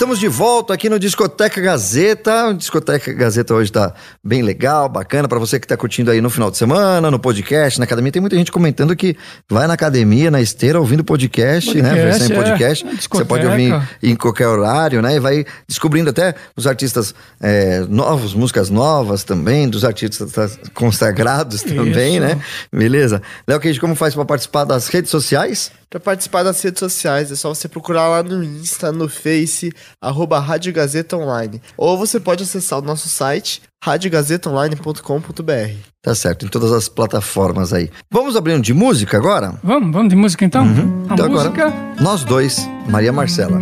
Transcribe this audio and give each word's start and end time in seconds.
Estamos 0.00 0.18
de 0.18 0.28
volta 0.28 0.72
aqui 0.72 0.88
no 0.88 0.98
Discoteca 0.98 1.60
Gazeta. 1.60 2.46
O 2.46 2.54
Discoteca 2.54 3.12
Gazeta 3.12 3.52
hoje 3.52 3.70
tá 3.70 3.92
bem 4.24 4.40
legal, 4.40 4.88
bacana 4.88 5.28
para 5.28 5.38
você 5.38 5.60
que 5.60 5.66
tá 5.66 5.76
curtindo 5.76 6.10
aí 6.10 6.22
no 6.22 6.30
final 6.30 6.50
de 6.50 6.56
semana, 6.56 7.10
no 7.10 7.18
podcast, 7.18 7.78
na 7.78 7.84
academia. 7.84 8.10
Tem 8.10 8.22
muita 8.22 8.34
gente 8.34 8.50
comentando 8.50 8.96
que 8.96 9.14
vai 9.46 9.66
na 9.66 9.74
academia, 9.74 10.30
na 10.30 10.40
esteira, 10.40 10.80
ouvindo 10.80 11.04
podcast, 11.04 11.74
né? 11.82 11.90
Podcast, 11.90 12.18
Versão 12.18 12.26
em 12.26 12.32
é. 12.32 12.42
podcast. 12.42 12.84
Discoteca. 12.96 13.18
Você 13.18 13.24
pode 13.26 13.46
ouvir 13.46 13.88
em 14.02 14.16
qualquer 14.16 14.46
horário, 14.46 15.02
né? 15.02 15.16
E 15.16 15.20
vai 15.20 15.44
descobrindo 15.68 16.08
até 16.08 16.34
os 16.56 16.66
artistas 16.66 17.14
é, 17.38 17.80
novos, 17.80 18.32
músicas 18.32 18.70
novas 18.70 19.22
também, 19.22 19.68
dos 19.68 19.84
artistas 19.84 20.58
consagrados 20.72 21.60
também, 21.62 22.16
Isso. 22.16 22.26
né? 22.26 22.40
Beleza? 22.72 23.20
Léo 23.46 23.60
Cage, 23.60 23.78
como 23.78 23.94
faz 23.94 24.14
para 24.14 24.24
participar 24.24 24.64
das 24.64 24.88
redes 24.88 25.10
sociais? 25.10 25.70
Para 25.90 25.98
participar 25.98 26.44
das 26.44 26.62
redes 26.62 26.78
sociais, 26.78 27.32
é 27.32 27.34
só 27.34 27.52
você 27.52 27.68
procurar 27.68 28.06
lá 28.06 28.22
no 28.22 28.44
Insta, 28.44 28.92
no 28.92 29.08
Face, 29.08 29.72
arroba 30.00 30.38
Rádio 30.38 30.72
Gazeta 30.72 31.16
Online. 31.16 31.60
Ou 31.76 31.96
você 31.96 32.18
pode 32.20 32.42
acessar 32.42 32.78
o 32.78 32.82
nosso 32.82 33.08
site, 33.08 33.62
radiogazetaonline.com.br. 33.82 35.74
Tá 36.02 36.14
certo, 36.14 36.46
em 36.46 36.48
todas 36.48 36.72
as 36.72 36.88
plataformas 36.88 37.72
aí. 37.72 37.90
Vamos 38.10 38.36
abrindo 38.36 38.62
de 38.62 38.72
música 38.74 39.16
agora? 39.16 39.54
Vamos, 39.62 39.92
vamos 39.92 40.08
de 40.08 40.16
música 40.16 40.44
então? 40.44 40.64
A 40.64 41.14
Então 41.14 41.28
música. 41.28 41.66
agora, 41.66 41.94
nós 42.00 42.24
dois, 42.24 42.66
Maria 42.88 43.12
Marcela. 43.12 43.60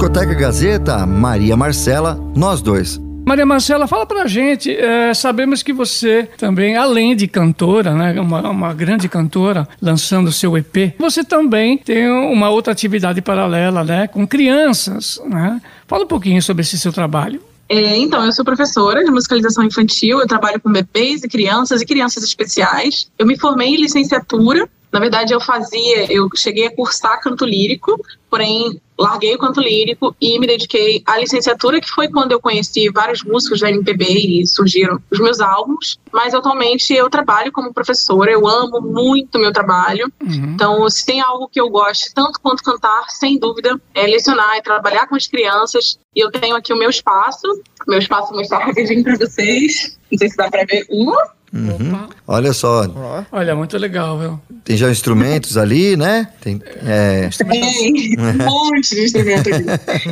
Discoteca 0.00 0.32
Gazeta, 0.32 1.04
Maria 1.04 1.54
Marcela, 1.58 2.18
nós 2.34 2.62
dois. 2.62 2.98
Maria 3.26 3.44
Marcela, 3.44 3.86
fala 3.86 4.06
pra 4.06 4.26
gente. 4.26 4.74
é, 4.74 5.12
sabemos 5.12 5.62
que 5.62 5.74
você 5.74 6.26
também, 6.38 6.74
além 6.74 7.14
de 7.14 7.28
cantora, 7.28 7.92
né, 7.92 8.18
uma, 8.18 8.48
uma 8.48 8.72
grande 8.72 9.10
cantora, 9.10 9.68
lançando 9.80 10.32
seu 10.32 10.56
EP, 10.56 10.94
você 10.98 11.22
também 11.22 11.76
tem 11.76 12.08
uma 12.08 12.48
outra 12.48 12.72
atividade 12.72 13.20
paralela, 13.20 13.84
né, 13.84 14.08
com 14.08 14.26
crianças, 14.26 15.20
né? 15.26 15.60
Fala 15.86 16.04
um 16.04 16.08
pouquinho 16.08 16.40
sobre 16.40 16.62
esse 16.62 16.78
seu 16.78 16.94
trabalho. 16.94 17.42
É, 17.68 17.98
então, 17.98 18.24
eu 18.24 18.32
sou 18.32 18.42
professora 18.42 19.04
de 19.04 19.10
musicalização 19.10 19.64
infantil, 19.64 20.18
eu 20.18 20.26
trabalho 20.26 20.58
com 20.62 20.72
bebês 20.72 21.22
e 21.22 21.28
crianças 21.28 21.82
e 21.82 21.84
crianças 21.84 22.24
especiais. 22.24 23.10
Eu 23.18 23.26
me 23.26 23.38
formei 23.38 23.68
em 23.68 23.82
licenciatura. 23.82 24.66
Na 24.90 24.98
verdade, 24.98 25.34
eu 25.34 25.40
fazia, 25.40 26.10
eu 26.10 26.26
cheguei 26.34 26.66
a 26.66 26.74
cursar 26.74 27.20
canto 27.20 27.44
lírico, 27.44 28.00
porém 28.30 28.80
larguei 29.00 29.34
o 29.34 29.38
canto 29.38 29.60
lírico 29.60 30.14
e 30.20 30.38
me 30.38 30.46
dediquei 30.46 31.02
à 31.06 31.18
licenciatura, 31.18 31.80
que 31.80 31.88
foi 31.88 32.08
quando 32.08 32.32
eu 32.32 32.40
conheci 32.40 32.90
vários 32.90 33.22
músicos 33.24 33.60
da 33.60 33.70
MPB 33.70 34.04
e 34.04 34.46
surgiram 34.46 35.02
os 35.10 35.18
meus 35.18 35.40
álbuns. 35.40 35.98
Mas 36.12 36.34
atualmente 36.34 36.92
eu 36.92 37.08
trabalho 37.08 37.50
como 37.50 37.72
professora, 37.72 38.30
eu 38.30 38.46
amo 38.46 38.80
muito 38.80 39.38
meu 39.38 39.52
trabalho. 39.52 40.12
Uhum. 40.20 40.52
Então, 40.54 40.90
se 40.90 41.04
tem 41.06 41.20
algo 41.20 41.48
que 41.48 41.60
eu 41.60 41.70
gosto 41.70 42.12
tanto 42.14 42.38
quanto 42.40 42.62
cantar, 42.62 43.06
sem 43.08 43.38
dúvida, 43.38 43.80
é 43.94 44.06
lecionar, 44.06 44.56
é 44.56 44.60
trabalhar 44.60 45.06
com 45.08 45.16
as 45.16 45.26
crianças. 45.26 45.98
E 46.14 46.20
eu 46.20 46.30
tenho 46.30 46.56
aqui 46.56 46.72
o 46.72 46.76
meu 46.76 46.90
espaço, 46.90 47.46
meu 47.88 47.98
espaço 47.98 48.28
vou 48.28 48.38
mostrar 48.38 48.66
rapidinho 48.66 49.02
para 49.02 49.16
vocês. 49.16 49.98
Não 50.10 50.18
sei 50.18 50.28
se 50.28 50.36
dá 50.36 50.50
para 50.50 50.64
ver. 50.64 50.84
Uh, 50.90 51.14
Uhum. 51.52 52.08
Olha 52.26 52.52
só, 52.52 52.86
Olha, 53.32 53.56
muito 53.56 53.76
legal, 53.76 54.18
viu? 54.18 54.40
tem 54.64 54.76
já 54.76 54.90
instrumentos 54.90 55.56
ali, 55.56 55.96
né? 55.96 56.28
Tem, 56.40 56.60
é, 56.86 57.28
Tem 57.28 58.14
um 58.18 58.44
monte 58.44 58.94
de 58.94 59.04
instrumento 59.04 59.48
aqui. 59.52 59.64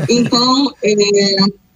Então, 0.08 0.74
é, 0.82 0.92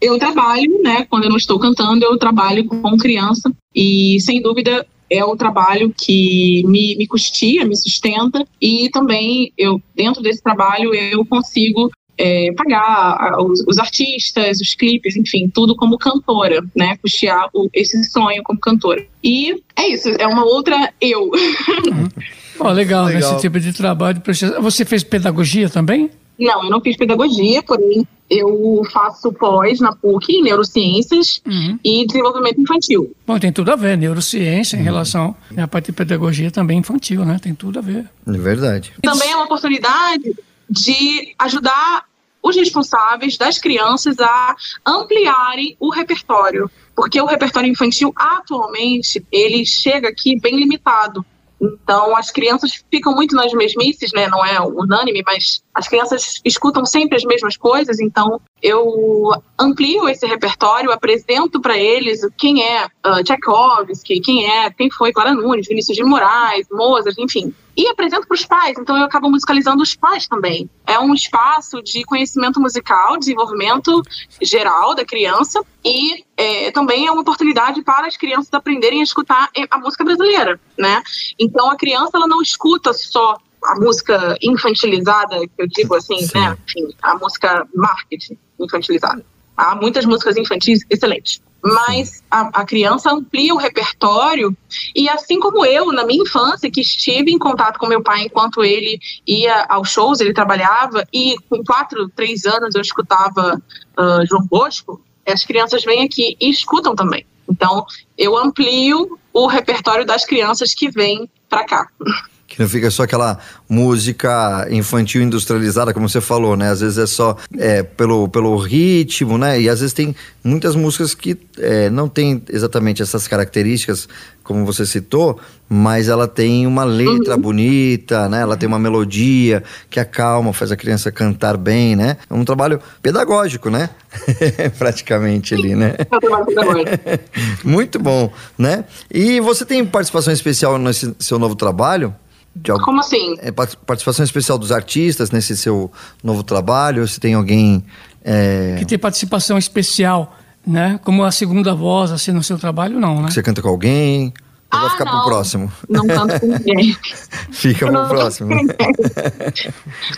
eu 0.01 0.19
trabalho, 0.19 0.83
né? 0.83 1.07
Quando 1.09 1.25
eu 1.25 1.31
não 1.31 1.37
estou 1.37 1.61
cantando, 1.61 2.05
eu 2.05 2.19
trabalho 2.19 2.65
com 2.65 2.97
criança 2.97 3.53
e, 3.75 4.19
sem 4.21 4.43
dúvida, 4.43 4.85
é 5.09 5.25
o 5.25 5.37
trabalho 5.37 5.95
que 5.97 6.65
me, 6.67 6.97
me 6.97 7.07
custia, 7.07 7.65
me 7.65 7.77
sustenta 7.77 8.45
e 8.61 8.89
também 8.91 9.53
eu 9.59 9.81
dentro 9.95 10.23
desse 10.23 10.43
trabalho 10.43 10.95
eu 10.95 11.25
consigo 11.27 11.91
é, 12.19 12.53
pagar 12.57 13.37
os, 13.43 13.65
os 13.67 13.79
artistas, 13.79 14.61
os 14.61 14.75
clipes, 14.75 15.17
enfim, 15.17 15.49
tudo 15.53 15.75
como 15.75 15.97
cantora, 15.99 16.63
né? 16.77 16.97
Custear 17.03 17.49
o- 17.55 17.69
esse 17.73 18.03
sonho 18.05 18.43
como 18.43 18.61
cantora. 18.61 19.05
E 19.25 19.61
é 19.77 19.89
isso, 19.89 20.09
é 20.19 20.27
uma 20.27 20.45
outra 20.45 20.93
eu. 21.01 21.31
Ó, 22.61 22.71
legal, 22.71 23.07
Legal. 23.07 23.33
nesse 23.33 23.41
tipo 23.41 23.59
de 23.59 23.73
trabalho. 23.73 24.23
Você 24.61 24.85
fez 24.85 25.03
pedagogia 25.03 25.69
também? 25.69 26.11
Não, 26.39 26.65
eu 26.65 26.71
não 26.71 26.81
fiz 26.81 26.97
pedagogia, 26.97 27.63
porém 27.63 28.07
eu 28.29 28.83
faço 28.91 29.33
pós 29.33 29.79
na 29.81 29.93
PUC 29.95 30.33
em 30.33 30.43
neurociências 30.43 31.43
Uhum. 31.47 31.79
e 31.85 32.07
desenvolvimento 32.07 32.61
infantil. 32.61 33.15
Bom, 33.27 33.39
tem 33.39 33.53
tudo 33.53 33.71
a 33.73 33.77
ver, 33.77 33.97
neurociência 33.99 34.77
Uhum. 34.77 34.83
em 34.83 34.85
relação 34.85 35.37
à 35.57 35.69
parte 35.69 35.87
de 35.87 35.93
pedagogia 35.93 36.51
também 36.51 36.79
infantil, 36.79 37.25
né? 37.25 37.39
Tem 37.41 37.55
tudo 37.55 37.79
a 37.79 37.83
ver. 37.83 38.07
é 38.27 38.33
verdade. 38.33 38.93
Também 39.03 39.31
é 39.31 39.37
uma 39.37 39.45
oportunidade 39.45 40.35
de 40.69 41.35
ajudar 41.39 42.07
os 42.43 42.57
responsáveis 42.57 43.37
das 43.37 43.59
crianças 43.59 44.19
a 44.19 44.57
ampliarem 44.85 45.77
o 45.79 45.91
repertório, 45.91 46.71
porque 46.95 47.21
o 47.21 47.27
repertório 47.27 47.71
infantil 47.71 48.13
atualmente 48.17 49.25
ele 49.31 49.65
chega 49.65 50.09
aqui 50.09 50.39
bem 50.41 50.57
limitado. 50.57 51.25
Então 51.61 52.17
as 52.17 52.33
crianças 52.33 52.85
ficam 52.91 53.15
muito 53.15 53.37
nas 53.37 53.53
mesmices, 53.53 54.11
né? 54.13 54.27
Não 54.27 54.45
é 54.45 54.61
unânime, 54.61 55.23
mas 55.25 55.63
as 55.75 55.89
crianças 55.89 56.41
escutam 56.45 56.85
sempre 56.85 57.17
as 57.17 57.25
mesmas 57.25 57.57
coisas. 57.57 57.99
Então 57.99 58.41
eu 58.63 59.31
amplio 59.59 60.09
esse 60.09 60.27
repertório, 60.27 60.93
apresento 60.93 61.61
para 61.61 61.77
eles 61.77 62.21
quem 62.37 62.63
é 62.63 62.85
uh, 62.85 63.23
Tchaikovsky, 63.25 64.21
quem 64.21 64.49
é, 64.49 64.71
quem 64.71 64.91
foi 64.91 65.13
Clara 65.13 65.33
Nunes, 65.33 65.67
Vinícius 65.67 65.97
de 65.97 66.05
Moraes, 66.05 66.67
Mozart, 66.71 67.17
enfim. 67.19 67.55
E 67.75 67.89
apresento 67.89 68.27
para 68.29 68.35
os 68.35 68.45
pais, 68.45 68.77
então 68.79 68.95
eu 68.99 69.05
acabo 69.05 69.31
musicalizando 69.31 69.83
os 69.83 69.95
pais 69.95 70.29
também. 70.29 70.69
É 70.87 70.99
um 70.99 71.15
espaço 71.15 71.83
de 71.83 72.05
conhecimento 72.05 72.61
musical, 72.61 73.17
desenvolvimento 73.17 74.03
geral 74.43 74.95
da 74.95 75.07
criança 75.07 75.65
e 75.83 76.23
é, 76.37 76.71
também 76.71 77.07
é 77.07 77.11
uma 77.11 77.23
oportunidade 77.23 77.81
para 77.83 78.07
as 78.07 78.17
crianças 78.17 78.53
aprenderem 78.53 79.01
a 79.01 79.05
escutar 79.05 79.49
a 79.71 79.79
música 79.79 80.05
brasileira, 80.05 80.61
né? 80.79 81.03
Então 81.39 81.71
a 81.71 81.77
criança 81.77 82.11
ela 82.15 82.29
não 82.29 82.43
escuta 82.43 82.93
só 82.93 83.39
a 83.65 83.75
música 83.77 84.37
infantilizada, 84.43 85.39
que 85.41 85.63
eu 85.63 85.67
digo 85.67 85.95
assim, 85.95 86.19
Sim. 86.19 86.39
né? 86.39 86.57
Enfim, 86.69 86.95
a 87.03 87.15
música 87.17 87.67
marketing 87.75 88.39
infantilizada. 88.59 89.25
Há 89.57 89.75
muitas 89.75 90.05
músicas 90.05 90.37
infantis 90.37 90.85
excelentes. 90.89 91.41
Mas 91.65 92.25
a, 92.29 92.61
a 92.61 92.65
criança 92.65 93.13
amplia 93.13 93.55
o 93.55 93.57
repertório 93.57 94.57
e 94.97 95.09
assim 95.09 95.39
como 95.39 95.65
eu, 95.65 95.93
na 95.93 96.05
minha 96.05 96.25
infância, 96.25 96.69
que 96.69 96.81
estive 96.81 97.31
em 97.31 97.39
contato 97.39 97.79
com 97.79 97.87
meu 97.87 98.03
pai 98.03 98.23
enquanto 98.25 98.65
ele 98.65 98.99
ia 99.25 99.65
aos 99.69 99.91
shows, 99.91 100.21
ele 100.21 100.35
trabalhava, 100.35 101.07
e 101.13 101.37
com 101.49 101.63
quatro, 101.63 102.09
três 102.09 102.45
anos 102.47 102.75
eu 102.75 102.81
escutava 102.81 103.63
ah, 103.97 104.25
João 104.29 104.45
Bosco, 104.45 105.01
as 105.25 105.45
crianças 105.45 105.85
vêm 105.85 106.05
aqui 106.05 106.37
e 106.41 106.51
escutam 106.51 106.97
também. 106.97 107.25
Então, 107.49 107.87
eu 108.19 108.37
amplio 108.37 109.19
o 109.33 109.47
repertório 109.47 110.05
das 110.05 110.25
crianças 110.25 110.75
que 110.75 110.91
vêm 110.91 111.31
para 111.49 111.65
cá. 111.65 111.89
Que 112.53 112.61
não 112.61 112.69
fica 112.69 112.91
só 112.91 113.05
aquela 113.05 113.39
música 113.67 114.69
infantil 114.71 115.23
industrializada, 115.23 115.95
como 115.95 116.07
você 116.07 116.21
falou, 116.21 116.55
né? 116.55 116.69
Às 116.71 116.83
vezes 116.83 116.99
é 116.99 117.07
só 117.07 117.35
é, 117.59 117.83
pelo, 117.83 118.29
pelo 118.29 118.55
ritmo, 118.59 119.39
né? 119.39 119.59
E 119.59 119.71
às 119.71 119.81
vezes 119.81 119.95
tem 119.95 120.15
muitas 120.45 120.77
músicas 120.77 121.15
que 121.15 121.35
é, 121.59 121.89
não 121.89 122.11
tem 122.11 122.43
exatamente 122.51 123.01
essas 123.01 123.27
características, 123.27 124.07
como 124.43 124.67
você 124.67 124.85
citou, 124.85 125.41
mas 125.67 126.09
ela 126.09 126.29
tem 126.29 126.67
uma 126.67 126.85
letra 126.85 127.39
bonita, 127.39 128.29
né? 128.29 128.43
Ela 128.43 128.55
tem 128.55 128.69
uma 128.69 128.79
melodia 128.79 129.63
que 129.89 129.99
acalma, 129.99 130.53
faz 130.53 130.71
a 130.71 130.77
criança 130.77 131.11
cantar 131.11 131.57
bem, 131.57 131.97
né? 131.97 132.19
É 132.29 132.35
um 132.35 132.45
trabalho 132.45 132.79
pedagógico, 133.01 133.71
né? 133.71 133.89
Praticamente 134.79 135.55
ali, 135.55 135.75
né? 135.75 135.95
Agora. 136.11 136.83
Muito 137.65 137.99
bom, 137.99 138.31
né? 138.59 138.85
E 139.11 139.41
você 139.41 139.65
tem 139.65 139.87
participação 139.87 140.35
especial 140.35 140.77
nesse 140.77 141.15
seu 141.19 141.39
novo 141.39 141.55
trabalho? 141.55 142.15
De 142.55 142.71
algum- 142.71 142.85
Como 142.85 143.01
assim? 143.01 143.35
é, 143.39 143.51
part- 143.51 143.77
participação 143.87 144.25
especial 144.25 144.59
dos 144.59 144.71
artistas 144.73 145.31
nesse 145.31 145.57
seu 145.57 145.91
novo 146.23 146.43
trabalho? 146.43 147.07
Se 147.09 147.19
tem 147.19 147.35
alguém. 147.35 147.83
é, 148.25 148.77
Que 148.79 148.85
tem 148.85 148.99
participação 148.99 149.57
especial, 149.59 150.37
né? 150.67 151.01
Como 151.03 151.25
a 151.25 151.31
segunda 151.33 151.75
voz, 151.75 152.11
assim, 152.13 152.31
no 152.33 152.43
seu 152.43 152.59
trabalho, 152.59 153.01
não, 153.01 153.23
né? 153.23 153.31
você 153.31 153.43
canta 153.43 153.63
com 153.63 153.69
alguém? 153.69 154.33
Ou 154.73 154.79
vai 154.79 154.87
Ah, 154.89 154.91
ficar 154.91 155.05
pro 155.05 155.15
não. 155.17 155.25
próximo? 155.25 155.73
Não 155.89 156.07
canto 156.07 156.41
com 156.41 156.47
ninguém. 156.47 156.97
Fica 157.53 157.87
pro 157.91 158.09
próximo. 158.09 158.51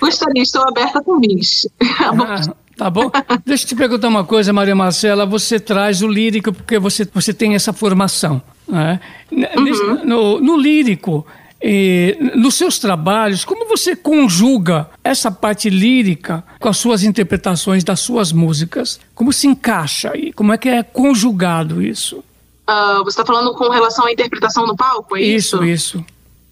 Gostaria, 0.01 0.43
estou 0.43 0.63
aberta 0.69 1.03
com 1.03 1.19
bis. 1.21 1.69
Ah, 1.81 2.41
tá 2.77 2.91
bom? 2.91 3.11
Deixa 3.45 3.65
eu 3.65 3.69
te 3.69 3.75
perguntar 3.75 4.09
uma 4.09 4.25
coisa, 4.25 4.53
Maria 4.53 4.75
Marcela. 4.75 5.27
Você 5.27 5.59
traz 5.59 6.03
o 6.03 6.09
lírico 6.09 6.53
porque 6.53 6.79
você, 6.79 7.09
você 7.13 7.33
tem 7.33 7.55
essa 7.55 7.73
formação. 7.73 8.41
Né? 8.69 9.01
Nesse- 9.31 9.82
no, 10.05 10.41
no 10.41 10.56
lírico, 10.56 11.27
eh, 11.67 12.19
nos 12.37 12.56
seus 12.56 12.79
trabalhos, 12.79 13.43
como 13.43 13.67
você 13.67 13.97
conjuga 13.97 14.91
essa 15.03 15.31
parte 15.31 15.71
lírica 15.71 16.44
com 16.61 16.69
as 16.69 16.77
suas 16.77 17.03
interpretações 17.03 17.83
das 17.83 18.01
suas 18.01 18.33
músicas? 18.33 19.01
Como 19.15 19.33
se 19.33 19.47
encaixa 19.47 20.11
aí? 20.13 20.31
Como 20.35 20.53
é 20.53 20.59
que 20.59 20.69
é 20.69 20.83
conjugado 20.83 21.81
isso? 21.81 22.23
Ah, 22.67 23.01
você 23.03 23.21
está 23.21 23.25
falando 23.25 23.55
com 23.55 23.71
relação 23.71 24.05
à 24.06 24.13
interpretação 24.13 24.67
no 24.67 24.77
palco, 24.77 25.17
é 25.17 25.23
isso? 25.23 25.56
Isso, 25.56 25.65
isso. 25.65 26.05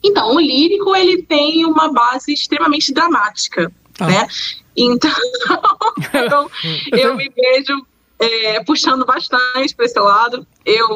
Então, 0.02 0.34
o 0.34 0.40
lírico, 0.40 0.96
ele 0.96 1.22
tem 1.22 1.64
uma 1.66 1.92
base 1.92 2.32
extremamente 2.32 2.92
dramática, 2.92 3.70
Tá. 3.94 4.06
né? 4.06 4.26
Então, 4.74 5.10
eu, 6.92 6.98
eu 6.98 7.16
me 7.16 7.28
vejo 7.28 7.86
é, 8.18 8.62
puxando 8.64 9.04
bastante 9.04 9.74
para 9.76 9.84
esse 9.84 10.00
lado. 10.00 10.46
Eu, 10.64 10.88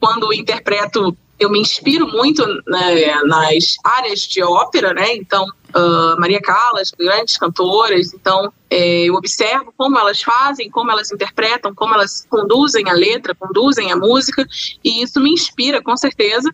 quando 0.00 0.32
interpreto, 0.32 1.16
eu 1.40 1.50
me 1.50 1.58
inspiro 1.58 2.06
muito 2.06 2.46
né, 2.66 3.22
nas 3.24 3.76
áreas 3.82 4.20
de 4.20 4.42
ópera, 4.42 4.92
né? 4.92 5.14
Então, 5.14 5.50
ah, 5.72 6.14
Maria 6.18 6.40
Callas, 6.40 6.90
grandes 6.90 7.38
cantoras. 7.38 8.12
Então, 8.12 8.52
é, 8.68 9.04
eu 9.04 9.14
observo 9.14 9.72
como 9.74 9.98
elas 9.98 10.22
fazem, 10.22 10.70
como 10.70 10.90
elas 10.90 11.10
interpretam, 11.10 11.74
como 11.74 11.94
elas 11.94 12.26
conduzem 12.28 12.88
a 12.90 12.92
letra, 12.92 13.34
conduzem 13.34 13.90
a 13.90 13.96
música, 13.96 14.46
e 14.84 15.02
isso 15.02 15.18
me 15.18 15.30
inspira, 15.30 15.82
com 15.82 15.96
certeza. 15.96 16.50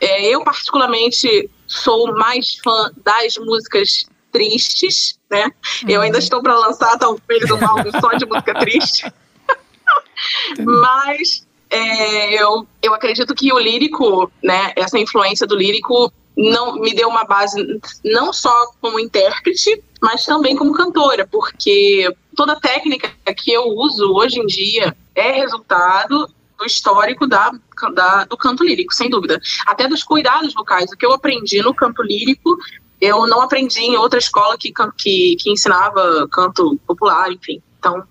É, 0.00 0.26
eu, 0.26 0.42
particularmente, 0.42 1.50
sou 1.66 2.14
mais 2.14 2.56
fã 2.64 2.90
das 3.04 3.36
músicas 3.36 4.06
tristes, 4.32 5.18
né? 5.30 5.50
Eu 5.86 6.00
ainda 6.00 6.18
estou 6.18 6.42
para 6.42 6.58
lançar, 6.58 6.96
talvez, 6.98 7.50
um 7.50 7.66
álbum 7.66 7.90
só 8.00 8.14
de 8.14 8.24
música 8.24 8.54
triste. 8.58 9.12
Mas 10.64 11.46
é, 11.70 12.42
eu, 12.42 12.66
eu 12.82 12.94
acredito 12.94 13.34
que 13.34 13.52
o 13.52 13.58
lírico, 13.58 14.30
né, 14.42 14.72
essa 14.76 14.98
influência 14.98 15.46
do 15.46 15.56
lírico 15.56 16.12
não 16.36 16.76
me 16.76 16.94
deu 16.94 17.08
uma 17.08 17.24
base 17.24 17.80
não 18.04 18.32
só 18.32 18.52
como 18.80 18.98
intérprete, 18.98 19.82
mas 20.00 20.24
também 20.24 20.56
como 20.56 20.72
cantora, 20.72 21.26
porque 21.30 22.12
toda 22.36 22.58
técnica 22.60 23.12
que 23.36 23.52
eu 23.52 23.64
uso 23.68 24.12
hoje 24.14 24.40
em 24.40 24.46
dia 24.46 24.96
é 25.14 25.32
resultado 25.32 26.28
do 26.58 26.64
histórico 26.64 27.26
da, 27.26 27.50
da- 27.94 28.24
do 28.24 28.36
canto 28.36 28.64
lírico, 28.64 28.94
sem 28.94 29.08
dúvida. 29.10 29.40
Até 29.66 29.86
dos 29.88 30.02
cuidados 30.02 30.54
vocais. 30.54 30.90
O 30.92 30.96
que 30.96 31.04
eu 31.06 31.12
aprendi 31.12 31.60
no 31.62 31.74
canto 31.74 32.02
lírico, 32.02 32.56
eu 33.00 33.26
não 33.26 33.42
aprendi 33.42 33.80
em 33.80 33.96
outra 33.96 34.18
escola 34.18 34.56
que, 34.58 34.72
que, 34.98 35.36
que 35.36 35.50
ensinava 35.50 36.28
canto 36.30 36.78
popular, 36.86 37.30
enfim. 37.32 37.62
Então, 37.78 38.02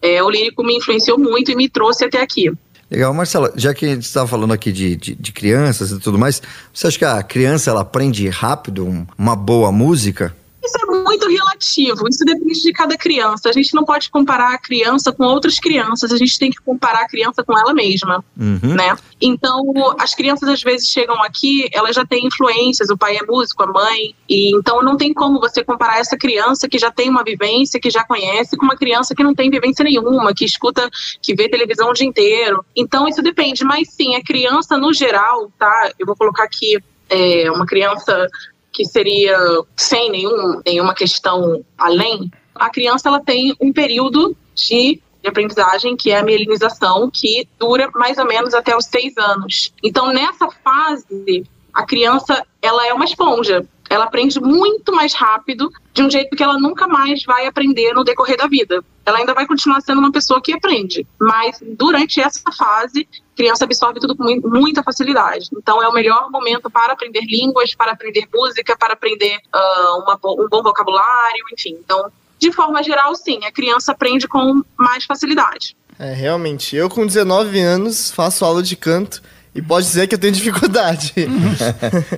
é, 0.00 0.22
o 0.22 0.30
lírico 0.30 0.62
me 0.62 0.76
influenciou 0.76 1.18
muito 1.18 1.50
e 1.50 1.56
me 1.56 1.68
trouxe 1.68 2.04
até 2.04 2.20
aqui. 2.20 2.50
Legal, 2.90 3.12
Marcela, 3.12 3.52
já 3.54 3.74
que 3.74 3.84
a 3.84 3.88
gente 3.90 4.04
estava 4.04 4.26
falando 4.26 4.52
aqui 4.52 4.72
de, 4.72 4.96
de, 4.96 5.14
de 5.14 5.32
crianças 5.32 5.90
e 5.90 5.98
tudo 5.98 6.18
mais, 6.18 6.40
você 6.72 6.86
acha 6.86 6.98
que 6.98 7.04
a 7.04 7.22
criança 7.22 7.70
ela 7.70 7.82
aprende 7.82 8.26
rápido 8.30 8.86
um- 8.86 9.06
uma 9.16 9.36
boa 9.36 9.70
música? 9.70 10.34
Isso 10.68 10.78
é 10.82 11.02
muito 11.02 11.28
relativo, 11.28 12.08
isso 12.08 12.24
depende 12.24 12.60
de 12.60 12.72
cada 12.72 12.96
criança. 12.96 13.48
A 13.48 13.52
gente 13.52 13.74
não 13.74 13.84
pode 13.84 14.10
comparar 14.10 14.52
a 14.52 14.58
criança 14.58 15.10
com 15.12 15.24
outras 15.24 15.58
crianças, 15.58 16.12
a 16.12 16.16
gente 16.16 16.38
tem 16.38 16.50
que 16.50 16.58
comparar 16.58 17.00
a 17.00 17.08
criança 17.08 17.42
com 17.42 17.58
ela 17.58 17.72
mesma, 17.72 18.22
Uhum. 18.36 18.74
né? 18.74 18.94
Então, 19.20 19.62
as 19.98 20.14
crianças 20.14 20.48
às 20.48 20.62
vezes 20.62 20.88
chegam 20.88 21.22
aqui, 21.22 21.68
elas 21.72 21.96
já 21.96 22.04
têm 22.04 22.26
influências, 22.26 22.90
o 22.90 22.98
pai 22.98 23.16
é 23.16 23.24
músico, 23.24 23.62
a 23.62 23.66
mãe, 23.66 24.14
e 24.28 24.54
então 24.54 24.82
não 24.82 24.96
tem 24.96 25.14
como 25.14 25.40
você 25.40 25.64
comparar 25.64 25.98
essa 25.98 26.16
criança 26.16 26.68
que 26.68 26.78
já 26.78 26.90
tem 26.90 27.08
uma 27.08 27.24
vivência, 27.24 27.80
que 27.80 27.90
já 27.90 28.04
conhece, 28.04 28.56
com 28.56 28.64
uma 28.64 28.76
criança 28.76 29.14
que 29.14 29.24
não 29.24 29.34
tem 29.34 29.50
vivência 29.50 29.82
nenhuma, 29.82 30.34
que 30.34 30.44
escuta, 30.44 30.88
que 31.22 31.34
vê 31.34 31.48
televisão 31.48 31.90
o 31.90 31.94
dia 31.94 32.06
inteiro. 32.06 32.64
Então, 32.76 33.08
isso 33.08 33.22
depende, 33.22 33.64
mas 33.64 33.88
sim, 33.90 34.14
a 34.16 34.22
criança 34.22 34.76
no 34.76 34.92
geral, 34.92 35.50
tá? 35.58 35.92
Eu 35.98 36.06
vou 36.06 36.14
colocar 36.16 36.44
aqui 36.44 36.78
é, 37.08 37.50
uma 37.50 37.64
criança 37.64 38.28
que 38.72 38.84
seria 38.84 39.36
sem 39.76 40.10
nenhum, 40.10 40.60
nenhuma 40.64 40.94
questão 40.94 41.64
além, 41.76 42.30
a 42.54 42.70
criança 42.70 43.08
ela 43.08 43.20
tem 43.20 43.54
um 43.60 43.72
período 43.72 44.36
de, 44.54 45.00
de 45.22 45.28
aprendizagem 45.28 45.96
que 45.96 46.10
é 46.10 46.18
a 46.18 46.22
mielinização, 46.22 47.10
que 47.10 47.48
dura 47.58 47.90
mais 47.94 48.18
ou 48.18 48.26
menos 48.26 48.54
até 48.54 48.76
os 48.76 48.84
seis 48.84 49.16
anos. 49.16 49.72
Então, 49.82 50.12
nessa 50.12 50.48
fase, 50.50 51.44
a 51.72 51.84
criança 51.84 52.44
ela 52.60 52.86
é 52.86 52.92
uma 52.92 53.04
esponja. 53.04 53.64
Ela 53.90 54.04
aprende 54.04 54.40
muito 54.40 54.92
mais 54.92 55.14
rápido, 55.14 55.70
de 55.94 56.02
um 56.02 56.10
jeito 56.10 56.36
que 56.36 56.42
ela 56.42 56.58
nunca 56.58 56.86
mais 56.86 57.22
vai 57.24 57.46
aprender 57.46 57.92
no 57.94 58.04
decorrer 58.04 58.36
da 58.36 58.46
vida. 58.46 58.84
Ela 59.04 59.18
ainda 59.18 59.32
vai 59.34 59.46
continuar 59.46 59.80
sendo 59.80 59.98
uma 59.98 60.12
pessoa 60.12 60.40
que 60.42 60.52
aprende, 60.52 61.06
mas 61.18 61.58
durante 61.62 62.20
essa 62.20 62.52
fase, 62.52 63.08
a 63.32 63.36
criança 63.36 63.64
absorve 63.64 63.98
tudo 64.00 64.14
com 64.14 64.22
mui- 64.24 64.40
muita 64.44 64.82
facilidade. 64.82 65.48
Então, 65.56 65.82
é 65.82 65.88
o 65.88 65.92
melhor 65.92 66.30
momento 66.30 66.68
para 66.70 66.92
aprender 66.92 67.22
línguas, 67.22 67.74
para 67.74 67.92
aprender 67.92 68.28
música, 68.34 68.76
para 68.76 68.92
aprender 68.92 69.38
ah, 69.52 69.98
uma 70.02 70.14
um 70.42 70.48
bom 70.48 70.62
vocabulário, 70.62 71.44
enfim. 71.52 71.76
Então, 71.82 72.10
de 72.38 72.52
forma 72.52 72.82
geral, 72.82 73.14
sim, 73.14 73.44
a 73.44 73.50
criança 73.50 73.92
aprende 73.92 74.28
com 74.28 74.62
mais 74.76 75.04
facilidade. 75.04 75.76
É, 75.98 76.12
realmente. 76.12 76.76
Eu, 76.76 76.88
com 76.88 77.04
19 77.04 77.58
anos, 77.60 78.10
faço 78.12 78.44
aula 78.44 78.62
de 78.62 78.76
canto 78.76 79.20
e 79.58 79.62
pode 79.62 79.86
dizer 79.86 80.06
que 80.06 80.14
eu 80.14 80.18
tenho 80.18 80.32
dificuldade. 80.32 81.12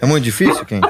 É 0.01 0.05
muito 0.05 0.25
difícil, 0.25 0.63
quem? 0.67 0.81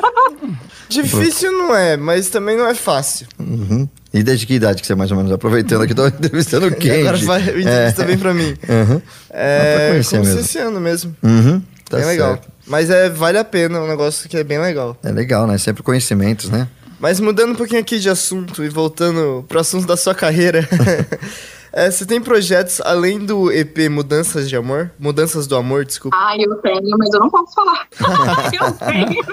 Difícil 0.89 1.53
não 1.53 1.73
é, 1.73 1.97
mas 1.97 2.29
também 2.29 2.57
não 2.57 2.67
é 2.67 2.75
fácil. 2.75 3.29
Uhum. 3.39 3.89
E 4.13 4.25
desde 4.25 4.45
que 4.47 4.55
idade 4.55 4.81
que 4.81 4.87
você 4.89 4.97
mais 4.97 5.13
ou 5.13 5.17
menos 5.17 5.31
aproveitando 5.31 5.83
aqui, 5.83 5.95
tô 5.95 6.05
entrevistando 6.09 6.67
o 6.67 6.75
Kendi. 6.75 7.07
agora 7.07 7.17
vai 7.19 7.41
entrevista 7.41 8.05
bem 8.05 8.19
pra 8.19 8.35
mim. 8.35 8.53
Uhum. 8.69 9.01
É, 9.31 10.01
pra 10.03 10.19
mesmo. 10.19 10.41
esse 10.41 10.59
ano 10.59 10.81
mesmo. 10.81 11.15
Uhum. 11.23 11.63
Tá 11.89 11.99
bem 11.99 12.07
legal. 12.07 12.33
certo. 12.33 12.49
Mas 12.67 12.91
é, 12.91 13.09
vale 13.09 13.39
a 13.39 13.45
pena, 13.45 13.79
é 13.79 13.81
um 13.81 13.87
negócio 13.87 14.29
que 14.29 14.37
é 14.37 14.43
bem 14.43 14.59
legal. 14.59 14.97
É 15.05 15.13
legal, 15.13 15.47
né? 15.47 15.57
Sempre 15.57 15.85
conhecimentos, 15.85 16.51
né? 16.51 16.67
Mas 16.99 17.21
mudando 17.21 17.53
um 17.53 17.55
pouquinho 17.55 17.81
aqui 17.81 18.01
de 18.01 18.11
assunto 18.11 18.65
e 18.65 18.69
voltando 18.69 19.45
pro 19.49 19.61
assunto 19.61 19.87
da 19.87 19.97
sua 19.97 20.15
carreira. 20.17 20.69
é, 21.73 21.91
você 21.91 22.05
tem 22.07 22.21
projetos 22.21 22.81
além 22.81 23.19
do 23.19 23.51
EP 23.51 23.89
Mudanças 23.91 24.49
de 24.49 24.57
Amor? 24.57 24.91
Mudanças 24.99 25.47
do 25.47 25.57
Amor, 25.57 25.85
desculpa. 25.85 26.17
Ah, 26.17 26.37
eu 26.39 26.55
tenho, 26.57 26.99
mas 26.99 27.13
eu 27.13 27.21
não 27.21 27.31
posso 27.31 27.55
falar. 27.55 27.87
eu 28.53 28.73
tenho. 28.73 29.25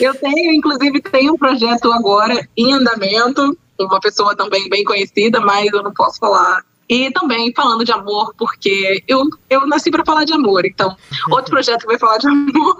Eu 0.00 0.14
tenho, 0.14 0.52
inclusive, 0.52 1.00
tenho 1.00 1.34
um 1.34 1.38
projeto 1.38 1.92
agora 1.92 2.48
em 2.56 2.72
andamento, 2.72 3.56
com 3.76 3.84
uma 3.84 4.00
pessoa 4.00 4.34
também 4.36 4.68
bem 4.68 4.84
conhecida, 4.84 5.40
mas 5.40 5.72
eu 5.72 5.82
não 5.82 5.92
posso 5.92 6.18
falar. 6.18 6.62
E 6.88 7.10
também 7.12 7.52
falando 7.54 7.84
de 7.84 7.92
amor, 7.92 8.34
porque 8.36 9.02
eu, 9.08 9.24
eu 9.48 9.66
nasci 9.66 9.90
para 9.90 10.04
falar 10.04 10.24
de 10.24 10.32
amor, 10.32 10.66
então 10.66 10.94
outro 11.30 11.50
projeto 11.52 11.80
que 11.80 11.86
vai 11.86 11.98
falar 11.98 12.18
de 12.18 12.26
amor. 12.26 12.76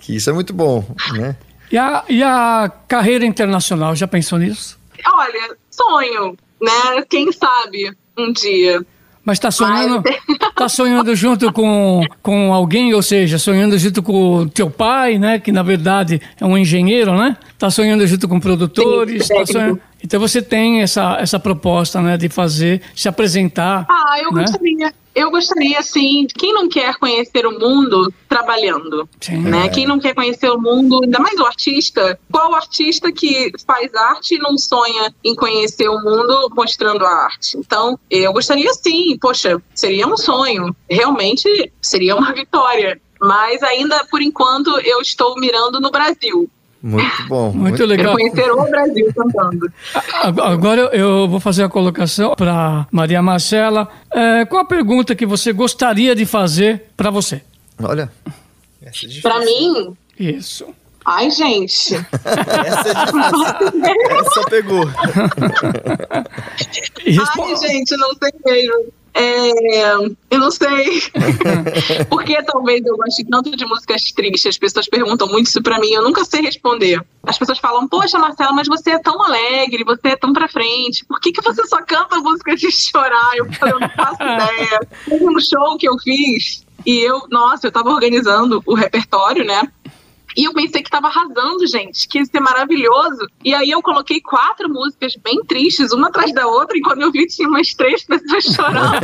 Que 0.00 0.16
isso 0.16 0.30
é 0.30 0.32
muito 0.32 0.52
bom, 0.52 0.84
né? 1.12 1.36
E 1.70 1.76
a, 1.76 2.04
e 2.08 2.22
a 2.22 2.72
carreira 2.86 3.26
internacional, 3.26 3.94
já 3.94 4.06
pensou 4.06 4.38
nisso? 4.38 4.78
Olha, 5.04 5.56
sonho, 5.70 6.36
né? 6.60 7.02
Quem 7.08 7.30
sabe 7.32 7.92
um 8.18 8.32
dia. 8.32 8.80
Mas 9.24 9.38
está 9.38 9.50
sonhando, 9.50 10.02
Mas- 10.04 10.52
tá 10.54 10.68
sonhando 10.68 11.14
junto 11.16 11.52
com, 11.52 12.00
com 12.22 12.54
alguém, 12.54 12.94
ou 12.94 13.02
seja, 13.02 13.38
sonhando 13.38 13.76
junto 13.76 14.00
com 14.00 14.34
o 14.42 14.48
teu 14.48 14.70
pai, 14.70 15.18
né? 15.18 15.40
Que 15.40 15.50
na 15.50 15.64
verdade 15.64 16.20
é 16.40 16.44
um 16.44 16.56
engenheiro, 16.56 17.12
né? 17.16 17.36
Tá 17.58 17.68
sonhando 17.68 18.06
junto 18.06 18.28
com 18.28 18.38
produtores. 18.38 19.26
Sim, 19.26 19.34
tá 19.34 19.46
sonhando- 19.46 19.80
Então 20.06 20.20
você 20.20 20.40
tem 20.40 20.82
essa, 20.82 21.16
essa 21.18 21.36
proposta, 21.36 22.00
né? 22.00 22.16
De 22.16 22.28
fazer, 22.28 22.80
se 22.94 23.08
apresentar. 23.08 23.84
Ah, 23.88 24.20
eu 24.22 24.32
né? 24.32 24.42
gostaria. 24.42 24.94
Eu 25.12 25.30
gostaria, 25.32 25.82
sim. 25.82 26.28
Quem 26.32 26.52
não 26.52 26.68
quer 26.68 26.94
conhecer 26.96 27.44
o 27.44 27.58
mundo 27.58 28.12
trabalhando? 28.28 29.08
Sim. 29.20 29.38
Né? 29.38 29.68
Quem 29.70 29.84
não 29.84 29.98
quer 29.98 30.14
conhecer 30.14 30.48
o 30.48 30.60
mundo, 30.60 31.00
ainda 31.02 31.18
mais 31.18 31.40
o 31.40 31.44
artista? 31.44 32.16
Qual 32.30 32.54
artista 32.54 33.10
que 33.10 33.50
faz 33.66 33.92
arte 33.94 34.36
e 34.36 34.38
não 34.38 34.56
sonha 34.56 35.12
em 35.24 35.34
conhecer 35.34 35.88
o 35.88 36.00
mundo 36.00 36.52
mostrando 36.54 37.04
a 37.04 37.24
arte? 37.24 37.56
Então, 37.56 37.98
eu 38.08 38.32
gostaria 38.32 38.72
sim. 38.74 39.18
Poxa, 39.20 39.60
seria 39.74 40.06
um 40.06 40.16
sonho. 40.16 40.76
Realmente 40.88 41.72
seria 41.82 42.14
uma 42.14 42.32
vitória. 42.32 43.00
Mas 43.20 43.62
ainda, 43.62 44.04
por 44.10 44.22
enquanto, 44.22 44.78
eu 44.80 45.00
estou 45.00 45.34
mirando 45.40 45.80
no 45.80 45.90
Brasil. 45.90 46.48
Muito 46.88 47.26
bom. 47.28 47.50
Muito 47.52 47.76
Quero 47.78 47.88
legal. 47.88 48.12
conhecer 48.14 48.50
o 48.50 48.64
Brasil 48.70 49.12
cantando. 49.16 49.72
Ag- 50.22 50.40
Agora 50.40 50.80
eu 50.92 51.28
vou 51.28 51.40
fazer 51.40 51.64
a 51.64 51.68
colocação 51.68 52.34
para 52.36 52.86
Maria 52.92 53.20
Marcela. 53.20 53.88
É, 54.14 54.44
qual 54.44 54.62
a 54.62 54.64
pergunta 54.64 55.14
que 55.16 55.26
você 55.26 55.52
gostaria 55.52 56.14
de 56.14 56.24
fazer 56.24 56.84
para 56.96 57.10
você? 57.10 57.42
Olha, 57.82 58.10
Essa 58.80 59.04
é 59.04 59.08
difícil. 59.08 59.22
Pra 59.22 59.40
mim, 59.40 59.96
Isso. 60.18 60.64
ai, 61.04 61.28
gente. 61.30 61.94
Essa 61.96 62.88
é 62.88 62.94
difícil. 63.04 64.20
Essa 64.20 64.40
pegou. 64.48 64.84
Ai, 67.06 67.56
gente, 67.56 67.96
não 67.96 68.10
sei 68.14 68.32
mesmo. 68.44 68.92
É, 69.18 69.94
eu 70.30 70.38
não 70.38 70.50
sei. 70.50 71.02
Porque 72.10 72.42
talvez 72.42 72.84
eu 72.84 72.94
goste 72.98 73.24
tanto 73.24 73.56
de 73.56 73.64
músicas 73.64 74.12
tristes. 74.12 74.46
As 74.46 74.58
pessoas 74.58 74.86
perguntam 74.88 75.26
muito 75.26 75.46
isso 75.46 75.62
pra 75.62 75.78
mim. 75.78 75.90
Eu 75.90 76.02
nunca 76.02 76.22
sei 76.26 76.42
responder. 76.42 77.02
As 77.22 77.38
pessoas 77.38 77.58
falam: 77.58 77.88
Poxa, 77.88 78.18
Marcela, 78.18 78.52
mas 78.52 78.68
você 78.68 78.90
é 78.90 78.98
tão 78.98 79.22
alegre, 79.22 79.84
você 79.84 80.08
é 80.08 80.16
tão 80.16 80.34
pra 80.34 80.48
frente. 80.48 81.02
Por 81.06 81.18
que, 81.18 81.32
que 81.32 81.40
você 81.40 81.66
só 81.66 81.78
canta 81.78 82.18
música 82.18 82.54
de 82.54 82.70
chorar? 82.70 83.30
Eu 83.36 83.46
Eu 83.46 83.80
não 83.80 83.88
faço 83.88 84.18
ideia. 84.22 84.80
Teve 85.08 85.24
um 85.26 85.40
show 85.40 85.78
que 85.78 85.88
eu 85.88 85.96
fiz 85.98 86.66
e 86.84 87.00
eu, 87.00 87.22
nossa, 87.30 87.66
eu 87.66 87.72
tava 87.72 87.90
organizando 87.90 88.62
o 88.64 88.74
repertório, 88.74 89.44
né? 89.44 89.62
E 90.36 90.44
eu 90.44 90.52
pensei 90.52 90.82
que 90.82 90.90
tava 90.90 91.08
arrasando, 91.08 91.66
gente, 91.66 92.06
que 92.06 92.18
ia 92.18 92.24
ser 92.24 92.40
maravilhoso. 92.40 93.26
E 93.42 93.54
aí 93.54 93.70
eu 93.70 93.80
coloquei 93.80 94.20
quatro 94.20 94.68
músicas 94.68 95.16
bem 95.16 95.42
tristes, 95.44 95.92
uma 95.92 96.08
atrás 96.08 96.32
da 96.34 96.46
outra, 96.46 96.76
e 96.76 96.82
quando 96.82 97.02
eu 97.02 97.10
vi, 97.10 97.26
tinha 97.26 97.48
umas 97.48 97.72
três 97.74 98.04
pessoas 98.04 98.44
chorando. 98.54 98.96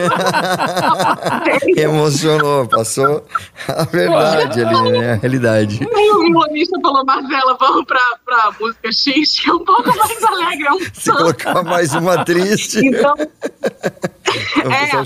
emocionou, 1.77 2.69
passou 2.69 3.25
a 3.67 3.85
verdade 3.85 4.63
ali, 4.63 4.93
né? 4.93 5.13
A 5.13 5.17
realidade. 5.17 5.81
Aí 5.95 6.11
o 6.11 6.21
violonista 6.21 6.79
falou, 6.81 7.05
Marcela, 7.05 7.57
vamos 7.59 7.85
pra, 7.87 8.03
pra 8.25 8.53
música 8.61 8.93
X, 8.93 9.41
que 9.41 9.49
é 9.49 9.53
um 9.55 9.65
pouco 9.65 9.97
mais 9.97 10.23
alegre, 10.23 10.67
é 10.67 10.73
um 10.73 10.81
Se 10.93 11.11
colocar 11.11 11.63
mais 11.63 11.95
uma 11.95 12.25
triste, 12.25 12.81
Então, 12.87 13.15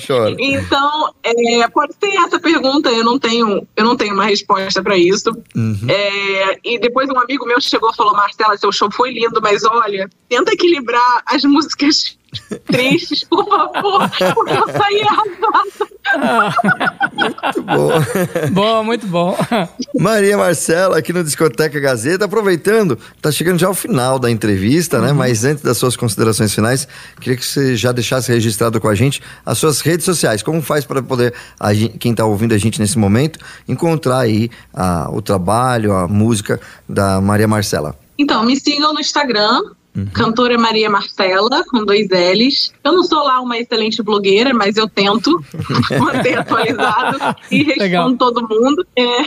chora. 0.04 0.36
Então, 0.38 1.14
é, 1.22 1.68
pode 1.68 1.94
ser 1.94 2.16
essa 2.16 2.38
pergunta, 2.38 2.90
eu 2.90 3.04
não 3.04 3.18
tenho, 3.18 3.66
eu 3.76 3.84
não 3.84 3.96
tenho 3.96 4.14
uma 4.14 4.24
resposta 4.24 4.82
para 4.82 4.96
isso. 4.96 5.30
Uhum. 5.54 5.86
É, 5.88 6.15
e 6.64 6.78
depois 6.78 7.08
um 7.08 7.18
amigo 7.18 7.46
meu 7.46 7.60
chegou 7.60 7.90
e 7.90 7.96
falou: 7.96 8.14
Marcela, 8.14 8.56
seu 8.56 8.72
show 8.72 8.90
foi 8.90 9.12
lindo, 9.12 9.40
mas 9.42 9.64
olha, 9.64 10.08
tenta 10.28 10.52
equilibrar 10.52 11.22
as 11.26 11.44
músicas 11.44 12.18
tristes, 12.66 13.24
por 13.24 13.46
favor, 13.46 14.10
porque 14.34 14.52
eu 14.52 14.68
saí 14.68 15.02
arrasada. 15.02 15.95
Muito 16.14 17.62
bom. 17.62 18.50
Bom, 18.52 18.84
muito 18.84 19.06
bom. 19.06 19.36
Maria 19.98 20.36
Marcela, 20.36 20.98
aqui 20.98 21.12
no 21.12 21.22
Discoteca 21.24 21.78
Gazeta, 21.80 22.24
aproveitando, 22.24 22.98
tá 23.20 23.30
chegando 23.30 23.58
já 23.58 23.66
ao 23.66 23.74
final 23.74 24.18
da 24.18 24.30
entrevista, 24.30 25.00
né? 25.00 25.12
Mas 25.12 25.44
antes 25.44 25.62
das 25.62 25.76
suas 25.76 25.96
considerações 25.96 26.54
finais, 26.54 26.86
queria 27.20 27.36
que 27.36 27.44
você 27.44 27.76
já 27.76 27.92
deixasse 27.92 28.30
registrado 28.32 28.80
com 28.80 28.88
a 28.88 28.94
gente 28.94 29.22
as 29.44 29.58
suas 29.58 29.80
redes 29.80 30.04
sociais. 30.04 30.42
Como 30.42 30.62
faz 30.62 30.84
para 30.84 31.02
poder, 31.02 31.34
a 31.58 31.72
gen- 31.74 31.88
quem 31.98 32.14
tá 32.14 32.24
ouvindo 32.24 32.54
a 32.54 32.58
gente 32.58 32.80
nesse 32.80 32.98
momento, 32.98 33.38
encontrar 33.68 34.18
aí 34.20 34.50
a- 34.72 35.08
o 35.10 35.20
trabalho, 35.20 35.92
a 35.94 36.06
música 36.06 36.60
da 36.88 37.20
Maria 37.20 37.48
Marcela? 37.48 37.94
Então, 38.18 38.44
me 38.44 38.58
sigam 38.58 38.94
no 38.94 39.00
Instagram, 39.00 39.60
cantora 40.12 40.58
Maria 40.58 40.90
Marcela, 40.90 41.64
com 41.68 41.84
dois 41.84 42.08
L's. 42.10 42.72
Eu 42.84 42.92
não 42.92 43.02
sou 43.02 43.22
lá 43.22 43.40
uma 43.40 43.58
excelente 43.58 44.02
blogueira, 44.02 44.52
mas 44.52 44.76
eu 44.76 44.88
tento 44.88 45.42
manter 45.98 46.38
atualizado 46.38 47.18
e 47.50 47.62
respondo 47.62 47.82
Legal. 47.82 48.16
todo 48.16 48.48
mundo. 48.48 48.86
É, 48.96 49.18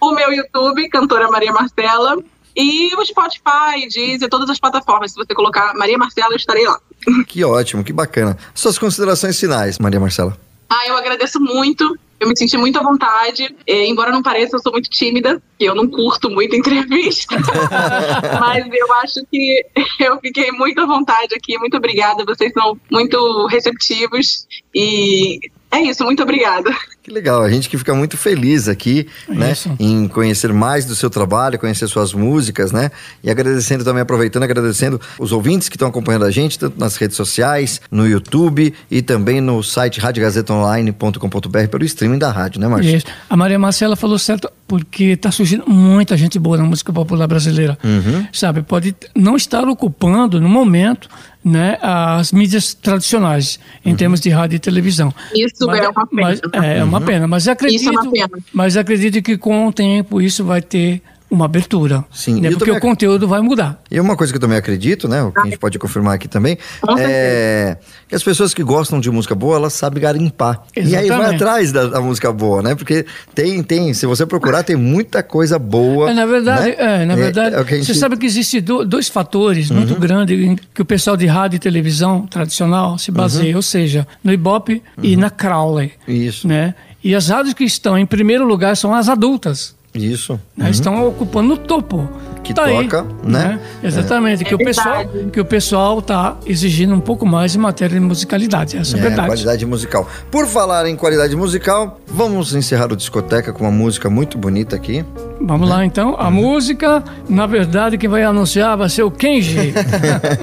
o 0.00 0.12
meu 0.12 0.32
YouTube, 0.32 0.88
cantora 0.88 1.28
Maria 1.30 1.52
Marcela. 1.52 2.16
E 2.56 2.94
o 2.94 3.04
Spotify, 3.04 3.88
Deezer, 3.92 4.28
todas 4.28 4.48
as 4.48 4.60
plataformas. 4.60 5.10
Se 5.10 5.16
você 5.16 5.34
colocar 5.34 5.74
Maria 5.74 5.98
Marcela, 5.98 6.32
eu 6.32 6.36
estarei 6.36 6.64
lá. 6.64 6.78
Que 7.26 7.42
ótimo, 7.44 7.82
que 7.82 7.92
bacana. 7.92 8.38
Suas 8.54 8.78
considerações 8.78 9.38
finais, 9.38 9.78
Maria 9.78 9.98
Marcela. 9.98 10.38
Ah, 10.70 10.86
eu 10.86 10.96
agradeço 10.96 11.40
muito. 11.40 11.98
Eu 12.20 12.28
me 12.28 12.36
senti 12.36 12.56
muito 12.56 12.78
à 12.78 12.82
vontade. 12.82 13.54
É, 13.66 13.86
embora 13.86 14.10
não 14.10 14.22
pareça, 14.22 14.56
eu 14.56 14.60
sou 14.60 14.72
muito 14.72 14.88
tímida, 14.88 15.42
e 15.58 15.64
eu 15.64 15.74
não 15.74 15.88
curto 15.88 16.30
muito 16.30 16.54
entrevista. 16.56 17.36
Mas 18.40 18.66
eu 18.72 18.92
acho 19.02 19.20
que 19.30 19.64
eu 20.00 20.18
fiquei 20.20 20.50
muito 20.52 20.80
à 20.80 20.86
vontade 20.86 21.34
aqui. 21.34 21.58
Muito 21.58 21.76
obrigada. 21.76 22.24
Vocês 22.24 22.52
são 22.52 22.78
muito 22.90 23.46
receptivos. 23.46 24.46
E 24.74 25.40
é 25.70 25.80
isso, 25.80 26.04
muito 26.04 26.22
obrigada. 26.22 26.74
Que 27.04 27.10
legal, 27.10 27.42
a 27.42 27.50
gente 27.50 27.68
que 27.68 27.76
fica 27.76 27.94
muito 27.94 28.16
feliz 28.16 28.66
aqui, 28.66 29.06
né, 29.28 29.52
Isso. 29.52 29.70
em 29.78 30.08
conhecer 30.08 30.54
mais 30.54 30.86
do 30.86 30.94
seu 30.94 31.10
trabalho, 31.10 31.58
conhecer 31.58 31.86
suas 31.86 32.14
músicas, 32.14 32.72
né, 32.72 32.90
e 33.22 33.30
agradecendo 33.30 33.84
também, 33.84 34.00
aproveitando, 34.00 34.42
agradecendo 34.42 34.98
os 35.18 35.30
ouvintes 35.30 35.68
que 35.68 35.76
estão 35.76 35.86
acompanhando 35.86 36.24
a 36.24 36.30
gente, 36.30 36.58
tanto 36.58 36.80
nas 36.80 36.96
redes 36.96 37.14
sociais, 37.14 37.78
no 37.90 38.08
YouTube 38.08 38.72
e 38.90 39.02
também 39.02 39.38
no 39.42 39.62
site 39.62 40.00
radiogazetaonline.com.br 40.00 41.68
pelo 41.70 41.84
streaming 41.84 42.18
da 42.18 42.30
rádio, 42.30 42.58
né, 42.58 42.68
Márcio? 42.68 42.96
Isso. 42.96 43.06
A 43.28 43.36
Maria 43.36 43.58
Marcela 43.58 43.96
falou 43.96 44.18
certo, 44.18 44.50
porque 44.66 45.04
está 45.08 45.30
surgindo 45.30 45.68
muita 45.68 46.16
gente 46.16 46.38
boa 46.38 46.56
na 46.56 46.64
música 46.64 46.90
popular 46.90 47.26
brasileira. 47.26 47.76
Uhum. 47.84 48.26
Sabe, 48.32 48.62
pode 48.62 48.96
não 49.14 49.36
estar 49.36 49.68
ocupando, 49.68 50.40
no 50.40 50.48
momento, 50.48 51.10
né, 51.44 51.76
as 51.82 52.32
mídias 52.32 52.72
tradicionais, 52.72 53.58
em 53.84 53.90
Uhum. 53.90 53.96
termos 53.96 54.20
de 54.20 54.30
rádio 54.30 54.56
e 54.56 54.58
televisão. 54.58 55.12
Isso 55.34 55.70
é 55.70 55.88
uma 55.88 56.06
pena. 56.06 56.22
Mas, 56.22 56.40
é 56.64 56.82
uma 56.84 57.00
pena, 57.00 57.26
mas 57.26 57.46
acredito, 57.48 57.80
Isso 57.80 57.88
é 57.90 57.92
uma 57.92 58.10
pena. 58.10 58.30
mas 58.52 58.76
acredito 58.76 59.20
que 59.22 59.36
com 59.36 59.66
o 59.66 59.72
tempo 59.72 60.20
isso 60.22 60.44
vai 60.44 60.62
ter 60.62 61.02
uma 61.34 61.44
abertura. 61.46 62.04
Sim, 62.12 62.40
né, 62.40 62.50
porque 62.50 62.64
também 62.66 62.78
o 62.78 62.80
conteúdo 62.80 63.26
vai 63.28 63.40
mudar. 63.40 63.82
E 63.90 63.98
uma 64.00 64.16
coisa 64.16 64.32
que 64.32 64.36
eu 64.36 64.40
também 64.40 64.56
acredito, 64.58 65.08
né? 65.08 65.22
O 65.22 65.32
que 65.32 65.40
a 65.40 65.44
gente 65.44 65.58
pode 65.58 65.78
confirmar 65.78 66.14
aqui 66.14 66.28
também, 66.28 66.56
é 66.98 67.76
que 68.08 68.14
as 68.14 68.22
pessoas 68.22 68.54
que 68.54 68.62
gostam 68.62 69.00
de 69.00 69.10
música 69.10 69.34
boa, 69.34 69.56
elas 69.56 69.72
sabem 69.72 70.02
garimpar. 70.02 70.62
E 70.76 70.80
aí 70.80 70.90
vai 70.92 71.04
Exatamente. 71.04 71.34
atrás 71.36 71.72
da, 71.72 71.86
da 71.86 72.00
música 72.00 72.32
boa, 72.32 72.62
né? 72.62 72.74
Porque 72.74 73.04
tem, 73.34 73.62
tem, 73.62 73.92
se 73.94 74.06
você 74.06 74.24
procurar, 74.26 74.62
tem 74.62 74.76
muita 74.76 75.22
coisa 75.22 75.58
boa. 75.58 76.10
É, 76.10 76.14
na 76.14 76.26
verdade, 76.26 76.66
né? 76.68 76.74
é, 76.78 77.04
na 77.04 77.14
É- 77.14 77.16
verdade 77.16 77.54
é 77.54 77.58
gente- 77.64 77.74
Uhum. 77.78 77.84
você 77.84 77.94
sabe 77.94 78.16
que 78.16 78.26
existem 78.26 78.60
do- 78.62 78.84
dois 78.84 79.08
fatores 79.08 79.70
muito 79.70 79.94
grandes 79.96 80.38
em 80.38 80.56
que 80.74 80.82
o 80.82 80.84
pessoal 80.84 81.16
de 81.16 81.26
rádio 81.26 81.56
e 81.56 81.58
televisão 81.58 82.26
tradicional 82.26 82.98
se 82.98 83.10
baseia, 83.10 83.50
Uhum. 83.50 83.56
ou 83.56 83.62
seja, 83.62 84.06
no 84.22 84.32
Ibope 84.32 84.82
e 85.02 85.16
na 85.16 85.30
Crowley. 85.30 85.92
Isso, 86.06 86.46
Né? 86.46 86.74
E 87.02 87.14
as 87.14 87.28
rádios 87.28 87.52
que 87.52 87.64
estão 87.64 87.98
em 87.98 88.06
primeiro 88.06 88.46
lugar 88.46 88.74
são 88.78 88.94
as 88.94 89.10
adultas. 89.10 89.74
Isso. 89.94 90.40
né? 90.56 90.70
Estão 90.70 91.06
ocupando 91.06 91.54
o 91.54 91.56
topo. 91.56 91.96
Uhum. 91.98 92.08
Que 92.42 92.52
Tá 92.52 92.64
aí, 92.64 92.86
toca, 92.86 93.06
né? 93.22 93.58
Exatamente, 93.82 94.44
que, 94.44 94.52
É 94.52 94.54
o 94.54 94.58
pessoal, 94.58 94.96
verdade. 95.06 95.30
que 95.30 95.40
o 95.40 95.44
pessoal 95.46 95.98
está 96.00 96.36
exigindo 96.44 96.94
um 96.94 97.00
pouco 97.00 97.24
mais 97.24 97.54
em 97.54 97.58
matéria 97.58 97.98
de 97.98 98.04
musicalidade. 98.04 98.76
Essa 98.76 98.96
é, 98.96 99.00
a 99.00 99.00
É, 99.00 99.06
verdade. 99.08 99.28
qualidade 99.28 99.64
musical. 99.64 100.06
Por 100.30 100.46
falar 100.46 100.86
em 100.86 100.94
qualidade 100.94 101.34
musical, 101.34 101.98
vamos 102.06 102.54
encerrar 102.54 102.92
o 102.92 102.96
discoteca 102.96 103.50
com 103.50 103.64
uma 103.64 103.70
música 103.70 104.10
muito 104.10 104.36
bonita 104.36 104.76
aqui. 104.76 105.02
Vamos 105.40 105.66
lá 105.70 105.86
então. 105.86 106.10
Uhum. 106.10 106.16
A 106.18 106.30
música, 106.30 107.02
na 107.28 107.46
verdade, 107.46 107.96
quem 107.96 108.10
vai 108.10 108.22
anunciar 108.24 108.76
vai 108.76 108.90
ser 108.90 109.04
o 109.04 109.10
Kenji. 109.10 109.72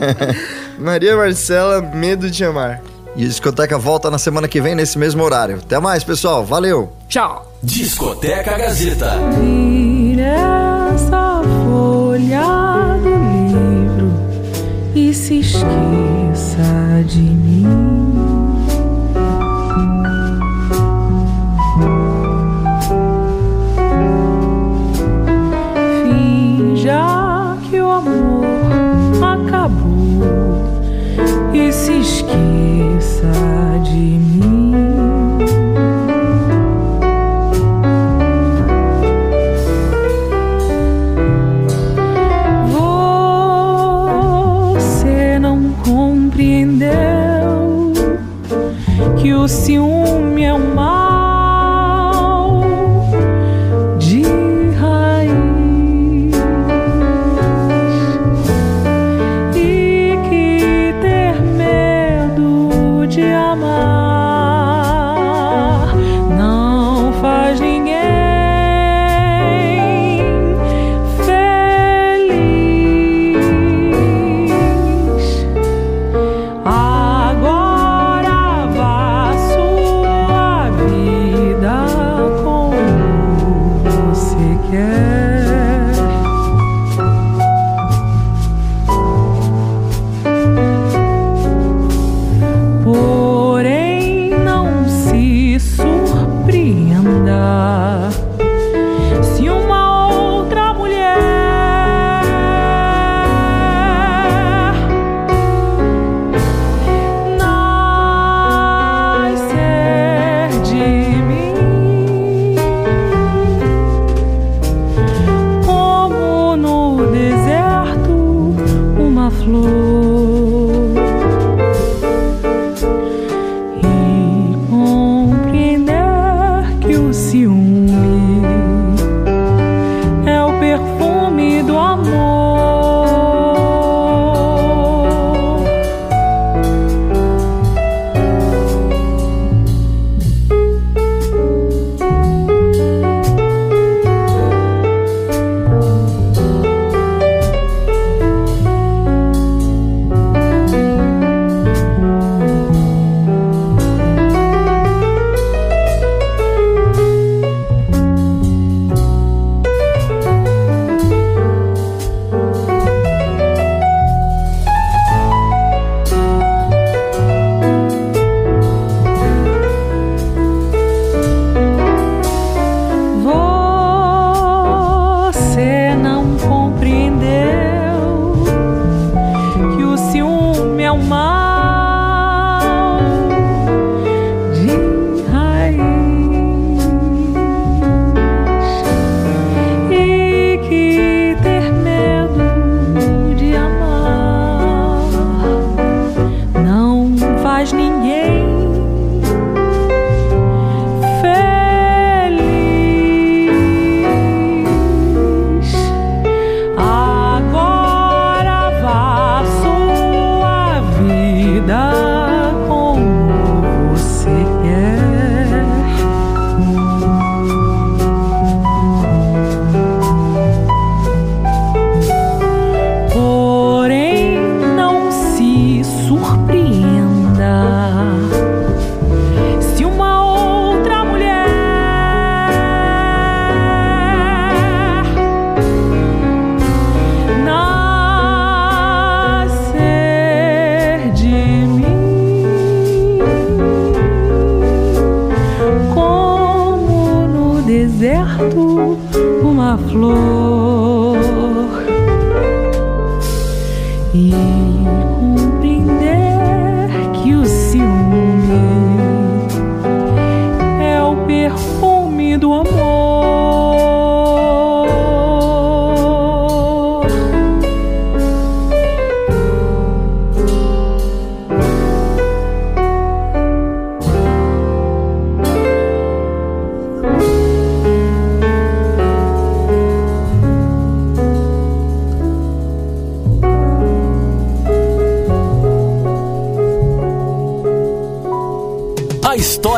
Maria 0.79 1.15
Marcela, 1.15 1.81
Medo 1.81 2.31
de 2.31 2.43
Amar. 2.43 2.81
E 3.15 3.25
a 3.25 3.27
discoteca 3.27 3.77
volta 3.77 4.09
na 4.09 4.17
semana 4.17 4.47
que 4.47 4.59
vem, 4.59 4.73
nesse 4.73 4.97
mesmo 4.97 5.21
horário. 5.23 5.57
Até 5.57 5.77
mais, 5.79 6.03
pessoal. 6.03 6.43
Valeu! 6.43 6.91
Tchau. 7.07 7.50
Discoteca 7.63 8.57
Gazeta. 8.57 9.13
Essa 10.95 11.41
folha 11.63 12.97
do 13.03 13.09
livro 13.09 14.11
e 14.95 15.13
se 15.13 15.41
esqueça 15.41 17.03
de 17.05 17.21
mim. 17.21 17.67
Finja 26.03 27.57
que 27.69 27.79
o 27.79 27.91
amor 27.91 28.43
acabou 29.23 30.65
e 31.53 31.71
se 31.71 31.99
esqueça 31.99 32.60
ciúme 49.47 50.43
é 50.43 50.53
um 50.53 50.73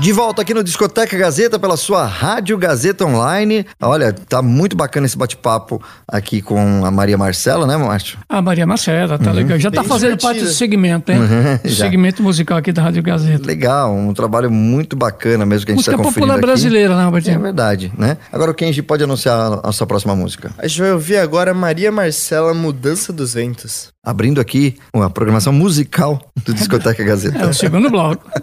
De 0.00 0.12
volta 0.14 0.40
aqui 0.40 0.54
no 0.54 0.64
Discoteca 0.64 1.14
Gazeta 1.18 1.58
pela 1.58 1.76
sua 1.76 2.06
Rádio 2.06 2.56
Gazeta 2.56 3.04
Online. 3.04 3.66
Olha, 3.82 4.14
tá 4.14 4.40
muito 4.40 4.74
bacana 4.74 5.04
esse 5.04 5.16
bate-papo 5.16 5.80
aqui 6.08 6.40
com 6.40 6.86
a 6.86 6.90
Maria 6.90 7.18
Marcela, 7.18 7.66
né, 7.66 7.76
Márcio? 7.76 8.18
A 8.26 8.40
Maria 8.40 8.66
Marcela, 8.66 9.18
tá 9.18 9.30
legal. 9.30 9.58
Já 9.58 9.70
tá 9.70 9.82
Bem 9.82 9.88
fazendo 9.90 10.16
divertida. 10.16 10.32
parte 10.32 10.42
do 10.44 10.48
segmento, 10.56 11.12
hein? 11.12 11.18
Do 11.62 11.68
já. 11.68 11.84
segmento 11.84 12.22
musical 12.22 12.56
aqui 12.56 12.72
da 12.72 12.80
Rádio 12.80 13.02
Gazeta. 13.02 13.46
Legal, 13.46 13.92
um 13.94 14.14
trabalho 14.14 14.50
muito 14.50 14.96
bacana 14.96 15.44
mesmo 15.44 15.66
que 15.66 15.72
a 15.72 15.74
gente 15.74 15.80
Música 15.80 15.92
está 15.92 16.02
conferindo 16.02 16.20
popular 16.28 16.38
aqui. 16.38 16.46
brasileira, 16.46 16.96
né, 16.96 17.02
É 17.02 17.04
Robertinho? 17.04 17.40
verdade, 17.40 17.92
né? 17.98 18.16
Agora 18.32 18.50
o 18.52 18.54
Kenji 18.54 18.80
pode 18.80 19.04
anunciar 19.04 19.38
a 19.38 19.66
nossa 19.66 19.86
próxima 19.86 20.16
música. 20.16 20.50
A 20.56 20.66
gente 20.66 20.80
vai 20.80 20.92
ouvir 20.92 21.18
agora 21.18 21.52
Maria 21.52 21.92
Marcela 21.92 22.54
Mudança 22.54 23.12
dos 23.12 23.34
Ventos. 23.34 23.88
Abrindo 24.02 24.40
aqui 24.40 24.76
uma 24.94 25.10
programação 25.10 25.52
musical 25.52 26.18
do 26.42 26.54
Discoteca 26.54 27.02
É 27.02 27.04
Gazeta. 27.04 27.48
o 27.48 27.52
segundo 27.52 27.90
bloco. 27.90 28.24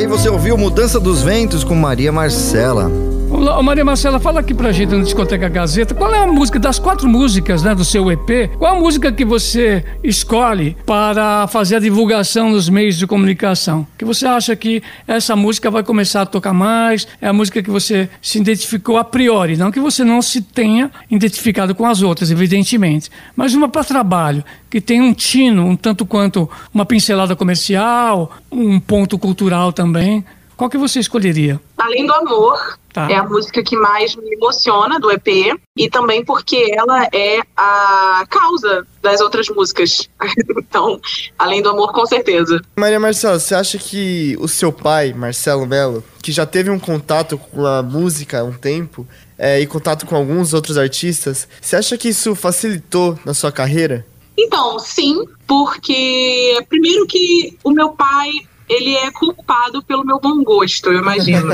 aí, 0.00 0.06
você 0.06 0.28
ouviu 0.28 0.56
Mudança 0.56 0.98
dos 0.98 1.22
Ventos 1.22 1.62
com 1.62 1.74
Maria 1.74 2.10
Marcela. 2.10 3.09
Maria 3.40 3.84
Marcela, 3.84 4.20
fala 4.20 4.40
aqui 4.40 4.52
pra 4.52 4.70
gente 4.70 4.94
na 4.94 5.02
Discoteca 5.02 5.48
Gazeta, 5.48 5.94
qual 5.94 6.14
é 6.14 6.18
a 6.18 6.26
música, 6.26 6.58
das 6.58 6.78
quatro 6.78 7.08
músicas 7.08 7.62
né, 7.62 7.74
do 7.74 7.84
seu 7.84 8.10
EP, 8.12 8.50
qual 8.58 8.76
a 8.76 8.78
música 8.78 9.10
que 9.10 9.24
você 9.24 9.82
escolhe 10.04 10.76
para 10.84 11.46
fazer 11.46 11.76
a 11.76 11.78
divulgação 11.80 12.50
nos 12.50 12.68
meios 12.68 12.96
de 12.96 13.06
comunicação? 13.06 13.86
Que 13.96 14.04
você 14.04 14.26
acha 14.26 14.54
que 14.54 14.82
essa 15.08 15.34
música 15.34 15.70
vai 15.70 15.82
começar 15.82 16.22
a 16.22 16.26
tocar 16.26 16.52
mais, 16.52 17.08
é 17.18 17.28
a 17.28 17.32
música 17.32 17.62
que 17.62 17.70
você 17.70 18.10
se 18.20 18.38
identificou 18.38 18.98
a 18.98 19.04
priori, 19.04 19.56
não 19.56 19.70
que 19.70 19.80
você 19.80 20.04
não 20.04 20.20
se 20.20 20.42
tenha 20.42 20.90
identificado 21.10 21.74
com 21.74 21.86
as 21.86 22.02
outras, 22.02 22.30
evidentemente, 22.30 23.10
mas 23.34 23.54
uma 23.54 23.68
para 23.68 23.84
trabalho, 23.84 24.44
que 24.68 24.80
tem 24.80 25.00
um 25.00 25.14
tino, 25.14 25.64
um 25.64 25.76
tanto 25.76 26.04
quanto 26.04 26.48
uma 26.74 26.84
pincelada 26.84 27.34
comercial, 27.34 28.32
um 28.52 28.78
ponto 28.78 29.18
cultural 29.18 29.72
também. 29.72 30.24
Qual 30.60 30.68
que 30.68 30.76
você 30.76 31.00
escolheria? 31.00 31.58
Além 31.78 32.04
do 32.04 32.12
Amor, 32.12 32.78
tá. 32.92 33.10
é 33.10 33.14
a 33.14 33.24
música 33.24 33.62
que 33.62 33.74
mais 33.78 34.14
me 34.14 34.34
emociona 34.34 35.00
do 35.00 35.10
EP 35.10 35.58
e 35.74 35.88
também 35.88 36.22
porque 36.22 36.70
ela 36.76 37.08
é 37.14 37.40
a 37.56 38.26
causa 38.28 38.86
das 39.00 39.22
outras 39.22 39.48
músicas. 39.48 40.10
então, 40.58 41.00
Além 41.38 41.62
do 41.62 41.70
Amor, 41.70 41.94
com 41.94 42.04
certeza. 42.04 42.60
Maria 42.76 43.00
Marcela, 43.00 43.40
você 43.40 43.54
acha 43.54 43.78
que 43.78 44.36
o 44.38 44.46
seu 44.46 44.70
pai, 44.70 45.14
Marcelo 45.14 45.66
Melo, 45.66 46.04
que 46.22 46.30
já 46.30 46.44
teve 46.44 46.68
um 46.68 46.78
contato 46.78 47.38
com 47.38 47.64
a 47.64 47.82
música 47.82 48.40
há 48.40 48.44
um 48.44 48.52
tempo, 48.52 49.08
é, 49.38 49.58
e 49.62 49.66
contato 49.66 50.04
com 50.04 50.14
alguns 50.14 50.52
outros 50.52 50.76
artistas, 50.76 51.48
você 51.58 51.74
acha 51.74 51.96
que 51.96 52.10
isso 52.10 52.34
facilitou 52.34 53.18
na 53.24 53.32
sua 53.32 53.50
carreira? 53.50 54.04
Então, 54.36 54.78
sim, 54.78 55.24
porque 55.46 56.62
primeiro 56.68 57.06
que 57.06 57.56
o 57.64 57.70
meu 57.70 57.92
pai 57.92 58.30
ele 58.70 58.94
é 58.94 59.10
culpado 59.10 59.82
pelo 59.82 60.04
meu 60.04 60.20
bom 60.20 60.44
gosto, 60.44 60.92
eu 60.92 61.00
imagino. 61.00 61.48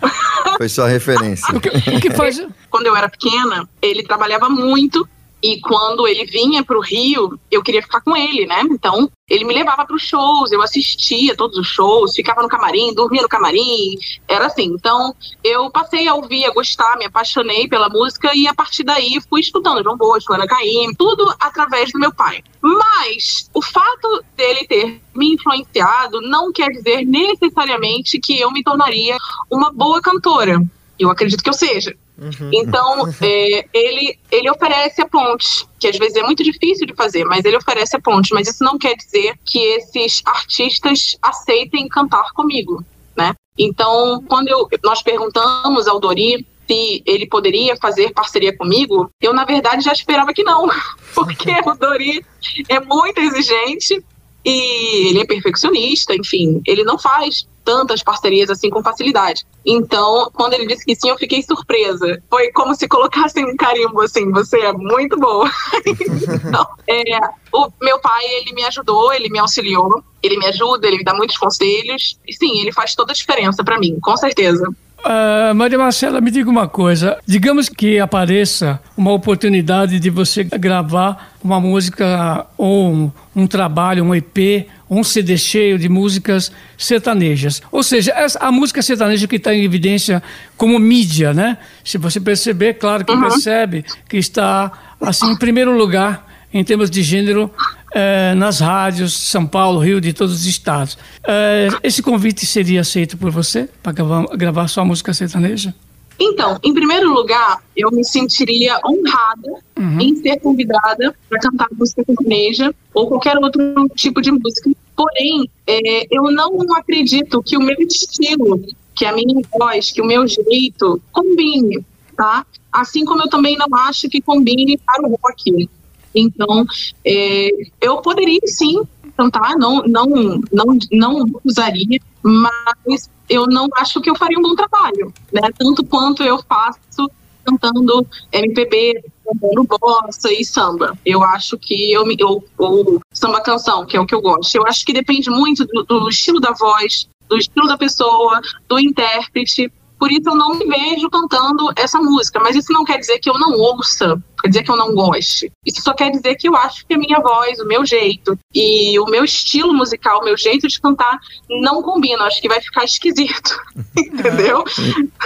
Foi 0.56 0.68
sua 0.68 0.88
referência. 0.88 1.54
o, 1.54 1.60
que, 1.60 1.68
o 1.68 2.00
que 2.00 2.10
faz? 2.10 2.42
Quando 2.70 2.86
eu 2.86 2.96
era 2.96 3.06
pequena, 3.06 3.68
ele 3.82 4.02
trabalhava 4.02 4.48
muito 4.48 5.06
e 5.44 5.60
quando 5.60 6.08
ele 6.08 6.24
vinha 6.24 6.64
para 6.64 6.78
o 6.78 6.80
Rio, 6.80 7.38
eu 7.50 7.62
queria 7.62 7.82
ficar 7.82 8.00
com 8.00 8.16
ele, 8.16 8.46
né? 8.46 8.62
Então, 8.62 9.10
ele 9.28 9.44
me 9.44 9.52
levava 9.52 9.84
para 9.84 9.94
os 9.94 10.02
shows, 10.02 10.50
eu 10.50 10.62
assistia 10.62 11.36
todos 11.36 11.58
os 11.58 11.66
shows, 11.66 12.14
ficava 12.14 12.40
no 12.40 12.48
camarim, 12.48 12.94
dormia 12.94 13.20
no 13.20 13.28
camarim, 13.28 13.94
era 14.26 14.46
assim. 14.46 14.64
Então, 14.64 15.14
eu 15.44 15.70
passei 15.70 16.08
a 16.08 16.14
ouvir, 16.14 16.46
a 16.46 16.50
gostar, 16.50 16.96
me 16.96 17.04
apaixonei 17.04 17.68
pela 17.68 17.90
música 17.90 18.34
e 18.34 18.48
a 18.48 18.54
partir 18.54 18.84
daí 18.84 19.20
fui 19.28 19.42
estudando 19.42 19.82
João 19.82 19.98
Bosco, 19.98 20.32
Ana 20.32 20.46
Caymmi, 20.46 20.96
tudo 20.96 21.30
através 21.38 21.92
do 21.92 21.98
meu 21.98 22.10
pai. 22.10 22.42
Mas 22.62 23.50
o 23.52 23.60
fato 23.60 24.24
dele 24.34 24.66
ter 24.66 25.02
me 25.14 25.34
influenciado 25.34 26.22
não 26.22 26.50
quer 26.50 26.70
dizer 26.70 27.04
necessariamente 27.04 28.18
que 28.18 28.40
eu 28.40 28.50
me 28.50 28.64
tornaria 28.64 29.18
uma 29.50 29.70
boa 29.70 30.00
cantora. 30.00 30.58
Eu 30.98 31.10
acredito 31.10 31.44
que 31.44 31.50
eu 31.50 31.54
seja. 31.54 31.94
Uhum. 32.16 32.50
Então, 32.52 33.08
é, 33.20 33.66
ele, 33.72 34.18
ele 34.30 34.50
oferece 34.50 35.02
a 35.02 35.08
ponte, 35.08 35.66
que 35.78 35.88
às 35.88 35.98
vezes 35.98 36.16
é 36.16 36.22
muito 36.22 36.44
difícil 36.44 36.86
de 36.86 36.94
fazer, 36.94 37.24
mas 37.24 37.44
ele 37.44 37.56
oferece 37.56 37.96
a 37.96 38.00
ponte. 38.00 38.32
Mas 38.32 38.48
isso 38.48 38.62
não 38.62 38.78
quer 38.78 38.94
dizer 38.94 39.38
que 39.44 39.58
esses 39.58 40.22
artistas 40.24 41.16
aceitem 41.20 41.88
cantar 41.88 42.32
comigo, 42.32 42.84
né? 43.16 43.34
Então, 43.58 44.22
quando 44.28 44.48
eu, 44.48 44.68
nós 44.82 45.02
perguntamos 45.02 45.86
ao 45.86 46.00
Dori 46.00 46.46
se 46.66 47.02
ele 47.04 47.26
poderia 47.26 47.76
fazer 47.76 48.12
parceria 48.12 48.56
comigo, 48.56 49.10
eu, 49.20 49.34
na 49.34 49.44
verdade, 49.44 49.84
já 49.84 49.92
esperava 49.92 50.32
que 50.32 50.42
não, 50.42 50.68
porque 51.14 51.52
o 51.64 51.74
Dori 51.74 52.24
é 52.68 52.80
muito 52.80 53.20
exigente 53.20 54.02
e 54.44 55.08
ele 55.08 55.20
é 55.20 55.26
perfeccionista, 55.26 56.14
enfim, 56.14 56.60
ele 56.66 56.84
não 56.84 56.98
faz 56.98 57.46
tantas 57.64 58.02
parcerias 58.02 58.50
assim 58.50 58.68
com 58.68 58.82
facilidade. 58.82 59.44
Então, 59.64 60.30
quando 60.34 60.52
ele 60.52 60.66
disse 60.66 60.84
que 60.84 60.94
sim, 60.94 61.08
eu 61.08 61.16
fiquei 61.16 61.42
surpresa. 61.42 62.22
Foi 62.28 62.52
como 62.52 62.74
se 62.74 62.86
colocassem 62.86 63.44
um 63.44 63.56
carimbo 63.56 64.02
assim, 64.02 64.30
você 64.30 64.60
é 64.60 64.72
muito 64.72 65.18
boa. 65.18 65.50
então, 65.86 66.66
é, 66.86 67.18
o 67.52 67.70
meu 67.80 67.98
pai, 67.98 68.22
ele 68.26 68.52
me 68.52 68.64
ajudou, 68.64 69.12
ele 69.14 69.30
me 69.30 69.38
auxiliou, 69.38 70.04
ele 70.22 70.36
me 70.36 70.46
ajuda, 70.46 70.86
ele 70.86 70.98
me 70.98 71.04
dá 71.04 71.14
muitos 71.14 71.38
conselhos. 71.38 72.18
E 72.28 72.34
sim, 72.34 72.60
ele 72.60 72.72
faz 72.72 72.94
toda 72.94 73.12
a 73.12 73.14
diferença 73.14 73.64
para 73.64 73.78
mim, 73.78 73.98
com 74.00 74.16
certeza. 74.16 74.68
Uh, 75.04 75.54
Maria 75.54 75.76
Marcela, 75.76 76.18
me 76.18 76.30
diga 76.30 76.48
uma 76.48 76.66
coisa. 76.66 77.18
Digamos 77.26 77.68
que 77.68 77.98
apareça 77.98 78.80
uma 78.96 79.12
oportunidade 79.12 80.00
de 80.00 80.08
você 80.08 80.42
gravar 80.44 81.34
uma 81.44 81.60
música 81.60 82.46
ou 82.56 82.90
um, 82.90 83.12
um 83.36 83.46
trabalho, 83.46 84.02
um 84.02 84.14
EP, 84.14 84.66
um 84.88 85.04
CD 85.04 85.36
cheio 85.36 85.78
de 85.78 85.90
músicas 85.90 86.50
sertanejas. 86.78 87.60
Ou 87.70 87.82
seja, 87.82 88.12
essa, 88.12 88.38
a 88.38 88.50
música 88.50 88.80
sertaneja 88.80 89.28
que 89.28 89.36
está 89.36 89.54
em 89.54 89.62
evidência 89.62 90.22
como 90.56 90.78
mídia, 90.78 91.34
né? 91.34 91.58
Se 91.84 91.98
você 91.98 92.18
perceber, 92.18 92.74
claro 92.74 93.04
que 93.04 93.12
uhum. 93.12 93.20
percebe 93.20 93.84
que 94.08 94.16
está 94.16 94.72
assim 94.98 95.32
em 95.32 95.36
primeiro 95.36 95.76
lugar 95.76 96.26
em 96.52 96.64
termos 96.64 96.88
de 96.88 97.02
gênero 97.02 97.50
é, 97.94 98.34
nas 98.34 98.58
rádios 98.58 99.16
São 99.16 99.46
Paulo, 99.46 99.78
Rio, 99.78 100.00
de 100.00 100.12
todos 100.12 100.34
os 100.34 100.46
estados. 100.46 100.98
É, 101.26 101.68
esse 101.82 102.02
convite 102.02 102.44
seria 102.44 102.80
aceito 102.80 103.16
por 103.16 103.30
você 103.30 103.68
para 103.82 103.92
gravar, 103.92 104.26
gravar 104.36 104.68
sua 104.68 104.84
música 104.84 105.14
sertaneja? 105.14 105.72
Então, 106.18 106.58
em 106.62 106.72
primeiro 106.72 107.12
lugar, 107.12 107.62
eu 107.76 107.90
me 107.90 108.04
sentiria 108.04 108.78
honrada 108.84 109.62
uhum. 109.78 110.00
em 110.00 110.16
ser 110.16 110.38
convidada 110.40 111.14
para 111.28 111.40
cantar 111.40 111.68
música 111.72 112.04
sertaneja 112.04 112.74
ou 112.92 113.08
qualquer 113.08 113.36
outro 113.38 113.88
tipo 113.94 114.20
de 114.20 114.30
música. 114.30 114.70
Porém, 114.96 115.48
é, 115.66 116.06
eu 116.10 116.30
não 116.30 116.76
acredito 116.76 117.42
que 117.42 117.56
o 117.56 117.60
meu 117.60 117.76
estilo, 117.80 118.64
que 118.94 119.04
a 119.04 119.12
minha 119.12 119.40
voz, 119.58 119.90
que 119.90 120.00
o 120.00 120.06
meu 120.06 120.26
jeito 120.26 121.00
combine, 121.10 121.84
tá? 122.16 122.46
Assim 122.72 123.04
como 123.04 123.22
eu 123.22 123.28
também 123.28 123.56
não 123.56 123.66
acho 123.76 124.08
que 124.08 124.20
combine 124.20 124.78
para 124.78 125.08
o 125.08 125.18
rock. 125.20 125.68
Então, 126.14 126.64
é, 127.04 127.50
eu 127.80 127.98
poderia 127.98 128.40
sim 128.46 128.82
cantar, 129.16 129.56
não, 129.56 129.82
não, 129.82 130.06
não, 130.52 130.78
não 130.90 131.40
usaria, 131.44 132.00
mas 132.22 133.08
eu 133.28 133.46
não 133.46 133.68
acho 133.76 134.00
que 134.00 134.10
eu 134.10 134.16
faria 134.16 134.38
um 134.38 134.42
bom 134.42 134.54
trabalho, 134.54 135.12
né? 135.32 135.42
Tanto 135.56 135.84
quanto 135.84 136.22
eu 136.22 136.38
faço 136.48 137.10
cantando 137.44 138.06
MPB, 138.32 139.04
cantando 139.24 139.78
bossa 139.78 140.32
e 140.32 140.44
samba. 140.44 140.98
Eu 141.04 141.22
acho 141.22 141.58
que 141.58 141.92
eu 141.92 142.06
me. 142.06 142.16
Ou, 142.22 142.44
ou 142.58 143.00
samba 143.12 143.40
canção, 143.40 143.84
que 143.84 143.96
é 143.96 144.00
o 144.00 144.06
que 144.06 144.14
eu 144.14 144.20
gosto. 144.20 144.54
Eu 144.56 144.66
acho 144.66 144.84
que 144.84 144.92
depende 144.92 145.30
muito 145.30 145.64
do, 145.66 145.82
do 145.84 146.08
estilo 146.08 146.40
da 146.40 146.52
voz, 146.52 147.08
do 147.28 147.36
estilo 147.36 147.66
da 147.66 147.76
pessoa, 147.76 148.40
do 148.68 148.78
intérprete. 148.78 149.70
Por 150.04 150.12
isso 150.12 150.28
eu 150.28 150.34
não 150.34 150.58
me 150.58 150.66
vejo 150.66 151.08
cantando 151.08 151.72
essa 151.76 151.98
música, 151.98 152.38
mas 152.38 152.54
isso 152.54 152.70
não 152.70 152.84
quer 152.84 152.98
dizer 152.98 153.18
que 153.20 153.30
eu 153.30 153.38
não 153.38 153.52
ouça, 153.52 154.22
quer 154.38 154.48
dizer 154.48 154.62
que 154.62 154.70
eu 154.70 154.76
não 154.76 154.94
goste. 154.94 155.50
Isso 155.64 155.80
só 155.80 155.94
quer 155.94 156.10
dizer 156.10 156.34
que 156.34 156.46
eu 156.46 156.54
acho 156.54 156.86
que 156.86 156.92
a 156.92 156.98
minha 156.98 157.18
voz, 157.20 157.58
o 157.58 157.64
meu 157.66 157.86
jeito 157.86 158.38
e 158.54 158.98
o 159.00 159.06
meu 159.06 159.24
estilo 159.24 159.72
musical, 159.72 160.20
o 160.20 160.24
meu 160.26 160.36
jeito 160.36 160.68
de 160.68 160.78
cantar 160.78 161.18
não 161.48 161.80
combina. 161.80 162.24
Acho 162.24 162.42
que 162.42 162.48
vai 162.50 162.60
ficar 162.60 162.84
esquisito, 162.84 163.58
entendeu? 163.96 164.62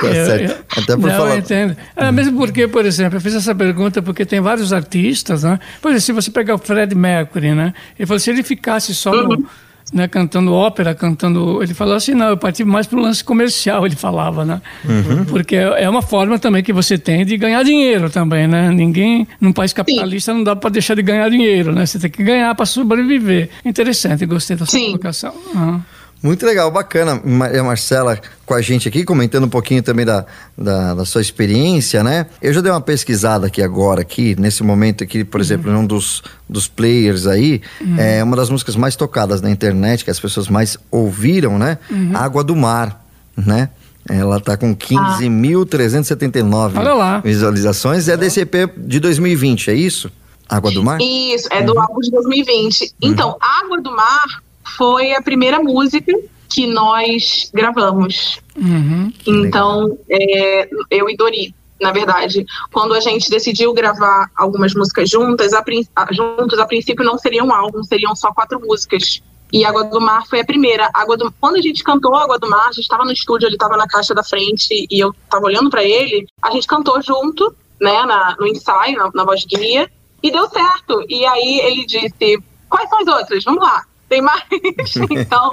Tá 0.01 0.12
certo. 0.12 0.64
Até 0.81 0.97
por 0.97 1.11
não, 1.11 1.17
falar. 1.17 1.31
Eu 1.31 1.38
entendo. 1.38 1.77
É, 1.97 2.12
mesmo 2.12 2.38
porque, 2.38 2.69
por 2.69 2.87
exemplo, 2.87 3.17
eu 3.17 3.21
fiz 3.21 3.35
essa 3.35 3.57
pergunta 3.57 4.01
porque 4.01 4.25
tem 4.25 4.41
vários 4.41 4.73
artistas, 4.73 5.43
né? 5.43 5.59
Por 5.83 5.88
exemplo, 5.88 6.03
se 6.03 6.12
você 6.12 6.31
pegar 6.31 6.55
o 6.55 6.59
Fred 6.59 6.95
Mercury, 6.95 7.53
né? 7.53 7.75
Ele 7.99 8.07
falou 8.07 8.21
se 8.21 8.31
ele 8.31 8.45
ficasse 8.45 8.95
só 8.95 9.11
no 9.11 9.35
uhum 9.35 9.45
né, 9.92 10.09
cantando 10.09 10.53
ópera, 10.53 10.94
cantando. 10.94 11.62
Ele 11.62 11.74
falou 11.74 11.94
assim: 11.94 12.14
não, 12.14 12.29
eu 12.29 12.37
parti 12.37 12.64
mais 12.64 12.87
para 12.87 12.98
o 12.98 13.03
lance 13.03 13.22
comercial, 13.22 13.85
ele 13.87 13.96
falava, 13.96 14.44
né? 14.44 14.61
Uhum. 14.85 15.24
Porque 15.24 15.57
é 15.57 15.88
uma 15.88 16.03
forma 16.03 16.38
também 16.38 16.62
que 16.62 16.72
você 16.72 16.98
tem 16.98 17.24
de 17.24 17.37
ganhar 17.37 17.62
dinheiro 17.62 18.11
também, 18.11 18.46
né? 18.46 18.70
Ninguém, 18.70 19.27
num 19.40 19.53
país 19.53 19.72
capitalista, 19.72 20.33
Sim. 20.33 20.38
não 20.38 20.44
dá 20.44 20.57
para 20.57 20.70
deixar 20.70 20.94
de 20.94 21.03
ganhar 21.03 21.29
dinheiro, 21.31 21.72
né? 21.72 21.87
Você 21.87 21.98
tem 21.98 22.11
que 22.11 22.22
ganhar 22.22 22.55
para 22.55 22.66
sobreviver. 22.66 23.51
Interessante, 23.64 24.24
gostei 24.27 24.57
da 24.57 24.66
sua 24.66 24.79
Sim. 24.79 24.87
colocação. 24.87 25.35
Uhum. 25.55 25.81
Muito 26.22 26.44
legal, 26.44 26.70
bacana. 26.70 27.20
Maria 27.24 27.62
Marcela 27.62 28.20
com 28.44 28.54
a 28.54 28.61
gente 28.61 28.88
aqui, 28.88 29.04
comentando 29.04 29.44
um 29.44 29.48
pouquinho 29.48 29.83
também 29.83 30.04
da, 30.04 30.24
da, 30.57 30.94
da, 30.94 31.04
sua 31.04 31.20
experiência, 31.20 32.02
né? 32.02 32.26
Eu 32.42 32.52
já 32.52 32.61
dei 32.61 32.72
uma 32.72 32.81
pesquisada 32.81 33.46
aqui 33.46 33.62
agora, 33.62 34.00
aqui, 34.00 34.35
nesse 34.38 34.62
momento 34.62 35.04
aqui, 35.04 35.22
por 35.22 35.40
exemplo, 35.40 35.70
uhum. 35.70 35.81
um 35.81 35.87
dos, 35.87 36.22
dos 36.48 36.66
players 36.66 37.26
aí, 37.26 37.61
uhum. 37.81 37.98
é 37.98 38.24
uma 38.24 38.37
das 38.37 38.50
músicas 38.50 38.74
mais 38.74 38.96
tocadas 38.96 39.40
na 39.40 39.50
internet, 39.50 40.04
que 40.04 40.11
as 40.11 40.18
pessoas 40.18 40.48
mais 40.48 40.76
ouviram, 40.90 41.59
né? 41.59 41.78
Uhum. 41.90 42.16
Água 42.16 42.42
do 42.42 42.57
Mar, 42.57 43.04
né? 43.37 43.68
Ela 44.09 44.40
tá 44.40 44.57
com 44.57 44.74
15.379 44.74 46.72
ah. 46.76 47.20
visualizações. 47.22 48.09
É 48.09 48.16
desse 48.16 48.40
EP 48.40 48.54
de 48.78 48.98
2020, 48.98 49.70
é 49.70 49.74
isso? 49.74 50.11
Água 50.48 50.72
do 50.72 50.83
Mar? 50.83 50.98
Isso, 50.98 51.46
é 51.50 51.62
do 51.62 51.74
uhum. 51.74 51.83
álbum 51.83 52.00
de 52.00 52.11
2020. 52.11 52.94
Então, 53.02 53.37
Água 53.38 53.83
do 53.83 53.94
Mar 53.94 54.48
foi 54.76 55.14
a 55.14 55.22
primeira 55.22 55.61
música 55.61 56.12
que 56.48 56.66
nós 56.66 57.50
gravamos. 57.52 58.40
Uhum, 58.57 59.12
então, 59.26 59.98
é, 60.11 60.68
eu 60.90 61.09
e 61.09 61.16
Dori, 61.16 61.54
na 61.81 61.92
verdade, 61.92 62.44
quando 62.72 62.94
a 62.94 63.00
gente 63.00 63.31
decidiu 63.31 63.72
gravar 63.72 64.31
algumas 64.37 64.74
músicas 64.74 65.09
juntas, 65.09 65.52
a, 65.52 65.64
a, 65.94 66.12
juntos, 66.12 66.59
a 66.59 66.66
princípio 66.66 67.04
não 67.04 67.18
seria 67.18 67.44
um 67.44 67.52
álbum, 67.52 67.83
seriam 67.85 68.16
só 68.16 68.33
quatro 68.33 68.61
músicas. 68.61 69.22
E 69.52 69.64
Água 69.64 69.85
do 69.85 70.00
Mar 70.00 70.26
foi 70.26 70.40
a 70.40 70.44
primeira. 70.44 70.90
Água 70.92 71.16
do... 71.16 71.33
Quando 71.40 71.57
a 71.57 71.62
gente 71.62 71.83
cantou 71.83 72.14
Água 72.14 72.38
do 72.38 72.50
Mar, 72.50 72.68
a 72.68 72.72
gente 72.72 72.81
estava 72.81 73.04
no 73.04 73.12
estúdio, 73.12 73.46
ele 73.46 73.54
estava 73.54 73.76
na 73.76 73.87
caixa 73.87 74.14
da 74.14 74.22
frente 74.22 74.87
e 74.90 75.02
eu 75.02 75.14
estava 75.24 75.46
olhando 75.46 75.70
para 75.70 75.83
ele. 75.83 76.26
A 76.42 76.50
gente 76.50 76.66
cantou 76.66 77.00
junto, 77.00 77.54
né, 77.81 78.04
na, 78.04 78.37
no 78.38 78.46
ensaio, 78.46 78.98
na, 78.98 79.11
na 79.14 79.24
voz 79.24 79.44
guia, 79.44 79.90
e 80.22 80.31
deu 80.31 80.48
certo. 80.50 81.02
E 81.09 81.24
aí 81.24 81.61
ele 81.61 81.87
disse: 81.87 82.42
Quais 82.68 82.88
são 82.90 83.00
as 83.00 83.07
outras? 83.07 83.44
Vamos 83.44 83.62
lá, 83.62 83.85
tem 84.09 84.23
mais. 84.23 84.42
então, 85.11 85.51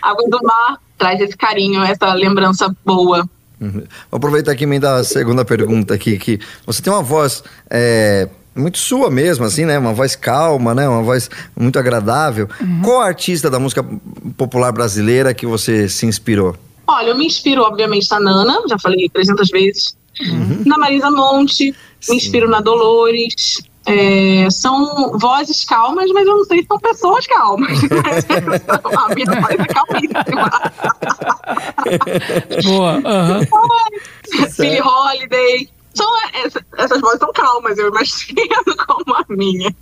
Água 0.00 0.28
do 0.28 0.38
Mar 0.42 0.78
traz 0.98 1.20
esse 1.20 1.36
carinho, 1.36 1.82
essa 1.82 2.12
lembrança 2.14 2.74
boa. 2.84 3.28
Uhum. 3.60 3.84
Vou 4.10 4.18
aproveitar 4.18 4.52
aqui 4.52 4.64
e 4.64 4.66
emendar 4.66 5.00
a 5.00 5.04
segunda 5.04 5.44
pergunta 5.44 5.94
aqui, 5.94 6.18
que 6.18 6.38
você 6.66 6.82
tem 6.82 6.92
uma 6.92 7.02
voz 7.02 7.42
é, 7.70 8.28
muito 8.54 8.78
sua 8.78 9.10
mesmo, 9.10 9.44
assim, 9.44 9.64
né? 9.64 9.78
Uma 9.78 9.92
voz 9.92 10.16
calma, 10.16 10.74
né? 10.74 10.88
Uma 10.88 11.02
voz 11.02 11.30
muito 11.58 11.78
agradável. 11.78 12.48
Qual 12.82 13.00
artista 13.00 13.50
da 13.50 13.58
música 13.58 13.84
popular 14.36 14.72
brasileira 14.72 15.34
que 15.34 15.46
você 15.46 15.88
se 15.88 16.06
inspirou? 16.06 16.56
Olha, 16.86 17.08
eu 17.08 17.18
me 17.18 17.26
inspiro, 17.26 17.62
obviamente, 17.62 18.10
na 18.10 18.20
Nana, 18.20 18.62
já 18.68 18.78
falei 18.78 19.08
300 19.08 19.50
vezes. 19.50 19.96
Na 20.64 20.78
Marisa 20.78 21.10
Monte, 21.10 21.74
me 22.08 22.16
inspiro 22.16 22.48
na 22.48 22.60
Dolores. 22.60 23.60
É, 23.86 24.48
são 24.50 25.16
vozes 25.18 25.64
calmas, 25.64 26.10
mas 26.12 26.26
eu 26.26 26.36
não 26.38 26.44
sei 26.44 26.60
se 26.62 26.66
são 26.66 26.78
pessoas 26.80 27.26
calmas. 27.26 27.70
a 28.98 29.14
minha 29.14 29.40
voz 29.40 29.56
é 29.58 29.64
calmíssima. 29.66 30.50
Boa. 32.64 33.00
aham. 33.04 33.40
Billie 34.58 34.80
Holiday. 34.82 35.68
São, 35.94 36.06
essa- 36.44 36.64
essas 36.76 37.00
vozes 37.00 37.18
são 37.20 37.32
calmas, 37.32 37.78
eu 37.78 37.88
imagino 37.88 38.42
como 38.86 39.14
a 39.16 39.24
minha. 39.30 39.74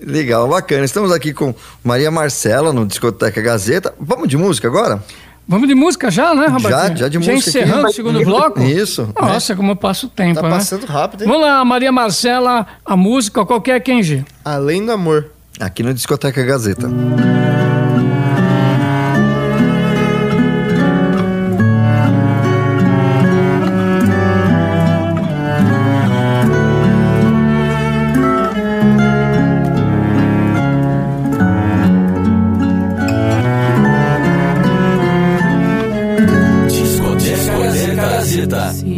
Legal, 0.00 0.48
bacana. 0.48 0.84
Estamos 0.84 1.12
aqui 1.12 1.32
com 1.32 1.54
Maria 1.84 2.10
Marcela 2.10 2.72
no 2.72 2.84
Discoteca 2.86 3.40
Gazeta. 3.40 3.94
Vamos 4.00 4.28
de 4.28 4.36
música 4.36 4.66
agora? 4.66 5.04
Vamos 5.46 5.68
de 5.68 5.74
música 5.74 6.10
já, 6.10 6.34
né, 6.34 6.46
Robertinho? 6.46 6.70
Já, 6.72 6.94
já 6.94 7.08
de 7.08 7.18
música 7.18 7.36
aqui. 7.38 7.48
encerrando 7.48 7.88
o 7.88 7.92
segundo 7.92 8.24
bloco? 8.24 8.60
Isso. 8.62 9.08
Nossa, 9.20 9.54
como 9.56 9.74
passa 9.76 10.06
o 10.06 10.08
tempo, 10.08 10.40
Tá 10.40 10.48
né? 10.48 10.50
passando 10.56 10.86
rápido, 10.86 11.22
hein? 11.22 11.28
Vamos 11.28 11.42
lá, 11.46 11.64
Maria 11.64 11.90
Marcela, 11.92 12.66
a 12.84 12.96
música, 12.96 13.44
qualquer 13.44 13.80
Kenji. 13.80 14.24
Além 14.44 14.84
do 14.86 14.92
amor. 14.92 15.30
Aqui 15.60 15.82
no 15.82 15.92
Discoteca 15.92 16.42
Gazeta. 16.44 16.88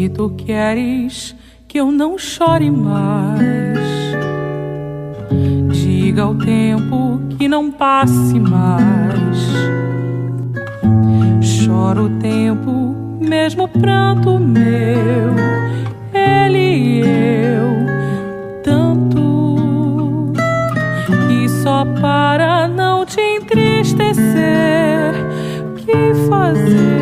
Se 0.05 0.11
tu 0.11 0.29
queres 0.37 1.35
que 1.67 1.81
eu 1.81 1.91
não 1.91 2.19
chore 2.19 2.71
mais, 2.71 3.79
diga 5.73 6.25
ao 6.25 6.35
tempo 6.35 7.23
que 7.39 7.49
não 7.49 7.73
passe 7.73 8.39
mais. 8.39 9.39
Chora 11.65 12.03
o 12.03 12.11
tempo, 12.19 12.95
mesmo 13.19 13.67
pranto 13.67 14.39
meu, 14.39 15.33
ele 16.13 16.59
e 16.59 17.01
eu, 17.01 17.87
tanto. 18.63 20.35
E 21.31 21.49
só 21.49 21.87
para 21.99 22.69
não 22.69 23.07
te 23.07 23.23
entristecer, 23.23 25.15
que 25.79 26.15
fazer 26.29 26.94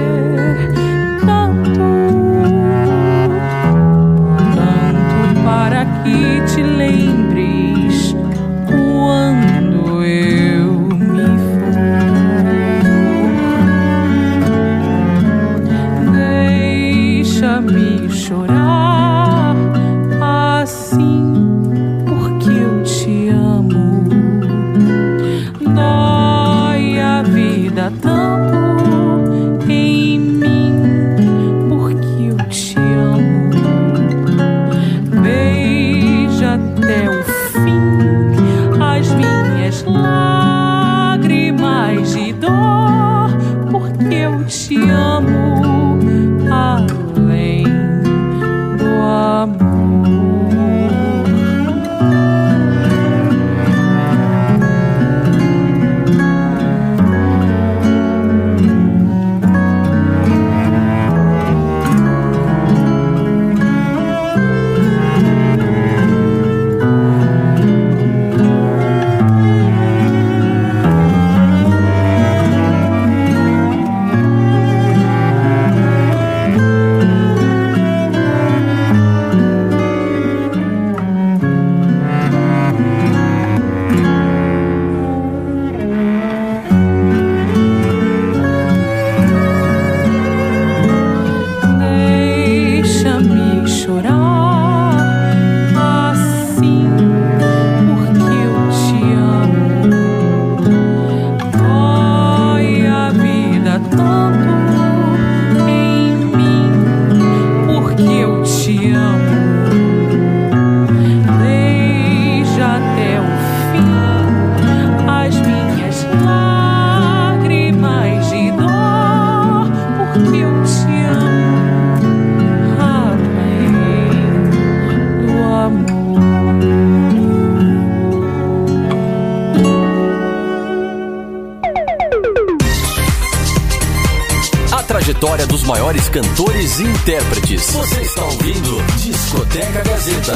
cantores 136.12 136.78
e 136.78 136.82
intérpretes. 136.84 137.70
Você 137.70 138.02
está 138.02 138.22
ouvindo 138.24 138.82
Discoteca 138.96 139.82
Gazeta. 139.82 140.34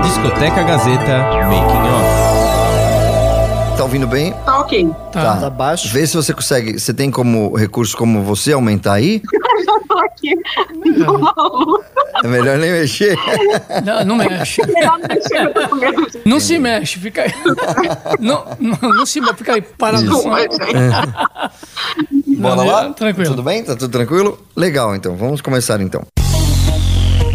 Discoteca 0.00 0.62
Gazeta 0.62 1.18
Making 1.48 1.88
Off. 1.88 2.38
Tá 3.76 3.82
ouvindo 3.82 4.06
bem? 4.06 4.32
Tá 4.44 4.60
ok. 4.60 4.88
Tá. 5.10 5.36
Tá 5.38 5.50
baixo. 5.50 5.88
Vê 5.88 6.06
se 6.06 6.16
você 6.16 6.32
consegue. 6.32 6.78
Você 6.78 6.94
tem 6.94 7.10
como 7.10 7.56
recurso 7.56 7.96
como 7.96 8.22
você 8.22 8.52
aumentar 8.52 8.92
aí? 8.94 9.20
Eu 9.66 9.86
tô 9.88 9.98
aqui 9.98 10.34
luta. 10.84 11.84
É 12.24 12.28
melhor 12.28 12.58
nem 12.58 12.72
mexer. 12.72 13.16
Não, 13.84 14.04
não 14.04 14.16
mexe. 14.16 14.66
Melhor 14.66 14.98
não 14.98 15.08
mexer, 15.08 15.42
eu 15.42 15.54
tô 15.54 15.68
com 15.68 15.76
medo 15.76 16.10
de 16.10 16.20
Não 16.24 16.40
se 16.40 16.58
mexe, 16.58 16.98
fica 16.98 17.22
aí. 17.22 17.32
Não, 18.18 18.44
não, 18.58 18.78
não 18.90 19.06
se 19.06 19.20
mexe, 19.20 19.34
fica 19.36 19.54
aí 19.54 19.62
parado. 19.62 20.02
desculpa, 20.02 20.40
gente. 20.40 20.58
Bora 22.38 22.62
lá? 22.62 22.90
tranquilo. 22.90 23.30
Tudo 23.30 23.42
bem? 23.42 23.62
Tá 23.64 23.74
tudo 23.76 23.90
tranquilo? 23.90 24.38
Legal, 24.56 24.94
então. 24.94 25.16
Vamos 25.16 25.40
começar 25.40 25.80
então. 25.80 26.02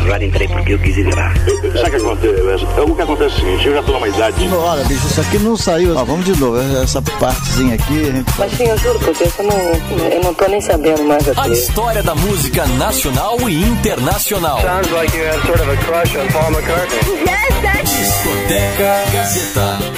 Agora 0.02 0.26
entrei 0.26 0.48
porque 0.50 0.74
eu 0.74 0.80
quis 0.80 0.98
entrar. 0.98 1.34
Sabe 1.38 1.88
o 1.88 1.90
que 1.90 1.96
acontece? 1.96 2.66
É 2.78 2.82
o 2.82 2.96
que 2.96 3.02
acontece 3.02 3.24
é 3.24 3.38
o 3.38 3.40
seguinte, 3.40 3.68
eu 3.68 3.74
já 3.76 3.84
tô 3.84 3.94
numa 3.94 4.08
idade. 4.08 4.50
Olha, 4.54 4.84
bicho, 4.84 5.08
isso 5.08 5.22
aqui 5.22 5.40
não 5.40 5.56
saiu. 5.56 5.96
Ó, 5.96 6.04
vamos 6.04 6.26
de 6.26 6.38
novo, 6.40 6.60
essa 6.84 7.02
partezinha 7.02 7.76
aqui. 7.76 8.12
Mas 8.38 8.52
sim, 8.52 8.66
eu 8.66 8.78
juro 8.80 9.00
porque 9.00 9.24
eu 9.24 9.46
não, 9.46 10.10
eu 10.12 10.24
não 10.24 10.34
tô 10.34 10.46
nem 10.48 10.60
sabendo 10.60 11.04
mais 11.06 11.28
aqui. 11.30 11.40
A 11.40 11.48
história 11.48 12.04
da 12.04 12.14
música 12.16 12.66
nacional 12.78 13.38
e 13.50 13.64
internacional. 13.64 14.60
Sounds 14.62 14.92
like 14.92 15.18
you 15.18 15.26
have 15.26 15.42
sort 15.48 15.62
of 15.62 15.70
a 15.72 15.78
crush 15.78 16.16
on 16.18 16.28
Paul 16.34 16.52
McCartney. 16.52 17.00
Yes, 17.22 17.62
that's... 17.62 17.92
Discoteca 17.98 19.12
Gazeta. 19.14 19.93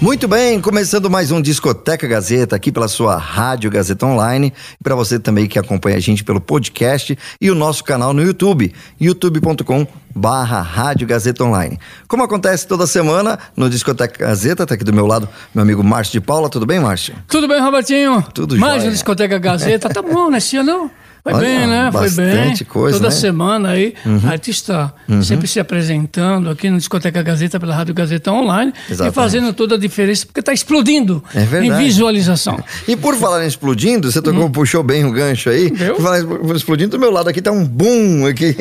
Muito 0.00 0.26
bem, 0.26 0.58
começando 0.62 1.10
mais 1.10 1.30
um 1.30 1.42
Discoteca 1.42 2.08
Gazeta 2.08 2.56
aqui 2.56 2.72
pela 2.72 2.88
sua 2.88 3.18
Rádio 3.18 3.70
Gazeta 3.70 4.06
Online. 4.06 4.50
E 4.80 4.82
para 4.82 4.94
você 4.94 5.18
também 5.18 5.46
que 5.46 5.58
acompanha 5.58 5.98
a 5.98 6.00
gente 6.00 6.24
pelo 6.24 6.40
podcast 6.40 7.18
e 7.38 7.50
o 7.50 7.54
nosso 7.54 7.84
canal 7.84 8.14
no 8.14 8.22
YouTube, 8.22 8.72
youtube.com 8.98 9.86
barra 10.16 10.62
Rádio 10.62 11.06
Gazeta 11.06 11.44
Online. 11.44 11.78
Como 12.08 12.22
acontece 12.22 12.66
toda 12.66 12.86
semana 12.86 13.38
no 13.54 13.68
Discoteca 13.68 14.24
Gazeta, 14.24 14.64
tá 14.64 14.74
aqui 14.74 14.84
do 14.84 14.92
meu 14.92 15.06
lado 15.06 15.28
meu 15.54 15.62
amigo 15.62 15.84
Márcio 15.84 16.12
de 16.12 16.26
Paula. 16.26 16.48
Tudo 16.48 16.64
bem, 16.64 16.80
Márcio? 16.80 17.14
Tudo 17.28 17.46
bem, 17.46 17.60
Robertinho? 17.60 18.24
Tudo 18.32 18.56
Mais 18.56 18.76
jóia. 18.76 18.88
um 18.88 18.92
Discoteca 18.92 19.38
Gazeta. 19.38 19.90
Tá 19.92 20.00
bom, 20.00 20.30
né? 20.30 20.38
Ano 20.58 20.90
foi 21.22 21.32
Olha, 21.34 21.40
bem, 21.46 21.66
né? 21.66 21.90
Foi 21.92 22.10
bem. 22.10 22.56
coisa, 22.68 22.96
Toda 22.98 23.10
né? 23.10 23.14
semana 23.14 23.68
aí, 23.70 23.94
artista 24.28 24.92
sempre 25.22 25.46
se 25.46 25.60
apresentando 25.60 26.48
aqui 26.50 26.70
no 26.70 26.78
Discoteca 26.78 27.22
Gazeta 27.22 27.60
pela 27.60 27.74
Rádio 27.74 27.94
Gazeta 27.94 28.32
Online 28.32 28.72
e 28.88 28.92
Exatamente. 28.92 29.14
fazendo 29.14 29.52
toda 29.52 29.74
a 29.74 29.78
diferença, 29.78 30.24
porque 30.26 30.40
tá 30.42 30.52
explodindo 30.52 31.22
É 31.34 31.44
verdade. 31.44 31.82
em 31.82 31.84
visualização. 31.86 32.58
E 32.88 32.96
por 32.96 33.14
falar 33.16 33.44
em 33.44 33.46
explodindo, 33.46 34.10
você 34.10 34.20
tocou, 34.22 34.48
puxou 34.50 34.82
bem 34.82 35.04
o 35.04 35.12
gancho 35.12 35.50
aí. 35.50 35.70
Por 35.70 36.00
falar 36.02 36.20
em 36.20 36.56
explodindo, 36.56 36.90
do 36.90 36.98
meu 36.98 37.10
lado 37.10 37.28
aqui 37.28 37.40
tá 37.42 37.52
um 37.52 37.64
boom 37.64 38.26
aqui. 38.26 38.56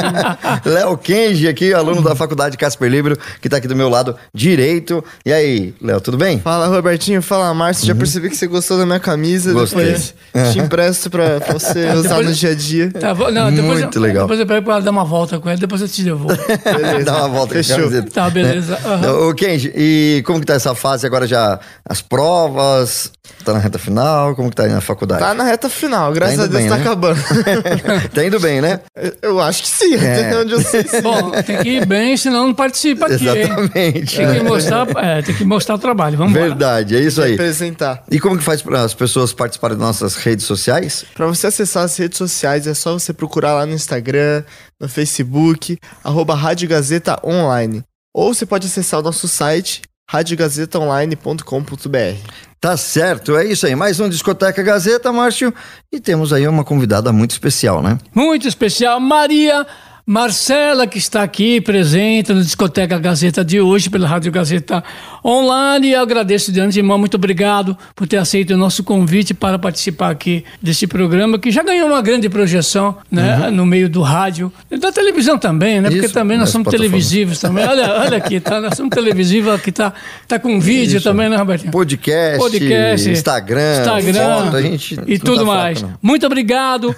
Léo 0.64 0.96
Kenji 0.98 1.48
aqui, 1.48 1.72
aluno 1.72 2.02
da 2.02 2.14
faculdade 2.14 2.56
Casper 2.56 2.90
Libro, 2.90 3.16
que 3.40 3.48
tá 3.48 3.56
aqui 3.56 3.66
do 3.68 3.74
meu 3.76 3.88
lado 3.88 4.14
direito. 4.32 5.02
E 5.24 5.32
aí, 5.32 5.74
Léo, 5.80 6.00
tudo 6.00 6.16
bem? 6.16 6.38
Fala, 6.40 6.66
Robertinho. 6.66 7.22
Fala, 7.22 7.52
Márcio. 7.54 7.86
Já 7.86 7.94
percebi 7.94 8.28
que 8.28 8.36
você 8.36 8.46
gostou 8.46 8.78
da 8.78 8.86
minha 8.86 9.00
camisa. 9.00 9.50
Uhum. 9.50 9.60
Gostei. 9.60 9.84
Depois 9.86 10.14
te 10.52 10.58
empresto 10.60 11.10
pra 11.10 11.40
pra 11.40 11.58
você 11.92 11.96
usar 12.08 12.22
no 12.22 12.32
dia 12.32 12.50
a 12.50 12.54
dia. 12.54 12.90
Tá? 12.92 13.14
Não, 13.14 13.52
depois 13.52 13.80
Muito 13.80 13.98
eu, 13.98 14.02
legal. 14.02 14.22
Depois 14.24 14.40
eu 14.40 14.46
pego 14.46 14.64
pra 14.64 14.74
ela 14.74 14.82
dar 14.82 14.90
uma 14.90 15.04
volta 15.04 15.38
com 15.38 15.48
ela, 15.48 15.58
depois 15.58 15.80
eu 15.80 15.88
te 15.88 16.02
devolvo. 16.02 16.36
Dá 17.04 17.16
uma 17.18 17.28
volta 17.28 17.54
Fechou. 17.54 17.90
com 17.90 17.98
a. 17.98 18.02
Tá, 18.02 18.30
beleza. 18.30 18.78
Aham. 18.84 19.28
Ô, 19.28 19.34
Kenji, 19.34 19.72
e 19.74 20.22
como 20.26 20.40
que 20.40 20.46
tá 20.46 20.54
essa 20.54 20.74
fase 20.74 21.06
agora 21.06 21.26
já? 21.26 21.58
As 21.88 22.00
provas, 22.00 23.12
tá 23.44 23.52
na 23.52 23.58
reta 23.58 23.78
final, 23.78 24.34
como 24.34 24.50
que 24.50 24.56
tá 24.56 24.64
aí 24.64 24.70
na 24.72 24.80
faculdade? 24.80 25.20
Tá 25.20 25.34
na 25.34 25.44
reta 25.44 25.68
final, 25.68 26.12
graças 26.12 26.36
Tá 26.36 26.42
a 26.44 26.46
Deus 26.46 26.60
bem, 26.60 26.68
tá 26.68 26.76
né? 26.76 26.82
acabando. 26.82 27.20
tá 28.14 28.24
indo 28.24 28.40
bem, 28.40 28.60
né? 28.60 28.80
Eu 29.22 29.40
acho 29.40 29.62
que 29.62 29.68
sim, 29.68 29.94
É. 29.94 30.26
até 30.26 30.38
onde 30.40 30.52
eu 30.52 30.60
sei 30.62 30.82
sim. 30.88 31.00
Bom, 31.02 31.30
tem 31.44 31.58
que 31.58 31.68
ir 31.68 31.86
bem, 31.86 32.16
senão 32.16 32.46
não 32.48 32.54
participa 32.54 33.06
aqui, 33.06 33.28
hein? 33.28 33.42
Exatamente. 33.42 34.16
Tem 34.16 34.34
que 34.34 34.42
mostrar, 34.42 34.86
é, 34.96 35.22
tem 35.22 35.34
que 35.34 35.44
mostrar 35.44 35.74
o 35.74 35.78
trabalho. 35.78 36.16
Vamos 36.18 36.32
embora. 36.32 36.48
Verdade, 36.48 36.96
é 36.96 37.00
isso 37.00 37.22
aí. 37.22 37.32
Representar. 37.32 38.02
E 38.10 38.18
como 38.18 38.36
que 38.38 38.44
faz 38.44 38.62
para 38.62 38.82
as 38.82 38.94
pessoas 38.94 39.32
participarem 39.32 39.76
das 39.76 39.86
nossas 39.86 40.16
redes 40.16 40.44
sociais? 40.44 41.04
Pra 41.14 41.26
você 41.26 41.46
acessar 41.46 41.75
as 41.82 41.96
redes 41.96 42.18
sociais, 42.18 42.66
é 42.66 42.74
só 42.74 42.92
você 42.92 43.12
procurar 43.12 43.54
lá 43.54 43.66
no 43.66 43.74
Instagram, 43.74 44.42
no 44.80 44.88
Facebook, 44.88 45.78
arroba 46.02 46.34
Rádio 46.34 46.68
Gazeta 46.68 47.20
Online. 47.24 47.82
Ou 48.14 48.32
você 48.32 48.46
pode 48.46 48.66
acessar 48.66 49.00
o 49.00 49.02
nosso 49.02 49.28
site, 49.28 49.82
radiogazetaonline.com.br. 50.10 52.30
Tá 52.60 52.76
certo, 52.76 53.36
é 53.36 53.44
isso 53.44 53.66
aí. 53.66 53.76
Mais 53.76 54.00
um 54.00 54.08
Discoteca 54.08 54.62
Gazeta, 54.62 55.12
Márcio. 55.12 55.52
E 55.92 56.00
temos 56.00 56.32
aí 56.32 56.48
uma 56.48 56.64
convidada 56.64 57.12
muito 57.12 57.32
especial, 57.32 57.82
né? 57.82 57.98
Muito 58.14 58.48
especial, 58.48 58.98
Maria 58.98 59.66
Marcela, 60.08 60.86
que 60.86 60.98
está 60.98 61.24
aqui 61.24 61.60
presente 61.60 62.32
no 62.32 62.40
Discoteca 62.40 62.96
Gazeta 62.96 63.44
de 63.44 63.60
hoje, 63.60 63.90
pela 63.90 64.06
Rádio 64.06 64.30
Gazeta 64.30 64.84
Online. 65.24 65.90
Eu 65.90 66.00
agradeço 66.00 66.52
de 66.52 66.60
antemão, 66.60 66.96
muito 66.96 67.16
obrigado 67.16 67.76
por 67.92 68.06
ter 68.06 68.18
aceito 68.18 68.54
o 68.54 68.56
nosso 68.56 68.84
convite 68.84 69.34
para 69.34 69.58
participar 69.58 70.10
aqui 70.10 70.44
desse 70.62 70.86
programa, 70.86 71.40
que 71.40 71.50
já 71.50 71.64
ganhou 71.64 71.88
uma 71.88 72.00
grande 72.00 72.28
projeção 72.28 72.96
né, 73.10 73.50
no 73.50 73.66
meio 73.66 73.88
do 73.90 74.00
rádio 74.00 74.52
e 74.70 74.78
da 74.78 74.92
televisão 74.92 75.36
também, 75.36 75.80
né? 75.80 75.88
Porque 75.88 75.96
Uhum. 75.96 76.04
Isso, 76.04 76.14
também 76.14 76.38
nós 76.38 76.50
somos 76.50 76.66
plataformas. 76.66 76.90
televisivos 76.92 77.40
também. 77.40 77.66
Olha, 77.66 77.94
olha 78.00 78.16
aqui, 78.18 78.38
tá? 78.38 78.60
Nós 78.60 78.76
somos 78.76 78.94
televisivos, 78.94 79.52
aqui 79.52 79.72
tá, 79.72 79.92
tá 80.28 80.38
com 80.38 80.60
vídeo 80.60 80.98
Isso. 80.98 81.04
também, 81.08 81.28
né, 81.28 81.36
Robertinho? 81.36 81.72
Podcast, 81.72 82.38
Podcast, 82.38 83.10
Instagram, 83.10 83.80
Instagram 83.80 84.44
foto, 84.44 84.56
a 84.56 84.62
gente 84.62 85.00
e 85.04 85.18
tudo 85.18 85.38
tá 85.38 85.44
mais. 85.44 85.80
fraco. 85.80 85.98
Muito 86.00 86.24
obrigado, 86.26 86.94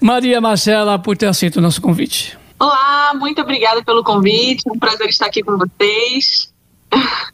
Maria 0.00 0.40
Marcela, 0.40 0.96
por 0.96 1.16
ter 1.16 1.26
aceito 1.26 1.56
o 1.56 1.60
nosso 1.60 1.80
convite. 1.82 2.38
Olá, 2.62 3.12
muito 3.18 3.42
obrigada 3.42 3.82
pelo 3.82 4.04
convite. 4.04 4.62
É 4.68 4.70
um 4.72 4.78
prazer 4.78 5.08
estar 5.08 5.26
aqui 5.26 5.42
com 5.42 5.58
vocês. 5.58 6.48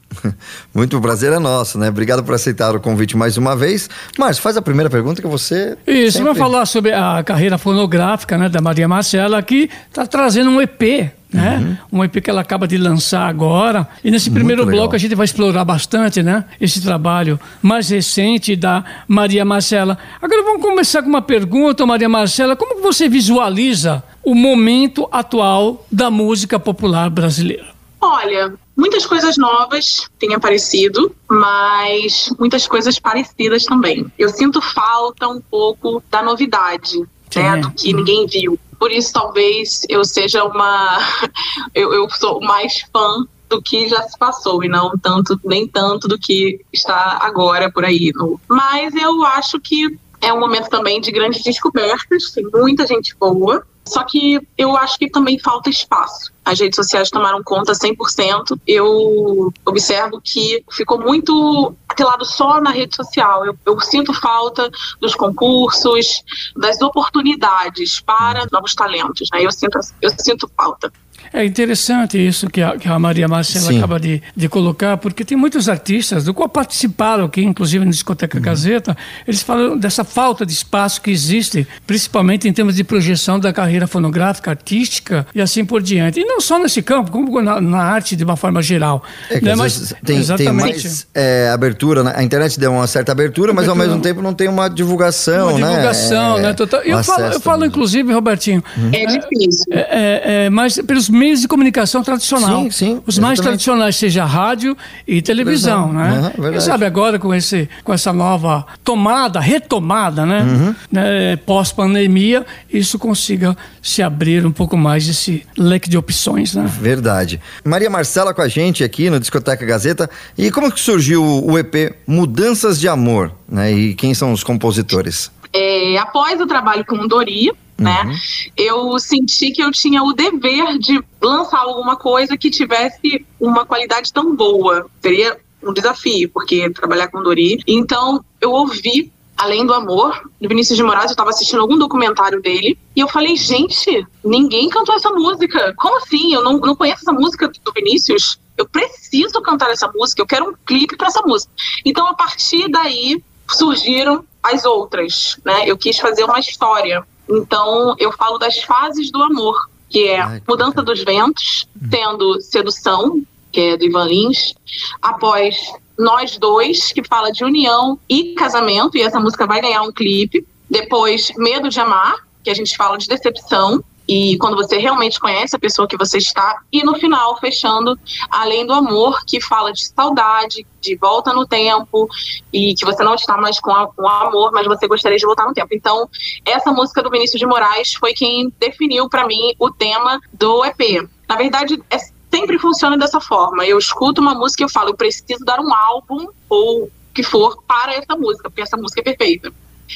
Muito 0.74 1.00
prazer 1.00 1.32
é 1.32 1.38
nosso, 1.38 1.78
né? 1.78 1.90
Obrigado 1.90 2.24
por 2.24 2.34
aceitar 2.34 2.74
o 2.74 2.80
convite 2.80 3.16
mais 3.16 3.36
uma 3.36 3.54
vez. 3.54 3.90
Márcio, 4.18 4.42
faz 4.42 4.56
a 4.56 4.62
primeira 4.62 4.88
pergunta 4.88 5.20
que 5.20 5.28
você. 5.28 5.76
Isso, 5.86 6.18
sempre- 6.18 6.28
vamos 6.28 6.38
falar 6.38 6.64
sobre 6.64 6.92
a 6.92 7.22
carreira 7.22 7.58
fonográfica 7.58 8.38
né, 8.38 8.48
da 8.48 8.60
Maria 8.60 8.88
Marcela, 8.88 9.42
que 9.42 9.68
está 9.88 10.06
trazendo 10.06 10.48
um 10.50 10.60
EP. 10.62 11.12
Né? 11.30 11.78
Um 11.92 12.02
EP 12.02 12.22
que 12.22 12.30
ela 12.30 12.40
acaba 12.40 12.66
de 12.66 12.78
lançar 12.78 13.28
agora. 13.28 13.86
E 14.02 14.10
nesse 14.10 14.30
primeiro 14.30 14.64
bloco 14.64 14.94
a 14.96 14.98
gente 14.98 15.14
vai 15.14 15.24
explorar 15.26 15.64
bastante 15.64 16.22
né, 16.22 16.44
esse 16.58 16.80
trabalho 16.80 17.38
mais 17.60 17.90
recente 17.90 18.56
da 18.56 18.82
Maria 19.06 19.44
Marcela. 19.44 19.98
Agora 20.22 20.42
vamos 20.42 20.62
começar 20.62 21.02
com 21.02 21.08
uma 21.08 21.20
pergunta, 21.22 21.84
Maria 21.84 22.08
Marcela. 22.08 22.56
Como 22.56 22.80
você 22.80 23.08
visualiza 23.08 24.02
o 24.30 24.34
momento 24.34 25.08
atual 25.10 25.86
da 25.90 26.10
música 26.10 26.58
popular 26.58 27.08
brasileira? 27.08 27.68
Olha, 28.00 28.54
muitas 28.76 29.06
coisas 29.06 29.36
novas 29.38 30.06
têm 30.18 30.34
aparecido, 30.34 31.14
mas 31.28 32.30
muitas 32.38 32.66
coisas 32.68 32.98
parecidas 32.98 33.64
também. 33.64 34.06
Eu 34.18 34.28
sinto 34.28 34.60
falta 34.60 35.26
um 35.28 35.40
pouco 35.40 36.02
da 36.10 36.22
novidade, 36.22 36.98
né, 37.00 37.56
do 37.56 37.70
que 37.70 37.92
ninguém 37.92 38.26
viu. 38.26 38.58
Por 38.78 38.92
isso, 38.92 39.12
talvez 39.12 39.80
eu 39.88 40.04
seja 40.04 40.44
uma. 40.44 40.98
eu, 41.74 41.92
eu 41.94 42.08
sou 42.10 42.40
mais 42.40 42.82
fã 42.92 43.24
do 43.48 43.62
que 43.62 43.88
já 43.88 44.02
se 44.02 44.16
passou 44.18 44.62
e 44.62 44.68
não 44.68 44.92
tanto 44.98 45.40
nem 45.42 45.66
tanto 45.66 46.06
do 46.06 46.18
que 46.18 46.60
está 46.72 47.18
agora 47.22 47.72
por 47.72 47.84
aí. 47.84 48.12
no- 48.14 48.38
Mas 48.46 48.94
eu 48.94 49.24
acho 49.24 49.58
que 49.58 49.98
é 50.20 50.32
um 50.32 50.38
momento 50.38 50.68
também 50.68 51.00
de 51.00 51.10
grandes 51.10 51.42
descobertas, 51.42 52.30
tem 52.32 52.44
muita 52.52 52.86
gente 52.86 53.16
boa. 53.18 53.64
Só 53.88 54.04
que 54.04 54.40
eu 54.56 54.76
acho 54.76 54.98
que 54.98 55.10
também 55.10 55.38
falta 55.38 55.70
espaço. 55.70 56.32
As 56.44 56.60
redes 56.60 56.76
sociais 56.76 57.10
tomaram 57.10 57.42
conta 57.42 57.72
100%. 57.72 58.58
Eu 58.66 59.52
observo 59.64 60.20
que 60.22 60.64
ficou 60.70 60.98
muito 60.98 61.74
atrelado 61.88 62.24
só 62.24 62.60
na 62.60 62.70
rede 62.70 62.94
social. 62.94 63.44
Eu, 63.44 63.58
eu 63.66 63.80
sinto 63.80 64.12
falta 64.12 64.70
dos 65.00 65.14
concursos, 65.14 66.22
das 66.56 66.80
oportunidades 66.80 68.00
para 68.00 68.46
novos 68.52 68.74
talentos. 68.74 69.28
Né? 69.32 69.44
Eu, 69.44 69.52
sinto, 69.52 69.78
eu 70.00 70.10
sinto 70.18 70.50
falta. 70.56 70.92
É 71.32 71.44
interessante 71.44 72.18
isso 72.18 72.48
que 72.48 72.62
a, 72.62 72.76
que 72.76 72.88
a 72.88 72.98
Maria 72.98 73.28
Marcela 73.28 73.66
Sim. 73.66 73.78
acaba 73.78 73.98
de, 74.00 74.22
de 74.34 74.48
colocar, 74.48 74.96
porque 74.96 75.24
tem 75.24 75.36
muitos 75.36 75.68
artistas 75.68 76.24
do 76.24 76.32
qual 76.34 76.48
participaram 76.48 77.24
aqui, 77.24 77.42
inclusive 77.42 77.84
na 77.84 77.90
Discoteca 77.90 78.38
Gazeta, 78.40 78.96
eles 79.26 79.42
falam 79.42 79.76
dessa 79.76 80.04
falta 80.04 80.44
de 80.46 80.52
espaço 80.52 81.00
que 81.00 81.10
existe, 81.10 81.66
principalmente 81.86 82.48
em 82.48 82.52
termos 82.52 82.76
de 82.76 82.84
projeção 82.84 83.38
da 83.38 83.52
carreira 83.52 83.86
fonográfica, 83.86 84.50
artística 84.50 85.26
e 85.34 85.40
assim 85.40 85.64
por 85.64 85.82
diante. 85.82 86.20
E 86.20 86.24
não 86.24 86.40
só 86.40 86.58
nesse 86.58 86.82
campo, 86.82 87.10
como 87.10 87.40
na, 87.42 87.60
na 87.60 87.78
arte 87.82 88.16
de 88.16 88.24
uma 88.24 88.36
forma 88.36 88.62
geral. 88.62 89.02
É 89.30 89.38
que 89.38 89.44
né? 89.44 89.54
Mas- 89.54 89.88
tem, 89.90 89.98
tem 90.04 90.18
exatamente. 90.18 90.54
mais 90.60 91.06
é, 91.14 91.50
abertura, 91.50 92.02
né? 92.02 92.12
a 92.16 92.22
internet 92.22 92.58
deu 92.58 92.72
uma 92.72 92.86
certa 92.86 93.12
abertura, 93.12 93.52
mas 93.52 93.66
ao 93.68 93.72
Abertura. 93.74 93.96
mesmo 93.96 94.02
tempo 94.02 94.22
não 94.22 94.34
tem 94.34 94.48
uma 94.48 94.68
divulgação, 94.68 95.50
Uma 95.56 95.58
né? 95.58 95.68
divulgação, 95.70 96.38
É, 96.38 96.42
né? 96.42 96.52
Total. 96.54 96.80
Eu 96.82 97.02
falo, 97.04 97.22
eu 97.24 97.40
falo 97.40 97.64
inclusive, 97.64 98.12
Robertinho, 98.12 98.62
É 98.92 99.06
difícil. 99.06 99.64
É, 99.70 99.78
é, 99.80 100.44
é, 100.46 100.50
mas 100.50 100.78
pelos 100.86 101.08
meios 101.18 101.40
de 101.40 101.48
comunicação 101.48 102.02
tradicional. 102.02 102.62
Sim, 102.62 102.70
sim, 102.70 103.02
Os 103.06 103.18
mais 103.18 103.34
exatamente. 103.34 103.42
tradicionais, 103.42 103.96
seja 103.96 104.24
rádio 104.24 104.76
e 105.06 105.20
televisão, 105.20 105.88
Televisão, 105.88 106.22
né? 106.22 106.32
verdade. 106.38 106.64
sabe 106.64 106.84
agora 106.86 107.18
com, 107.18 107.34
esse, 107.34 107.68
com 107.82 107.92
essa 107.92 108.12
nova 108.12 108.64
tomada, 108.84 109.40
retomada, 109.40 110.24
né? 110.24 110.42
Uhum. 110.42 110.74
né, 110.90 111.36
Pós-pandemia, 111.44 112.46
isso 112.72 112.98
consiga 112.98 113.56
se 113.82 114.02
abrir 114.02 114.46
um 114.46 114.52
pouco 114.52 114.76
mais 114.76 115.08
esse 115.08 115.44
leque 115.56 115.88
de 115.88 115.98
opções, 115.98 116.54
né? 116.54 116.64
Verdade. 116.80 117.40
Maria 117.64 117.90
Marcela 117.90 118.32
com 118.32 118.42
a 118.42 118.48
gente 118.48 118.84
aqui 118.84 119.10
no 119.10 119.18
Discoteca 119.18 119.64
Gazeta. 119.66 120.08
E 120.36 120.50
como 120.50 120.70
que 120.70 120.80
surgiu 120.80 121.24
o 121.24 121.58
EP 121.58 121.94
Mudanças 122.06 122.78
de 122.78 122.88
Amor, 122.88 123.32
né? 123.48 123.72
E 123.72 123.94
quem 123.94 124.14
são 124.14 124.32
os 124.32 124.44
compositores? 124.44 125.30
É, 125.52 125.96
após 125.98 126.40
o 126.40 126.46
trabalho 126.46 126.84
com 126.84 126.96
o 126.96 127.08
Dori, 127.08 127.50
né, 127.78 128.18
eu 128.56 128.98
senti 128.98 129.52
que 129.52 129.62
eu 129.62 129.70
tinha 129.70 130.02
o 130.02 130.12
dever 130.12 130.78
de 130.78 131.02
lançar 131.22 131.60
alguma 131.60 131.96
coisa 131.96 132.36
que 132.36 132.50
tivesse 132.50 133.24
uma 133.38 133.64
qualidade 133.64 134.12
tão 134.12 134.34
boa. 134.34 134.86
Seria 135.00 135.38
um 135.62 135.72
desafio, 135.72 136.30
porque 136.30 136.70
trabalhar 136.70 137.08
com 137.08 137.22
Dori. 137.22 137.62
Então, 137.66 138.24
eu 138.40 138.50
ouvi 138.50 139.12
Além 139.38 139.64
do 139.64 139.72
Amor, 139.72 140.28
do 140.40 140.48
Vinícius 140.48 140.76
de 140.76 140.82
Moraes, 140.82 141.04
eu 141.04 141.10
estava 141.12 141.30
assistindo 141.30 141.60
algum 141.60 141.78
documentário 141.78 142.42
dele, 142.42 142.76
e 142.96 142.98
eu 142.98 143.06
falei, 143.06 143.36
gente, 143.36 144.04
ninguém 144.24 144.68
cantou 144.68 144.96
essa 144.96 145.10
música. 145.10 145.72
Como 145.76 145.96
assim? 145.98 146.34
Eu 146.34 146.42
não, 146.42 146.58
não 146.58 146.74
conheço 146.74 147.02
essa 147.02 147.12
música 147.12 147.46
do 147.46 147.72
Vinícius. 147.72 148.40
Eu 148.56 148.68
preciso 148.68 149.40
cantar 149.40 149.70
essa 149.70 149.88
música, 149.94 150.20
eu 150.20 150.26
quero 150.26 150.50
um 150.50 150.54
clipe 150.66 150.96
para 150.96 151.06
essa 151.06 151.22
música. 151.22 151.52
Então, 151.84 152.08
a 152.08 152.14
partir 152.14 152.68
daí, 152.68 153.22
surgiram 153.48 154.24
as 154.42 154.64
outras, 154.64 155.38
né? 155.44 155.68
Eu 155.68 155.78
quis 155.78 155.96
fazer 155.98 156.24
uma 156.24 156.40
história. 156.40 157.06
Então, 157.28 157.94
eu 157.98 158.10
falo 158.12 158.38
das 158.38 158.58
fases 158.62 159.10
do 159.10 159.22
amor, 159.22 159.68
que 159.88 160.08
é 160.08 160.20
Ai, 160.20 160.42
Mudança 160.48 160.82
dos 160.82 161.02
Ventos, 161.02 161.68
tendo 161.90 162.40
Sedução, 162.40 163.22
que 163.52 163.60
é 163.60 163.76
do 163.76 163.84
Ivan 163.84 164.04
Lins, 164.04 164.54
após 165.00 165.56
Nós 165.98 166.36
Dois, 166.36 166.92
que 166.92 167.02
fala 167.06 167.30
de 167.30 167.44
união 167.44 167.98
e 168.08 168.34
casamento, 168.34 168.96
e 168.96 169.02
essa 169.02 169.20
música 169.20 169.46
vai 169.46 169.60
ganhar 169.60 169.82
um 169.82 169.92
clipe. 169.92 170.46
Depois, 170.70 171.32
Medo 171.36 171.68
de 171.68 171.80
Amar, 171.80 172.26
que 172.42 172.50
a 172.50 172.54
gente 172.54 172.76
fala 172.76 172.96
de 172.98 173.08
decepção, 173.08 173.82
e 174.08 174.38
quando 174.38 174.56
você 174.56 174.78
realmente 174.78 175.20
conhece 175.20 175.54
a 175.54 175.58
pessoa 175.58 175.86
que 175.86 175.96
você 175.96 176.16
está. 176.16 176.62
E 176.72 176.82
no 176.82 176.94
final, 176.94 177.38
fechando, 177.38 177.98
Além 178.30 178.66
do 178.66 178.72
Amor, 178.72 179.22
que 179.26 179.40
fala 179.40 179.72
de 179.72 179.86
saudade, 179.86 180.66
de 180.80 180.96
volta 180.96 181.32
no 181.34 181.46
tempo, 181.46 182.08
e 182.52 182.74
que 182.74 182.86
você 182.86 183.04
não 183.04 183.14
está 183.14 183.36
mais 183.36 183.60
com, 183.60 183.70
a, 183.70 183.86
com 183.88 184.02
o 184.02 184.08
amor, 184.08 184.50
mas 184.52 184.66
você 184.66 184.88
gostaria 184.88 185.18
de 185.18 185.26
voltar 185.26 185.44
no 185.44 185.52
tempo. 185.52 185.68
Então, 185.72 186.08
essa 186.44 186.72
música 186.72 187.02
do 187.02 187.10
Vinícius 187.10 187.38
de 187.38 187.46
Moraes 187.46 187.92
foi 187.94 188.14
quem 188.14 188.52
definiu 188.58 189.08
para 189.08 189.26
mim 189.26 189.54
o 189.58 189.70
tema 189.70 190.18
do 190.32 190.64
EP. 190.64 191.06
Na 191.28 191.36
verdade, 191.36 191.78
é 191.90 191.98
sempre 192.30 192.58
funciona 192.58 192.96
dessa 192.96 193.20
forma. 193.20 193.66
Eu 193.66 193.78
escuto 193.78 194.20
uma 194.20 194.34
música 194.34 194.62
e 194.62 194.64
eu 194.64 194.68
falo, 194.68 194.90
eu 194.90 194.96
preciso 194.96 195.44
dar 195.44 195.60
um 195.60 195.72
álbum 195.72 196.26
ou 196.48 196.84
o 196.84 196.90
que 197.14 197.22
for 197.22 197.62
para 197.66 197.94
essa 197.94 198.16
música, 198.16 198.48
porque 198.48 198.62
essa 198.62 198.76
música 198.76 199.00
é 199.00 199.04
perfeita. 199.04 199.52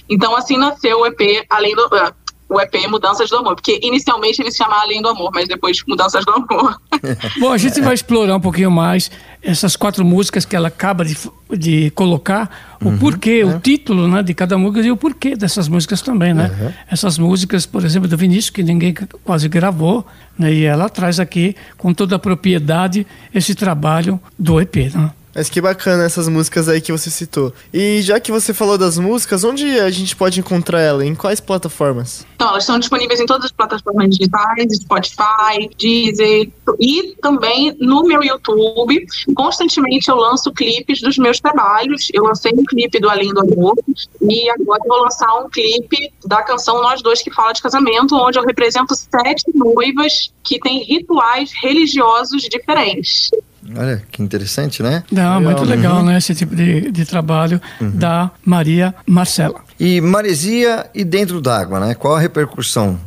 Então 0.08 0.34
assim 0.34 0.56
nasceu 0.56 1.00
o 1.00 1.06
EP 1.06 1.46
Além 1.50 1.74
do 1.74 1.84
ah, 1.92 2.14
o 2.52 2.60
EP 2.60 2.86
Mudanças 2.88 3.30
do 3.30 3.36
Amor, 3.36 3.54
porque 3.54 3.80
inicialmente 3.82 4.42
ele 4.42 4.50
se 4.50 4.58
chamava 4.58 4.82
Além 4.82 5.00
do 5.00 5.08
Amor, 5.08 5.30
mas 5.32 5.48
depois 5.48 5.82
Mudanças 5.88 6.24
do 6.24 6.32
Amor. 6.32 6.78
Bom, 7.40 7.50
a 7.50 7.56
gente 7.56 7.80
vai 7.80 7.94
explorar 7.94 8.36
um 8.36 8.40
pouquinho 8.40 8.70
mais 8.70 9.10
essas 9.42 9.74
quatro 9.74 10.04
músicas 10.04 10.44
que 10.44 10.54
ela 10.54 10.68
acaba 10.68 11.04
de, 11.04 11.16
de 11.56 11.90
colocar, 11.92 12.76
o 12.80 12.92
porquê, 12.98 13.42
o 13.42 13.58
título 13.58 14.06
né, 14.06 14.22
de 14.22 14.34
cada 14.34 14.58
música 14.58 14.86
e 14.86 14.90
o 14.90 14.96
porquê 14.96 15.34
dessas 15.34 15.66
músicas 15.66 16.02
também, 16.02 16.34
né? 16.34 16.74
Essas 16.90 17.18
músicas, 17.18 17.64
por 17.64 17.84
exemplo, 17.84 18.08
do 18.08 18.16
Vinícius, 18.16 18.50
que 18.50 18.62
ninguém 18.62 18.94
quase 19.24 19.48
gravou, 19.48 20.06
né? 20.38 20.52
E 20.52 20.64
ela 20.64 20.88
traz 20.88 21.18
aqui, 21.18 21.56
com 21.78 21.94
toda 21.94 22.16
a 22.16 22.18
propriedade, 22.18 23.06
esse 23.34 23.54
trabalho 23.54 24.20
do 24.38 24.60
EP, 24.60 24.76
né? 24.94 25.10
Mas 25.34 25.48
que 25.48 25.60
bacana 25.60 26.04
essas 26.04 26.28
músicas 26.28 26.68
aí 26.68 26.80
que 26.80 26.92
você 26.92 27.10
citou. 27.10 27.52
E 27.72 28.02
já 28.02 28.20
que 28.20 28.30
você 28.30 28.52
falou 28.52 28.76
das 28.76 28.98
músicas, 28.98 29.44
onde 29.44 29.80
a 29.80 29.90
gente 29.90 30.14
pode 30.14 30.40
encontrar 30.40 30.80
ela? 30.80 31.04
Em 31.04 31.14
quais 31.14 31.40
plataformas? 31.40 32.26
Então, 32.34 32.48
elas 32.48 32.64
estão 32.64 32.78
disponíveis 32.78 33.20
em 33.20 33.26
todas 33.26 33.46
as 33.46 33.52
plataformas 33.52 34.10
digitais, 34.10 34.76
Spotify, 34.76 35.70
Deezer 35.78 36.50
e 36.80 37.14
também 37.22 37.74
no 37.80 38.02
meu 38.02 38.22
YouTube. 38.22 39.06
Constantemente 39.34 40.08
eu 40.08 40.16
lanço 40.16 40.52
clipes 40.52 41.00
dos 41.00 41.16
meus 41.18 41.40
trabalhos. 41.40 42.08
Eu 42.12 42.24
lancei 42.24 42.52
um 42.52 42.64
clipe 42.64 42.98
do 43.00 43.08
Além 43.08 43.32
do 43.32 43.40
Amor 43.40 43.74
e 44.20 44.50
agora 44.50 44.82
vou 44.86 45.02
lançar 45.02 45.32
um 45.38 45.48
clipe 45.48 46.12
da 46.24 46.42
canção 46.42 46.82
Nós 46.82 47.02
Dois 47.02 47.22
que 47.22 47.32
fala 47.32 47.52
de 47.52 47.62
casamento, 47.62 48.14
onde 48.14 48.38
eu 48.38 48.44
represento 48.44 48.94
sete 48.94 49.44
noivas 49.54 50.32
que 50.42 50.58
têm 50.58 50.82
rituais 50.84 51.50
religiosos 51.62 52.42
diferentes. 52.42 53.30
Olha, 53.76 54.02
que 54.10 54.22
interessante, 54.22 54.82
né? 54.82 55.04
Não, 55.10 55.40
muito 55.40 55.64
legal, 55.64 56.02
né? 56.04 56.18
Esse 56.18 56.34
tipo 56.34 56.54
de, 56.54 56.90
de 56.90 57.04
trabalho 57.06 57.60
da 57.80 58.30
Maria 58.44 58.94
Marcela. 59.06 59.60
E 59.78 60.00
maresia 60.00 60.90
e 60.94 61.04
dentro 61.04 61.40
d'água, 61.40 61.78
né? 61.78 61.94
Qual 61.94 62.16
a 62.16 62.20
repercussão? 62.20 62.98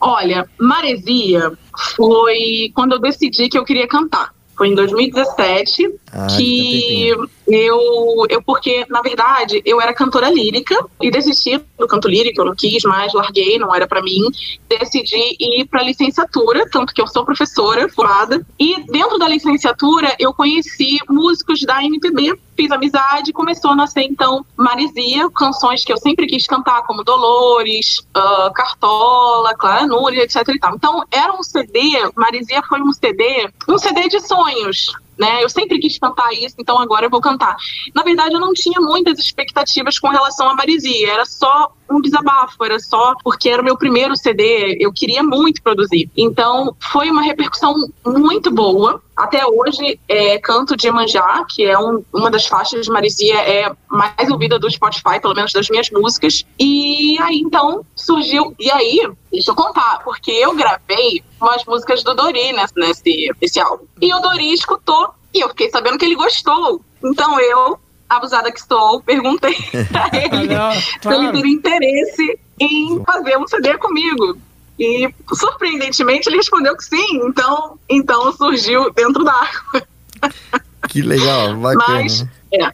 Olha, 0.00 0.48
Maresia 0.60 1.52
foi 1.96 2.70
quando 2.74 2.92
eu 2.92 3.00
decidi 3.00 3.48
que 3.48 3.58
eu 3.58 3.64
queria 3.64 3.88
cantar. 3.88 4.30
Foi 4.56 4.68
em 4.68 4.74
2017 4.74 5.90
Ah, 6.18 6.28
que 6.34 7.08
eu, 7.46 8.26
eu, 8.26 8.42
porque 8.42 8.86
na 8.88 9.02
verdade 9.02 9.60
eu 9.66 9.78
era 9.80 9.92
cantora 9.92 10.30
lírica 10.30 10.74
e 11.00 11.10
desisti 11.10 11.60
do 11.78 11.86
canto 11.86 12.08
lírico, 12.08 12.40
eu 12.40 12.46
não 12.46 12.54
quis 12.54 12.82
mais, 12.84 13.12
larguei, 13.12 13.58
não 13.58 13.74
era 13.74 13.86
pra 13.86 14.02
mim. 14.02 14.22
Decidi 14.66 15.36
ir 15.38 15.66
pra 15.66 15.82
licenciatura, 15.82 16.66
tanto 16.70 16.94
que 16.94 17.02
eu 17.02 17.06
sou 17.06 17.22
professora 17.24 17.86
formada. 17.90 18.40
E 18.58 18.82
dentro 18.90 19.18
da 19.18 19.28
licenciatura 19.28 20.16
eu 20.18 20.32
conheci 20.32 20.98
músicos 21.08 21.60
da 21.60 21.84
MPB, 21.84 22.38
fiz 22.56 22.70
amizade, 22.70 23.32
começou 23.32 23.72
a 23.72 23.76
nascer 23.76 24.04
então 24.04 24.44
Maresia, 24.56 25.28
canções 25.30 25.84
que 25.84 25.92
eu 25.92 25.98
sempre 25.98 26.26
quis 26.26 26.46
cantar, 26.46 26.82
como 26.86 27.04
Dolores, 27.04 28.00
ah, 28.14 28.50
Cartola, 28.54 29.54
Clara 29.54 29.86
Nunes, 29.86 30.18
etc. 30.18 30.48
Então 30.74 31.04
era 31.10 31.32
um 31.34 31.42
CD, 31.42 32.10
Maresia 32.16 32.62
foi 32.62 32.80
um 32.80 32.92
CD, 32.92 33.50
um 33.68 33.76
CD 33.76 34.08
de 34.08 34.20
sonhos, 34.20 34.94
né? 35.18 35.42
Eu 35.42 35.48
sempre 35.48 35.78
quis 35.78 35.98
cantar 35.98 36.32
isso, 36.32 36.56
então 36.58 36.78
agora 36.78 37.06
eu 37.06 37.10
vou 37.10 37.20
cantar. 37.20 37.56
Na 37.94 38.02
verdade, 38.02 38.34
eu 38.34 38.40
não 38.40 38.52
tinha 38.52 38.80
muitas 38.80 39.18
expectativas 39.18 39.98
com 39.98 40.08
relação 40.08 40.48
a 40.48 40.54
Marizia, 40.54 41.12
era 41.12 41.24
só 41.24 41.72
um 41.90 42.00
desabafo, 42.00 42.64
era 42.64 42.78
só 42.78 43.14
porque 43.22 43.48
era 43.48 43.62
o 43.62 43.64
meu 43.64 43.76
primeiro 43.76 44.16
CD, 44.16 44.76
eu 44.80 44.92
queria 44.92 45.22
muito 45.22 45.62
produzir. 45.62 46.10
Então, 46.16 46.76
foi 46.80 47.10
uma 47.10 47.22
repercussão 47.22 47.74
muito 48.04 48.50
boa. 48.50 49.02
Até 49.16 49.46
hoje, 49.46 49.98
é, 50.08 50.38
Canto 50.38 50.76
de 50.76 50.88
Emanjá, 50.88 51.44
que 51.48 51.64
é 51.64 51.78
um, 51.78 52.04
uma 52.12 52.30
das 52.30 52.46
faixas 52.46 52.84
de 52.84 52.90
Marizia, 52.92 53.34
é 53.40 53.72
mais 53.88 54.30
ouvida 54.30 54.58
do 54.58 54.70
Spotify, 54.70 55.18
pelo 55.20 55.34
menos 55.34 55.52
das 55.52 55.70
minhas 55.70 55.88
músicas. 55.90 56.44
E 56.58 57.16
aí, 57.22 57.38
então, 57.38 57.84
surgiu. 57.94 58.54
E 58.58 58.70
aí, 58.70 59.00
deixa 59.32 59.50
eu 59.50 59.54
contar, 59.54 60.00
porque 60.04 60.30
eu 60.30 60.54
gravei 60.54 61.22
umas 61.40 61.64
músicas 61.64 62.02
do 62.02 62.14
Dori 62.14 62.52
nesse, 62.52 62.74
nesse, 62.76 63.30
nesse 63.40 63.58
álbum. 63.60 63.86
E 64.02 64.12
o 64.12 64.20
Dori 64.20 64.52
escutou 64.52 65.14
e 65.32 65.40
eu 65.40 65.48
fiquei 65.48 65.70
sabendo 65.70 65.96
que 65.98 66.04
ele 66.04 66.14
gostou. 66.14 66.82
Então 67.02 67.40
eu, 67.40 67.78
abusada 68.08 68.52
que 68.52 68.58
estou, 68.58 69.00
perguntei 69.02 69.54
pra 69.90 70.10
ele 70.12 70.54
Ah, 70.54 70.72
se 70.72 71.08
ele 71.08 71.16
claro. 71.16 71.32
teria 71.32 71.52
interesse 71.54 72.38
em 72.60 73.02
fazer 73.04 73.36
um 73.38 73.46
CD 73.46 73.76
comigo. 73.78 74.38
E 74.78 75.08
surpreendentemente 75.32 76.28
ele 76.28 76.36
respondeu 76.36 76.76
que 76.76 76.84
sim. 76.84 77.20
Então, 77.24 77.78
então 77.88 78.32
surgiu 78.32 78.90
dentro 78.92 79.24
da 79.24 79.32
água. 79.32 79.86
Que 80.88 81.02
legal, 81.02 81.56
bacana. 81.56 82.00
Mas, 82.00 82.24
é. 82.52 82.72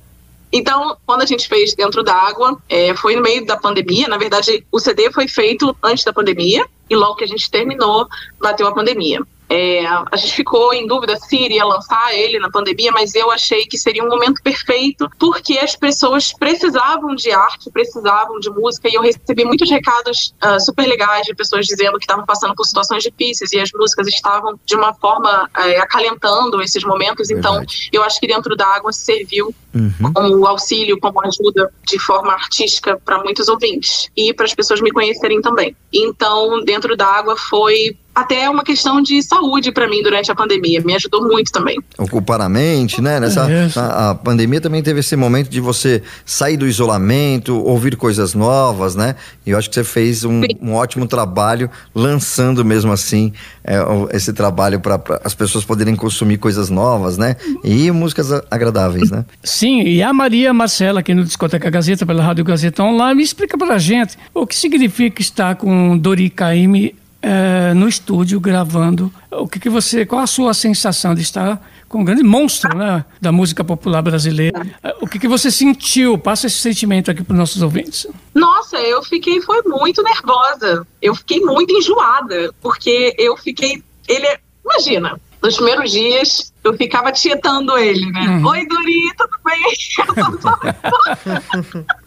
Então, 0.52 0.96
quando 1.06 1.22
a 1.22 1.26
gente 1.26 1.48
fez 1.48 1.74
Dentro 1.74 2.02
d'Água, 2.02 2.58
é, 2.68 2.94
foi 2.94 3.16
no 3.16 3.22
meio 3.22 3.46
da 3.46 3.56
pandemia. 3.56 4.06
Na 4.06 4.18
verdade, 4.18 4.64
o 4.70 4.78
CD 4.78 5.10
foi 5.10 5.26
feito 5.26 5.74
antes 5.82 6.04
da 6.04 6.12
pandemia. 6.12 6.66
E 6.90 6.94
logo 6.94 7.14
que 7.14 7.24
a 7.24 7.26
gente 7.28 7.50
terminou, 7.50 8.06
bateu 8.38 8.66
a 8.66 8.74
pandemia. 8.74 9.22
É, 9.52 9.86
a 9.86 10.16
gente 10.16 10.32
ficou 10.34 10.72
em 10.72 10.86
dúvida 10.86 11.16
se 11.16 11.36
iria 11.36 11.64
lançar 11.64 12.14
ele 12.14 12.38
na 12.38 12.50
pandemia, 12.50 12.90
mas 12.90 13.14
eu 13.14 13.30
achei 13.30 13.66
que 13.66 13.76
seria 13.76 14.02
um 14.02 14.08
momento 14.08 14.42
perfeito, 14.42 15.10
porque 15.18 15.58
as 15.58 15.76
pessoas 15.76 16.32
precisavam 16.32 17.14
de 17.14 17.30
arte, 17.30 17.70
precisavam 17.70 18.40
de 18.40 18.48
música, 18.48 18.88
e 18.88 18.94
eu 18.94 19.02
recebi 19.02 19.44
muitos 19.44 19.70
recados 19.70 20.34
ah, 20.40 20.58
super 20.58 20.86
legais 20.86 21.26
de 21.26 21.34
pessoas 21.34 21.66
dizendo 21.66 21.98
que 21.98 22.04
estavam 22.04 22.24
passando 22.24 22.54
por 22.54 22.64
situações 22.64 23.02
difíceis 23.02 23.52
e 23.52 23.60
as 23.60 23.70
músicas 23.72 24.08
estavam, 24.08 24.58
de 24.64 24.74
uma 24.74 24.94
forma, 24.94 25.50
eh, 25.58 25.78
acalentando 25.80 26.62
esses 26.62 26.82
momentos. 26.84 27.30
Então, 27.30 27.52
Verdade. 27.52 27.90
eu 27.92 28.02
acho 28.02 28.18
que 28.18 28.32
Dentro 28.32 28.56
da 28.56 28.66
Água 28.66 28.92
serviu 28.94 29.54
Uhum. 29.74 30.12
como 30.12 30.46
auxílio, 30.46 31.00
como 31.00 31.20
ajuda 31.22 31.72
de 31.86 31.98
forma 31.98 32.32
artística 32.32 33.00
para 33.02 33.22
muitos 33.22 33.48
ouvintes 33.48 34.10
e 34.14 34.34
para 34.34 34.44
as 34.44 34.54
pessoas 34.54 34.80
me 34.82 34.90
conhecerem 34.90 35.40
também. 35.40 35.74
Então, 35.92 36.62
Dentro 36.64 36.96
da 36.96 37.06
Água 37.06 37.36
foi 37.36 37.96
até 38.14 38.48
uma 38.50 38.62
questão 38.62 39.00
de 39.00 39.22
saúde 39.22 39.72
para 39.72 39.88
mim 39.88 40.02
durante 40.02 40.30
a 40.30 40.34
pandemia, 40.34 40.80
me 40.82 40.94
ajudou 40.94 41.22
muito 41.26 41.50
também. 41.50 41.78
Ocupar 41.96 42.40
a 42.40 42.48
mente, 42.48 43.00
né? 43.00 43.18
Nessa, 43.18 43.50
Isso. 43.50 43.80
a, 43.80 44.10
a 44.10 44.14
pandemia 44.14 44.60
também 44.60 44.82
teve 44.82 45.00
esse 45.00 45.16
momento 45.16 45.48
de 45.48 45.60
você 45.60 46.02
sair 46.24 46.56
do 46.56 46.66
isolamento, 46.66 47.56
ouvir 47.64 47.96
coisas 47.96 48.34
novas, 48.34 48.94
né? 48.94 49.16
E 49.46 49.50
eu 49.50 49.58
acho 49.58 49.68
que 49.70 49.74
você 49.74 49.84
fez 49.84 50.24
um, 50.24 50.42
um 50.60 50.74
ótimo 50.74 51.06
trabalho 51.06 51.70
lançando 51.94 52.64
mesmo 52.64 52.92
assim 52.92 53.32
é, 53.64 53.76
esse 54.14 54.32
trabalho 54.32 54.78
para 54.80 55.00
as 55.24 55.34
pessoas 55.34 55.64
poderem 55.64 55.96
consumir 55.96 56.36
coisas 56.36 56.68
novas, 56.68 57.16
né? 57.16 57.36
E 57.64 57.90
músicas 57.90 58.30
a- 58.32 58.42
agradáveis, 58.50 59.10
né? 59.10 59.24
Sim, 59.42 59.82
e 59.82 60.02
a 60.02 60.12
Maria 60.12 60.52
Marcela, 60.52 61.00
aqui 61.00 61.14
no 61.14 61.24
Discoteca 61.24 61.70
Gazeta, 61.70 62.04
pela 62.04 62.22
Rádio 62.22 62.44
Gazeta 62.44 62.82
Online, 62.82 63.22
explica 63.22 63.56
pra 63.56 63.78
gente 63.78 64.18
o 64.34 64.46
que 64.46 64.54
significa 64.56 65.22
estar 65.22 65.54
com 65.56 65.96
Dori 65.96 66.28
Caymmi 66.28 66.94
eh, 67.22 67.72
no 67.74 67.88
estúdio 67.88 68.40
gravando. 68.40 69.12
O 69.30 69.46
que, 69.48 69.58
que 69.60 69.68
você, 69.70 70.04
qual 70.04 70.22
a 70.22 70.26
sua 70.26 70.52
sensação 70.52 71.14
de 71.14 71.22
estar 71.22 71.60
com 71.88 72.00
um 72.00 72.04
grande 72.04 72.22
monstro 72.22 72.76
né, 72.76 73.04
da 73.20 73.30
música 73.30 73.62
popular 73.62 74.02
brasileira? 74.02 74.60
Eh, 74.82 74.96
O 75.00 75.06
que, 75.06 75.18
que 75.18 75.28
você 75.28 75.50
sentiu? 75.50 76.18
Passa 76.18 76.46
esse 76.46 76.58
sentimento 76.58 77.10
aqui 77.10 77.22
para 77.22 77.32
os 77.34 77.38
nossos 77.38 77.62
ouvintes. 77.62 78.06
Nossa, 78.34 78.76
eu 78.78 79.02
fiquei 79.02 79.40
foi 79.40 79.62
muito 79.66 80.02
nervosa. 80.02 80.86
Eu 81.00 81.14
fiquei 81.14 81.40
muito 81.40 81.72
enjoada, 81.72 82.52
porque 82.60 83.14
eu 83.18 83.36
fiquei 83.36 83.82
ele 84.08 84.26
é- 84.26 84.40
imagina, 84.64 85.18
nos 85.42 85.54
primeiros 85.56 85.90
dias 85.90 86.52
eu 86.64 86.76
ficava 86.76 87.10
tietando 87.12 87.76
ele, 87.78 88.10
né? 88.12 88.20
Uhum. 88.28 88.46
Oi, 88.48 88.66
Dori, 88.66 89.12
tudo 89.16 89.36
bem? 89.44 89.62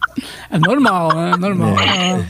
É 0.50 0.58
normal, 0.58 1.10
é 1.12 1.36
normal. 1.36 1.76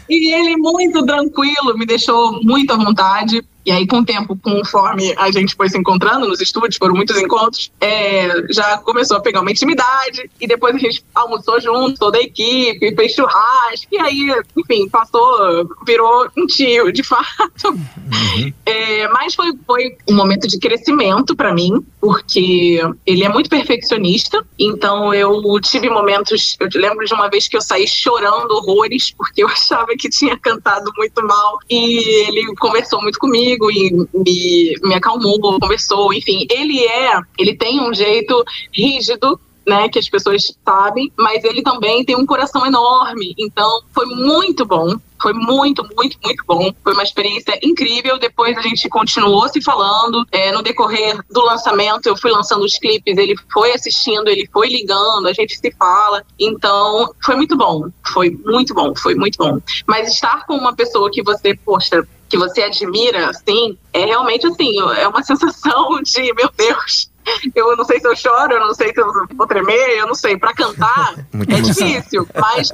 E 0.09 0.35
ele, 0.35 0.57
muito 0.57 1.05
tranquilo, 1.05 1.77
me 1.77 1.87
deixou 1.87 2.43
muito 2.43 2.73
à 2.73 2.77
vontade. 2.77 3.45
E 3.67 3.73
aí, 3.73 3.85
com 3.85 3.99
o 3.99 4.05
tempo, 4.05 4.39
conforme 4.41 5.13
a 5.19 5.29
gente 5.33 5.57
foi 5.57 5.69
se 5.69 5.77
encontrando 5.77 6.29
nos 6.29 6.41
estúdios, 6.41 6.77
foram 6.77 6.95
muitos 6.95 7.17
encontros, 7.17 7.73
é, 7.81 8.53
já 8.53 8.79
começou 8.79 9.17
a 9.17 9.21
pegar 9.21 9.41
uma 9.41 9.51
intimidade. 9.51 10.31
E 10.41 10.47
depois 10.47 10.77
a 10.77 10.79
gente 10.79 11.05
almoçou 11.13 11.61
junto, 11.61 11.99
toda 11.99 12.17
a 12.17 12.23
equipe, 12.23 12.95
fez 12.95 13.13
churrasco. 13.13 13.89
E 13.91 13.99
aí, 13.99 14.33
enfim, 14.57 14.89
passou, 14.89 15.69
virou 15.85 16.29
um 16.39 16.47
tio, 16.47 16.93
de 16.93 17.03
fato. 17.03 17.71
Uhum. 17.71 18.53
É, 18.65 19.09
mas 19.09 19.35
foi, 19.35 19.53
foi 19.67 19.97
um 20.09 20.15
momento 20.15 20.47
de 20.47 20.61
crescimento 20.61 21.35
para 21.35 21.53
mim, 21.53 21.85
porque 22.01 22.81
ele 23.05 23.25
é 23.25 23.29
muito 23.29 23.51
perfeccionista. 23.51 24.47
Então, 24.57 25.13
eu 25.13 25.43
tive 25.61 25.91
momentos. 25.91 26.57
Eu 26.61 26.69
lembro 26.77 27.05
de 27.05 27.13
uma 27.13 27.29
vez 27.29 27.49
que 27.49 27.57
eu 27.57 27.61
saí 27.61 27.89
chorando 27.89 28.53
horrores, 28.53 29.11
porque 29.11 29.43
eu 29.43 29.49
achava 29.51 29.89
que 29.99 30.09
tinha 30.09 30.39
cantado 30.39 30.93
muito 30.97 31.21
mal. 31.27 31.59
E 31.69 32.29
ele 32.29 32.55
conversou 32.55 33.03
muito 33.03 33.19
comigo 33.19 33.56
comigo 33.59 34.09
e 34.15 34.19
me, 34.19 34.89
me 34.89 34.95
acalmou, 34.95 35.41
conversou, 35.61 36.13
enfim. 36.13 36.47
Ele 36.51 36.85
é, 36.85 37.19
ele 37.39 37.55
tem 37.57 37.81
um 37.81 37.93
jeito 37.93 38.45
rígido 38.73 39.39
né, 39.67 39.89
que 39.89 39.99
as 39.99 40.09
pessoas 40.09 40.57
sabem, 40.65 41.13
mas 41.17 41.43
ele 41.43 41.61
também 41.63 42.05
tem 42.05 42.17
um 42.17 42.25
coração 42.25 42.65
enorme. 42.65 43.35
Então, 43.37 43.83
foi 43.93 44.07
muito 44.07 44.65
bom. 44.65 44.95
Foi 45.21 45.33
muito, 45.33 45.83
muito, 45.97 46.19
muito 46.23 46.45
bom. 46.47 46.73
Foi 46.85 46.93
uma 46.93 47.03
experiência 47.03 47.59
incrível. 47.63 48.19
Depois 48.19 48.57
a 48.57 48.63
gente 48.63 48.89
continuou 48.89 49.49
se 49.49 49.63
falando. 49.63 50.25
É, 50.31 50.53
no 50.53 50.63
decorrer 50.63 51.19
do 51.31 51.41
lançamento, 51.41 52.07
eu 52.07 52.17
fui 52.17 52.31
lançando 52.31 52.65
os 52.65 52.79
clipes, 52.79 53.17
ele 53.17 53.35
foi 53.53 53.73
assistindo, 53.73 54.29
ele 54.29 54.49
foi 54.53 54.69
ligando, 54.69 55.27
a 55.27 55.33
gente 55.33 55.59
se 55.59 55.73
fala. 55.73 56.23
Então, 56.39 57.13
foi 57.25 57.35
muito 57.35 57.57
bom. 57.57 57.89
Foi 58.13 58.31
muito 58.45 58.75
bom, 58.75 58.95
foi 58.95 59.15
muito 59.15 59.39
bom. 59.39 59.59
Mas 59.87 60.09
estar 60.13 60.47
com 60.47 60.55
uma 60.55 60.77
pessoa 60.77 61.11
que 61.11 61.23
você, 61.23 61.57
poxa, 61.57 62.07
que 62.29 62.37
você 62.37 62.63
admira, 62.63 63.31
assim, 63.31 63.79
é 63.93 64.05
realmente 64.05 64.47
assim, 64.47 64.79
é 64.97 65.07
uma 65.07 65.23
sensação 65.23 66.01
de, 66.03 66.33
meu 66.35 66.51
Deus, 66.57 67.11
eu 67.55 67.77
não 67.77 67.85
sei 67.85 68.01
se 68.01 68.07
eu 68.07 68.17
choro, 68.17 68.53
eu 68.53 68.61
não 68.61 68.75
sei 68.75 68.93
se 68.93 69.01
eu 69.01 69.07
vou 69.35 69.47
tremer, 69.47 69.99
eu 69.99 70.07
não 70.07 70.15
sei. 70.15 70.37
Para 70.37 70.55
cantar 70.55 71.15
é 71.49 71.61
difícil, 71.61 72.27
mas 72.35 72.71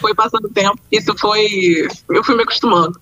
foi 0.00 0.14
passando 0.14 0.46
o 0.46 0.52
tempo, 0.52 0.78
isso 0.90 1.16
foi. 1.18 1.88
Eu 2.08 2.24
fui 2.24 2.36
me 2.36 2.42
acostumando. 2.42 3.00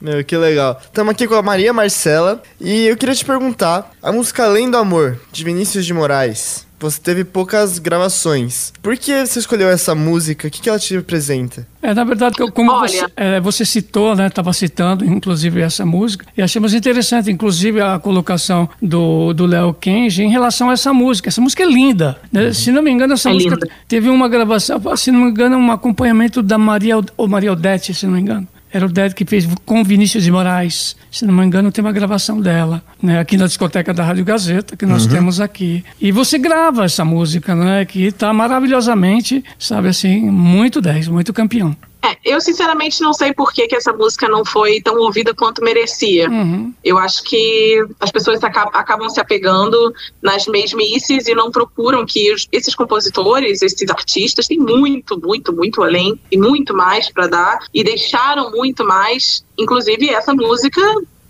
Meu, 0.00 0.22
que 0.24 0.36
legal. 0.36 0.80
Estamos 0.84 1.12
aqui 1.12 1.26
com 1.26 1.34
a 1.34 1.42
Maria 1.42 1.72
Marcela 1.72 2.42
e 2.60 2.86
eu 2.86 2.96
queria 2.96 3.14
te 3.14 3.24
perguntar: 3.24 3.90
a 4.02 4.12
música 4.12 4.44
Além 4.44 4.70
do 4.70 4.76
Amor, 4.76 5.18
de 5.32 5.42
Vinícius 5.42 5.86
de 5.86 5.94
Moraes, 5.94 6.66
você 6.78 7.00
teve 7.00 7.24
poucas 7.24 7.78
gravações. 7.78 8.72
Por 8.82 8.96
que 8.98 9.24
você 9.24 9.38
escolheu 9.38 9.68
essa 9.68 9.94
música? 9.94 10.46
O 10.46 10.50
que, 10.50 10.60
que 10.60 10.68
ela 10.68 10.78
te 10.78 10.94
representa? 10.94 11.66
É, 11.80 11.94
na 11.94 12.04
verdade, 12.04 12.36
como 12.52 12.78
você, 12.78 13.06
é, 13.16 13.40
você, 13.40 13.64
citou, 13.64 14.14
né? 14.14 14.26
Estava 14.26 14.52
citando, 14.52 15.04
inclusive, 15.04 15.62
essa 15.62 15.86
música, 15.86 16.26
e 16.36 16.42
achamos 16.42 16.74
interessante, 16.74 17.30
inclusive, 17.30 17.80
a 17.80 17.98
colocação 17.98 18.68
do 18.82 19.46
Léo 19.46 19.72
Kenji 19.72 20.24
em 20.24 20.30
relação 20.30 20.68
a 20.68 20.74
essa 20.74 20.92
música. 20.92 21.28
Essa 21.28 21.40
música 21.40 21.62
é 21.62 21.66
linda. 21.66 22.18
Né? 22.30 22.46
Uhum. 22.46 22.54
Se 22.54 22.70
não 22.70 22.82
me 22.82 22.90
engano, 22.90 23.14
essa 23.14 23.30
é 23.30 23.32
música 23.32 23.54
linda. 23.54 23.68
teve 23.88 24.10
uma 24.10 24.28
gravação, 24.28 24.80
se 24.96 25.10
não 25.10 25.20
me 25.20 25.30
engano, 25.30 25.56
um 25.56 25.72
acompanhamento 25.72 26.42
da 26.42 26.58
Maria, 26.58 26.96
ou 27.16 27.28
Maria 27.28 27.52
Odete, 27.52 27.94
se 27.94 28.06
não 28.06 28.14
me 28.14 28.20
engano. 28.20 28.46
Era 28.72 28.84
o 28.84 28.88
Dead 28.88 29.12
que 29.12 29.24
fez 29.24 29.48
com 29.64 29.82
Vinícius 29.84 30.24
de 30.24 30.30
Moraes. 30.30 30.96
Se 31.10 31.24
não 31.24 31.32
me 31.32 31.44
engano, 31.44 31.70
tem 31.72 31.84
uma 31.84 31.92
gravação 31.92 32.40
dela, 32.40 32.82
né? 33.02 33.18
Aqui 33.18 33.36
na 33.36 33.46
discoteca 33.46 33.94
da 33.94 34.04
Rádio 34.04 34.24
Gazeta, 34.24 34.76
que 34.76 34.84
nós 34.84 35.04
uhum. 35.04 35.12
temos 35.12 35.40
aqui. 35.40 35.84
E 36.00 36.12
você 36.12 36.38
grava 36.38 36.84
essa 36.84 37.04
música, 37.04 37.54
né? 37.54 37.84
Que 37.84 38.04
está 38.06 38.32
maravilhosamente, 38.32 39.44
sabe 39.58 39.88
assim, 39.88 40.30
muito 40.30 40.80
10, 40.80 41.08
muito 41.08 41.32
campeão. 41.32 41.76
É, 42.02 42.16
eu 42.24 42.40
sinceramente 42.40 43.00
não 43.00 43.12
sei 43.12 43.32
por 43.32 43.52
que, 43.52 43.66
que 43.66 43.74
essa 43.74 43.92
música 43.92 44.28
não 44.28 44.44
foi 44.44 44.80
tão 44.80 44.96
ouvida 44.98 45.34
quanto 45.34 45.62
merecia. 45.62 46.28
Uhum. 46.28 46.72
Eu 46.84 46.98
acho 46.98 47.22
que 47.24 47.84
as 47.98 48.10
pessoas 48.10 48.42
acabam, 48.44 48.70
acabam 48.74 49.08
se 49.08 49.20
apegando 49.20 49.92
nas 50.22 50.46
mesmices 50.46 51.26
e 51.26 51.34
não 51.34 51.50
procuram 51.50 52.06
que 52.06 52.32
os, 52.32 52.46
esses 52.52 52.74
compositores, 52.74 53.60
esses 53.62 53.90
artistas, 53.90 54.46
têm 54.46 54.58
muito, 54.58 55.20
muito, 55.20 55.52
muito 55.52 55.82
além 55.82 56.20
e 56.30 56.38
muito 56.38 56.74
mais 56.74 57.10
para 57.10 57.26
dar 57.26 57.58
e 57.74 57.82
deixaram 57.82 58.50
muito 58.50 58.84
mais. 58.84 59.44
Inclusive, 59.58 60.10
essa 60.10 60.32
música 60.34 60.80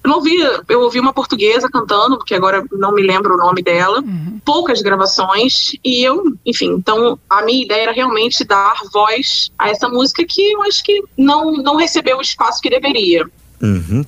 eu 0.07 0.17
ouvi, 0.17 0.37
eu 0.69 0.81
ouvi 0.81 1.01
uma 1.01 1.13
portuguesa 1.13 1.69
cantando, 1.71 2.17
porque 2.17 2.35
agora 2.35 2.65
não 2.73 2.93
me 2.93 3.03
lembro 3.03 3.35
o 3.35 3.37
nome 3.37 3.63
dela, 3.63 4.01
uhum. 4.01 4.41
poucas 4.45 4.81
gravações, 4.83 5.73
e 5.85 6.07
eu, 6.07 6.37
enfim, 6.45 6.73
então 6.73 7.19
a 7.29 7.43
minha 7.43 7.65
ideia 7.65 7.83
era 7.83 7.93
realmente 7.93 8.45
dar 8.45 8.75
voz 8.93 9.51
a 9.59 9.71
essa 9.71 9.89
música 9.89 10.25
que 10.27 10.53
eu 10.53 10.63
acho 10.63 10.83
que 10.85 11.03
não, 11.17 11.53
não 11.53 11.77
recebeu 11.77 12.19
o 12.19 12.23
espaço 12.23 12.61
que 12.61 12.71
deveria. 12.71 13.27
Uhum. 13.61 14.05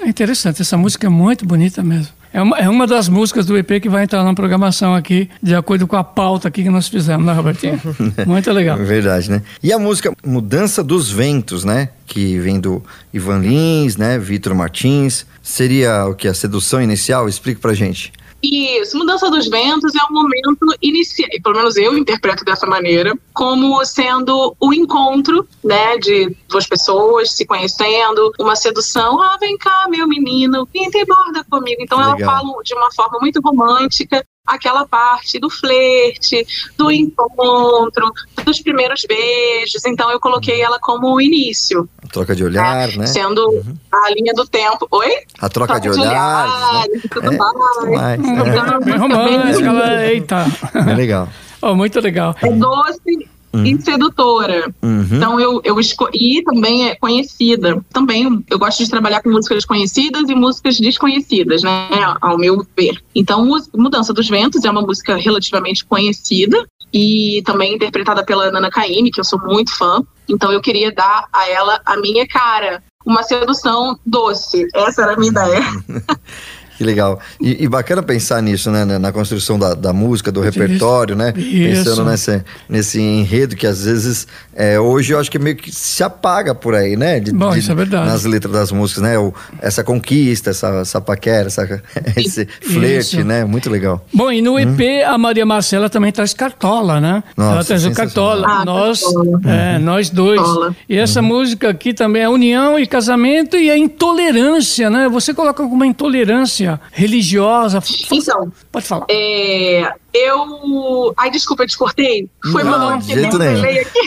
É 0.00 0.08
interessante, 0.08 0.62
essa 0.62 0.76
música 0.76 1.06
é 1.06 1.10
muito 1.10 1.46
bonita 1.46 1.82
mesmo. 1.82 2.16
É 2.36 2.42
uma, 2.42 2.58
é 2.58 2.68
uma 2.68 2.86
das 2.86 3.08
músicas 3.08 3.46
do 3.46 3.56
EP 3.56 3.80
que 3.80 3.88
vai 3.88 4.04
entrar 4.04 4.22
na 4.22 4.34
programação 4.34 4.94
aqui, 4.94 5.30
de 5.42 5.54
acordo 5.54 5.86
com 5.86 5.96
a 5.96 6.04
pauta 6.04 6.48
aqui 6.48 6.62
que 6.62 6.68
nós 6.68 6.86
fizemos, 6.86 7.24
né, 7.24 7.32
Robertinho? 7.32 7.80
Muito 8.26 8.52
legal. 8.52 8.76
Verdade, 8.76 9.30
né? 9.30 9.40
E 9.62 9.72
a 9.72 9.78
música 9.78 10.12
Mudança 10.22 10.84
dos 10.84 11.10
Ventos, 11.10 11.64
né? 11.64 11.88
Que 12.06 12.38
vem 12.38 12.60
do 12.60 12.84
Ivan 13.10 13.38
Lins, 13.38 13.96
né? 13.96 14.18
Vitor 14.18 14.54
Martins. 14.54 15.24
Seria 15.46 16.06
o 16.06 16.14
que? 16.16 16.26
A 16.26 16.34
sedução 16.34 16.82
inicial? 16.82 17.28
Explica 17.28 17.60
pra 17.60 17.72
gente. 17.72 18.12
Isso, 18.42 18.98
mudança 18.98 19.30
dos 19.30 19.48
ventos 19.48 19.94
é 19.94 20.04
um 20.10 20.12
momento 20.12 20.76
inicial, 20.82 21.28
pelo 21.42 21.54
menos 21.54 21.76
eu 21.76 21.96
interpreto 21.96 22.44
dessa 22.44 22.66
maneira, 22.66 23.16
como 23.32 23.82
sendo 23.84 24.54
o 24.58 24.74
encontro, 24.74 25.48
né, 25.64 25.96
de 25.98 26.36
duas 26.48 26.66
pessoas 26.66 27.32
se 27.32 27.46
conhecendo, 27.46 28.32
uma 28.40 28.56
sedução, 28.56 29.22
ah, 29.22 29.36
vem 29.40 29.56
cá, 29.56 29.86
meu 29.88 30.06
menino, 30.08 30.66
pinta 30.66 30.98
e 30.98 31.06
borda 31.06 31.44
comigo. 31.48 31.80
Então 31.80 31.98
Legal. 31.98 32.18
ela 32.18 32.26
fala 32.26 32.62
de 32.64 32.74
uma 32.74 32.92
forma 32.92 33.18
muito 33.20 33.40
romântica, 33.40 34.26
aquela 34.46 34.86
parte 34.86 35.38
do 35.38 35.50
flerte, 35.50 36.46
do 36.76 36.90
encontro, 36.90 38.12
dos 38.44 38.60
primeiros 38.60 39.04
beijos. 39.06 39.84
Então 39.84 40.10
eu 40.10 40.20
coloquei 40.20 40.60
ela 40.60 40.78
como 40.78 41.14
o 41.14 41.20
início. 41.20 41.88
A 42.04 42.08
troca 42.08 42.34
de 42.34 42.44
olhar, 42.44 42.88
né? 42.88 42.96
né? 42.98 43.06
Sendo 43.06 43.48
uhum. 43.48 43.76
a 43.92 44.10
linha 44.10 44.32
do 44.34 44.46
tempo. 44.46 44.86
Oi? 44.90 45.16
A 45.40 45.48
troca, 45.48 45.74
troca 45.74 45.80
de, 45.80 45.94
de 45.94 46.00
olhar. 46.00 46.86
Né? 46.88 47.00
Tudo 47.10 47.32
é, 47.32 47.36
mais. 47.36 47.90
mais. 47.90 48.20
É. 48.20 48.84
Bem 48.84 48.96
romântica, 48.96 50.04
eita. 50.04 50.46
É 50.74 50.94
legal. 50.94 51.28
Oh, 51.62 51.74
muito 51.74 51.98
legal. 52.00 52.36
É 52.42 52.50
doce 52.50 53.28
uhum. 53.56 53.64
e 53.64 53.80
sedutora. 53.80 54.72
Uhum. 54.82 55.06
Então 55.12 55.40
eu, 55.40 55.60
eu 55.64 55.78
escolhi 55.80 56.42
também 56.44 56.88
é 56.88 56.94
conhecida. 56.94 57.84
Também 57.92 58.44
eu 58.50 58.58
gosto 58.58 58.82
de 58.82 58.90
trabalhar 58.90 59.22
com 59.22 59.30
músicas 59.30 59.64
conhecidas 59.64 60.28
e 60.28 60.34
músicas 60.34 60.78
desconhecidas, 60.78 61.62
né? 61.62 61.88
Ao 62.20 62.38
meu 62.38 62.66
ver. 62.76 63.02
Então, 63.14 63.46
Mudança 63.74 64.12
dos 64.12 64.28
Ventos 64.28 64.64
é 64.64 64.70
uma 64.70 64.82
música 64.82 65.16
relativamente 65.16 65.84
conhecida 65.84 66.66
e 66.92 67.42
também 67.44 67.74
interpretada 67.74 68.24
pela 68.24 68.50
Nana 68.50 68.70
Caymmi, 68.70 69.10
que 69.10 69.20
eu 69.20 69.24
sou 69.24 69.38
muito 69.40 69.76
fã. 69.76 70.02
Então 70.28 70.52
eu 70.52 70.60
queria 70.60 70.92
dar 70.92 71.26
a 71.32 71.48
ela 71.48 71.80
a 71.84 71.96
minha 71.96 72.26
cara, 72.26 72.82
uma 73.04 73.22
sedução 73.22 73.98
doce. 74.04 74.66
Essa 74.74 75.02
era 75.02 75.12
a 75.12 75.16
minha 75.16 75.30
ideia. 75.30 75.60
Que 76.76 76.84
legal. 76.84 77.18
E, 77.40 77.64
e, 77.64 77.68
bacana 77.68 78.02
pensar 78.02 78.42
nisso, 78.42 78.70
né? 78.70 78.84
Na 78.84 79.10
construção 79.10 79.58
da, 79.58 79.72
da 79.72 79.92
música, 79.92 80.30
do 80.30 80.40
repertório, 80.40 81.16
né? 81.16 81.32
Isso. 81.34 81.84
Pensando 81.84 82.04
nesse, 82.10 82.44
nesse 82.68 83.00
enredo 83.00 83.56
que 83.56 83.66
às 83.66 83.84
vezes 83.84 84.26
é, 84.54 84.78
hoje 84.78 85.14
eu 85.14 85.18
acho 85.18 85.30
que 85.30 85.38
meio 85.38 85.56
que 85.56 85.72
se 85.72 86.02
apaga 86.02 86.54
por 86.54 86.74
aí, 86.74 86.94
né? 86.94 87.18
De, 87.18 87.32
Bom, 87.32 87.50
de, 87.50 87.60
isso 87.60 87.72
é 87.72 87.74
verdade. 87.74 88.06
Nas 88.06 88.24
letras 88.24 88.52
das 88.52 88.72
músicas, 88.72 89.02
né? 89.02 89.18
O, 89.18 89.32
essa 89.60 89.82
conquista, 89.82 90.50
essa, 90.50 90.68
essa 90.80 91.00
paquera, 91.00 91.46
essa, 91.46 91.82
esse 92.14 92.46
flerte, 92.60 93.24
né? 93.24 93.44
Muito 93.44 93.70
legal. 93.70 94.04
Bom, 94.12 94.30
e 94.30 94.42
no 94.42 94.58
EP 94.58 94.68
hum? 94.68 95.10
a 95.10 95.16
Maria 95.16 95.46
Marcela 95.46 95.88
também 95.88 96.12
traz 96.12 96.34
cartola, 96.34 97.00
né? 97.00 97.24
Nossa, 97.36 97.52
Ela 97.52 97.64
traz 97.64 97.86
o 97.86 97.92
cartola. 97.92 98.46
Ah, 98.46 98.64
nós, 98.66 99.02
é, 99.46 99.78
nós 99.78 100.10
dois. 100.10 100.40
Cartola. 100.40 100.76
E 100.86 100.96
essa 100.98 101.20
uhum. 101.20 101.26
música 101.26 101.70
aqui 101.70 101.94
também 101.94 102.22
é 102.22 102.28
união 102.28 102.78
e 102.78 102.86
casamento 102.86 103.56
e 103.56 103.70
a 103.70 103.78
intolerância, 103.78 104.90
né? 104.90 105.08
Você 105.08 105.32
coloca 105.32 105.62
alguma 105.62 105.86
intolerância 105.86 106.65
religiosa. 106.92 107.82
Então, 108.10 108.52
pode 108.70 108.86
falar. 108.86 109.06
É, 109.10 109.92
eu. 110.12 111.12
Ai, 111.16 111.30
desculpa, 111.30 111.62
eu 111.62 111.68
te 111.68 111.76
cortei. 111.76 112.28
Foi 112.52 112.62
não, 112.62 112.78
mal 112.78 112.98
de 112.98 113.14
jeito 113.14 113.38
nenhum. 113.38 113.62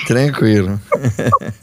Tranquilo. 0.05 0.79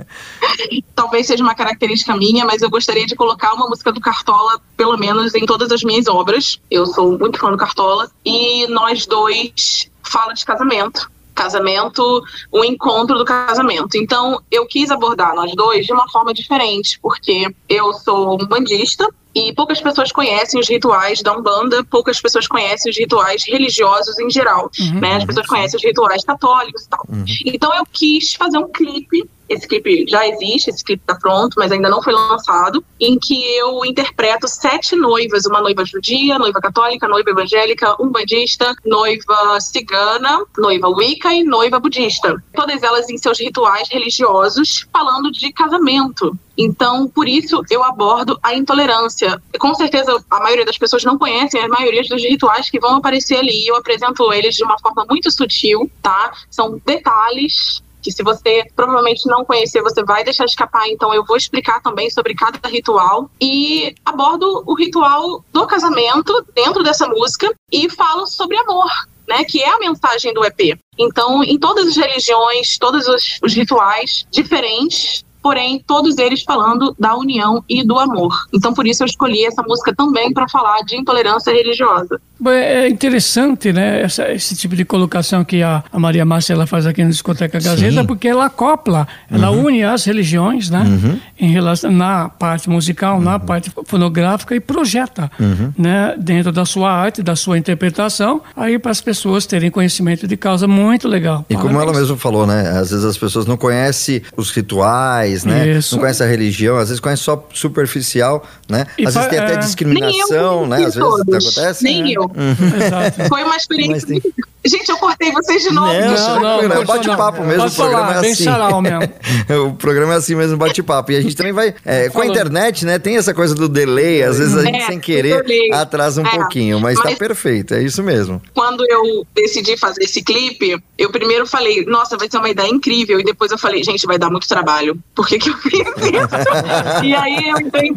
Talvez 0.95 1.27
seja 1.27 1.43
uma 1.43 1.55
característica 1.55 2.17
minha, 2.17 2.45
mas 2.45 2.63
eu 2.63 2.71
gostaria 2.71 3.07
de 3.07 3.15
colocar 3.15 3.53
uma 3.55 3.69
música 3.69 3.93
do 3.93 4.01
Cartola, 4.01 4.61
pelo 4.77 4.97
menos 4.97 5.35
em 5.35 5.45
todas 5.45 5.71
as 5.71 5.83
minhas 5.83 6.07
obras. 6.07 6.61
Eu 6.71 6.87
sou 6.87 7.19
muito 7.19 7.39
fã 7.39 7.51
do 7.51 7.57
Cartola. 7.57 8.11
E 8.25 8.67
nós 8.69 9.07
dois 9.07 9.91
fala 10.03 10.33
de 10.33 10.45
casamento 10.45 11.11
casamento, 11.37 12.25
o 12.51 12.65
encontro 12.65 13.19
do 13.19 13.25
casamento. 13.25 13.97
Então, 13.97 14.41
eu 14.51 14.67
quis 14.67 14.91
abordar 14.91 15.35
nós 15.35 15.55
dois 15.55 15.87
de 15.87 15.93
uma 15.93 16.09
forma 16.09 16.33
diferente, 16.33 16.99
porque 17.01 17.55
eu 17.69 17.93
sou 17.93 18.43
um 18.43 18.47
bandista, 18.47 19.07
E 19.37 19.53
poucas 19.53 19.82
pessoas 19.82 20.11
conhecem 20.11 20.59
os 20.59 20.66
rituais 20.66 21.20
da 21.20 21.37
Umbanda, 21.37 21.84
poucas 21.84 22.18
pessoas 22.18 22.49
conhecem 22.49 22.91
os 22.91 22.97
rituais 22.97 23.45
religiosos 23.47 24.18
em 24.18 24.30
geral, 24.30 24.70
Uhum. 24.80 24.99
né? 25.01 25.16
As 25.16 25.24
pessoas 25.26 25.47
conhecem 25.47 25.76
os 25.76 25.84
rituais 25.84 26.24
católicos 26.24 26.84
e 26.84 26.89
tal. 26.89 27.07
Então 27.45 27.74
eu 27.76 27.84
quis 27.93 28.32
fazer 28.32 28.57
um 28.57 28.68
clipe. 28.72 29.28
Esse 29.49 29.68
clipe 29.68 30.07
já 30.09 30.26
existe, 30.26 30.70
esse 30.70 30.82
clipe 30.82 31.03
tá 31.07 31.14
pronto, 31.14 31.55
mas 31.57 31.70
ainda 31.70 31.89
não 31.89 32.03
foi 32.03 32.12
lançado, 32.12 32.82
em 32.99 33.16
que 33.16 33.45
eu 33.57 33.84
interpreto 33.84 34.49
sete 34.49 34.97
noivas, 34.97 35.45
uma 35.47 35.61
noiva 35.61 35.84
judia, 35.84 36.37
noiva 36.37 36.61
católica, 36.61 37.07
noiva 37.07 37.30
evangélica, 37.30 37.95
umbandista, 38.03 38.74
noiva 38.84 39.61
cigana, 39.61 40.45
noiva 40.59 40.89
wicca 40.89 41.32
e 41.32 41.45
noiva 41.45 41.78
budista. 41.78 42.43
Todas 42.55 42.82
elas 42.82 43.09
em 43.09 43.18
seus 43.18 43.39
rituais 43.39 43.87
religiosos, 43.89 44.84
falando 44.93 45.30
de 45.30 45.53
casamento. 45.53 46.37
Então, 46.57 47.09
por 47.09 47.29
isso 47.29 47.63
eu 47.71 47.83
abordo 47.85 48.39
a 48.43 48.55
intolerância. 48.55 49.41
Com 49.59 49.75
certeza, 49.75 50.25
a 50.31 50.41
maioria 50.41 50.65
das 50.65 50.79
pessoas 50.79 51.05
não 51.05 51.19
conhecem 51.19 51.61
a 51.61 51.69
maioria 51.69 52.03
dos 52.03 52.23
rituais 52.23 52.71
que 52.71 52.81
vão 52.81 52.97
aparecer 52.97 53.37
ali. 53.37 53.67
Eu 53.67 53.77
apresento 53.77 54.33
eles 54.33 54.55
de 54.55 54.65
uma 54.65 54.79
forma 54.79 55.05
muito 55.09 55.31
sutil, 55.31 55.91
tá? 56.03 56.33
São 56.51 56.81
detalhes 56.85 57.83
que 58.07 58.13
se 58.13 58.23
você 58.23 58.65
provavelmente 58.77 59.27
não 59.27 59.45
conhecer, 59.45 59.83
você 59.83 60.05
vai 60.05 60.23
deixar 60.23 60.45
escapar. 60.45 60.89
Então 60.89 61.13
eu 61.13 61.25
vou 61.25 61.37
explicar 61.37 61.83
também 61.83 62.09
sobre 62.09 62.35
cada 62.35 62.69
ritual 62.69 63.29
e 63.41 63.93
abordo 64.05 64.63
o 64.65 64.75
ritual 64.75 65.45
do 65.53 65.67
casamento 65.67 66.47
dentro 66.55 66.85
dessa 66.85 67.09
música 67.09 67.53
e 67.73 67.91
falo 67.91 68.27
sobre 68.27 68.57
amor. 68.59 68.89
Né, 69.29 69.43
que 69.43 69.61
é 69.61 69.69
a 69.69 69.79
mensagem 69.81 70.33
do 70.33 70.45
EP. 70.45 70.79
Então, 70.97 71.43
em 71.43 71.59
todas 71.59 71.89
as 71.89 71.97
religiões, 71.97 72.79
todos 72.79 73.09
os, 73.09 73.41
os 73.43 73.53
rituais 73.55 74.25
diferentes, 74.31 75.25
porém, 75.47 75.81
todos 75.87 76.19
eles 76.19 76.43
falando 76.43 76.93
da 76.99 77.15
união 77.17 77.63
e 77.69 77.85
do 77.87 77.97
amor. 78.01 78.35
Então, 78.53 78.75
por 78.75 78.85
isso 78.85 79.05
eu 79.05 79.07
escolhi 79.07 79.45
essa 79.47 79.63
música 79.63 79.95
também 79.95 80.33
para 80.33 80.49
falar 80.49 80.81
de 80.81 80.97
intolerância 80.97 81.53
religiosa. 81.53 82.21
Bom, 82.39 82.51
É 82.51 82.89
interessante, 82.89 83.73
né, 83.73 84.03
essa- 84.03 84.29
esse 84.33 84.55
tipo 84.57 84.75
de 84.77 84.85
colocação 84.85 85.45
que 85.45 85.63
a, 85.63 85.83
a 85.93 85.99
Maria 85.99 86.25
Márcia 86.25 86.53
ela 86.53 86.67
faz 86.67 86.85
aqui 86.85 87.03
na 87.03 87.09
Discoteca 87.11 87.59
Gazeta, 87.61 88.01
Sim. 88.01 88.07
porque 88.07 88.27
ela 88.29 88.47
acopla, 88.47 89.07
ela 89.31 89.51
Uhum. 89.51 89.67
une 89.69 89.85
as 89.85 90.05
religiões, 90.05 90.69
né, 90.69 90.83
Uhum. 90.83 91.19
em 91.41 91.51
relação 91.51 91.91
na 91.93 92.29
parte 92.29 92.69
musical, 92.69 93.21
na 93.21 93.39
parte 93.39 93.71
fonográfica 93.87 94.55
e 94.55 94.61
projeta, 94.61 95.31
Uhum. 95.41 95.73
né, 95.79 96.15
dentro 96.19 96.51
da 96.53 96.65
sua 96.67 96.91
arte, 96.93 97.23
da 97.23 97.37
sua 97.37 97.57
interpretação, 97.57 98.43
aí 98.57 98.79
para 98.79 98.91
as 98.91 99.01
pessoas 99.01 99.47
terem 99.47 99.71
conhecimento 99.71 100.27
de 100.27 100.37
causa 100.37 100.67
muito 100.67 101.07
legal. 101.09 101.45
E 101.49 101.55
como 101.55 101.69
ela 101.69 101.79
Parabéns. 101.79 102.01
mesmo 102.01 102.17
falou, 102.19 102.47
né? 102.47 102.69
Às 102.71 102.91
vezes 102.91 103.05
as 103.05 103.17
pessoas 103.17 103.47
não 103.47 103.57
conhecem 103.57 104.21
os 104.37 104.51
rituais, 104.51 105.36
né? 105.45 105.68
Isso. 105.68 105.95
Não 105.95 106.01
conhecem 106.03 106.26
a 106.26 106.30
religião, 106.30 106.76
às 106.76 106.89
vezes 106.89 107.01
conhecem 107.01 107.24
só 107.24 107.49
superficial, 107.53 108.47
né? 108.68 108.87
E 108.99 109.07
às 109.07 109.14
vezes 109.14 109.28
tem 109.28 109.39
até 109.39 109.55
é. 109.55 109.57
discriminação, 109.57 110.66
né? 110.66 110.76
Às 110.76 110.95
vezes 110.95 110.99
todos. 110.99 111.57
acontece. 111.57 111.84
Nem 111.84 112.03
né? 112.03 112.12
eu. 112.12 112.22
Uhum. 112.22 113.28
Foi 113.28 113.45
uma 113.45 113.57
experiência. 113.57 114.20
Gente, 114.67 114.89
eu 114.89 114.97
cortei 114.97 115.33
vocês 115.33 115.62
de 115.62 115.71
novo. 115.73 115.93
Não, 115.93 116.41
não, 116.41 116.41
não, 116.41 116.61
é 116.62 116.79
um 116.81 116.85
pode 116.85 117.07
bate-papo 117.09 117.37
falar. 117.39 117.49
mesmo, 117.49 117.62
Pode 117.62 117.73
o 117.73 117.77
programa 117.77 118.07
falar, 118.07 118.25
é 118.27 118.31
assim. 118.31 119.55
o 119.69 119.75
programa 119.75 120.14
é 120.14 120.17
assim 120.17 120.35
mesmo, 120.35 120.57
bate-papo. 120.57 121.12
E 121.12 121.17
a 121.17 121.21
gente 121.21 121.37
também 121.37 121.53
vai. 121.53 121.75
é, 121.85 122.09
com 122.09 122.21
a 122.21 122.27
internet, 122.27 122.85
né? 122.85 122.99
Tem 122.99 123.17
essa 123.17 123.33
coisa 123.35 123.55
do 123.55 123.69
delay, 123.69 124.23
às 124.23 124.39
vezes 124.39 124.57
a 124.57 124.62
gente 124.62 124.83
É, 124.83 124.87
sem 124.87 124.99
querer 125.01 125.43
atrasa 125.73 126.23
um 126.23 126.27
É, 126.27 126.31
pouquinho, 126.31 126.81
mas, 126.81 126.97
tá 126.97 127.05
mas- 127.05 127.19
perfeito, 127.19 127.75
é 127.75 127.83
isso 127.83 128.03
mesmo. 128.03 128.41
Quando 128.55 128.85
eu 128.89 129.27
decidi 129.35 129.77
fazer 129.77 130.03
esse 130.03 130.23
clipe, 130.23 130.77
eu 130.99 131.11
primeiro 131.11 131.47
falei, 131.47 131.85
nossa, 131.87 132.17
vai 132.17 132.29
ser 132.31 132.39
uma 132.39 132.49
ideia 132.49 132.69
incrível. 132.69 133.21
E 133.21 133.25
depois 133.25 133.51
eu 133.53 133.59
falei, 133.59 133.83
gente, 133.85 134.07
vai 134.07 134.19
dar 134.19 134.31
muito 134.31 134.49
trabalho. 134.49 134.99
Por 135.14 135.27
que, 135.27 135.39
que 135.39 135.51
eu 135.51 135.57
fiz 135.59 135.81
isso? 135.81 135.87
e 137.05 137.14
aí 137.14 137.49
eu 137.51 137.59
entrei. 137.61 137.91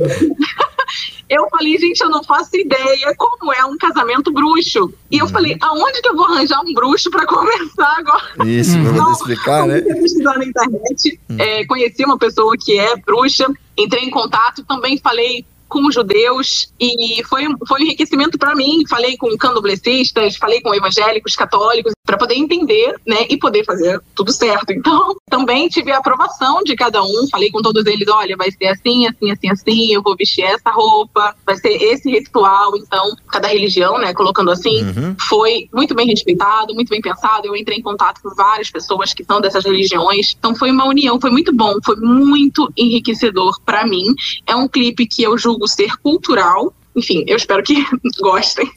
Eu 1.30 1.48
falei, 1.50 1.78
gente, 1.78 2.02
eu 2.02 2.10
não 2.10 2.24
faço 2.24 2.56
ideia 2.58 3.14
como 3.16 3.54
é 3.54 3.64
um 3.64 3.78
casamento 3.78 4.32
bruxo. 4.32 4.92
E 5.12 5.20
eu 5.20 5.28
falei, 5.28 5.56
aonde 5.62 6.02
que 6.02 6.10
eu 6.10 6.16
vou 6.16 6.26
arranjar 6.26 6.60
um 6.62 6.74
bruxo 6.74 7.12
pra 7.12 7.26
conversar 7.28 7.98
agora? 7.98 8.50
Isso, 8.50 8.76
Então, 8.78 9.12
explicar, 9.12 9.68
né? 9.68 9.80
pesquisar 9.82 10.38
na 10.38 10.46
internet, 10.46 11.20
é, 11.38 11.66
conheci 11.66 12.04
uma 12.04 12.18
pessoa 12.18 12.56
que 12.58 12.80
é 12.80 12.96
bruxa, 12.98 13.46
entrei 13.78 14.04
em 14.06 14.10
contato, 14.10 14.64
também 14.66 14.98
falei 14.98 15.46
com 15.70 15.86
os 15.88 15.94
judeus 15.96 16.74
e 16.80 17.24
foi, 17.24 17.46
foi 17.68 17.82
um 17.82 17.84
enriquecimento 17.84 18.38
para 18.38 18.56
mim. 18.56 18.84
Falei 18.90 19.16
com 19.16 19.30
candomblecistas, 19.38 20.36
falei 20.36 20.62
com 20.62 20.74
evangélicos, 20.74 21.36
católicos, 21.36 21.94
para 22.06 22.18
poder 22.18 22.36
entender, 22.36 22.96
né, 23.06 23.28
e 23.30 23.38
poder 23.38 23.64
fazer 23.64 24.02
tudo 24.16 24.32
certo. 24.32 24.72
Então, 24.72 25.16
também 25.30 25.70
tive 25.70 25.92
a 25.92 26.00
aprovação 26.00 26.64
de 26.64 26.76
cada 26.76 27.04
um. 27.04 27.28
Falei 27.30 27.52
com 27.52 27.62
todos 27.62 27.86
eles, 27.86 28.08
olha, 28.10 28.36
vai 28.36 28.52
ser 28.52 28.68
assim, 28.68 29.08
assim, 29.08 29.32
assim, 29.32 29.50
assim. 29.50 29.94
Eu 29.94 30.02
vou 30.02 30.16
vestir 30.16 30.44
essa 30.44 30.72
roupa, 30.72 31.36
vai 31.46 31.56
ser 31.58 31.70
esse 31.82 32.10
ritual. 32.10 32.76
Então, 32.76 33.16
cada 33.32 33.48
religião, 33.48 33.98
né, 34.00 34.14
colocando 34.14 34.52
assim, 34.52 34.80
Uhum. 34.80 35.16
foi 35.20 35.70
muito 35.74 35.94
bem 35.94 36.08
respeitado, 36.08 36.74
muito 36.74 36.90
bem 36.90 37.02
pensado. 37.02 37.48
Eu 37.48 37.56
entrei 37.56 37.78
em 37.78 37.82
contato 37.82 38.22
com 38.22 38.34
várias 38.34 38.72
pessoas 38.72 39.14
que 39.14 39.24
são 39.24 39.40
dessas 39.40 39.64
religiões. 39.64 40.36
Então 40.38 40.56
foi 40.56 40.72
uma 40.72 40.86
união, 40.88 41.20
foi 41.20 41.30
muito 41.30 41.54
bom, 41.54 41.76
foi 41.84 41.96
muito 41.98 42.72
enriquecedor 42.78 43.60
para 43.66 43.86
mim. 43.86 44.06
É 44.48 44.56
um 44.56 44.68
clipe 44.68 45.06
que 45.06 45.22
eu 45.24 45.38
julgo 45.38 45.59
ser 45.68 45.98
cultural. 46.02 46.74
Enfim, 46.96 47.24
eu 47.28 47.38
espero 47.38 47.64
que 47.64 47.76
gostem. 48.20 48.70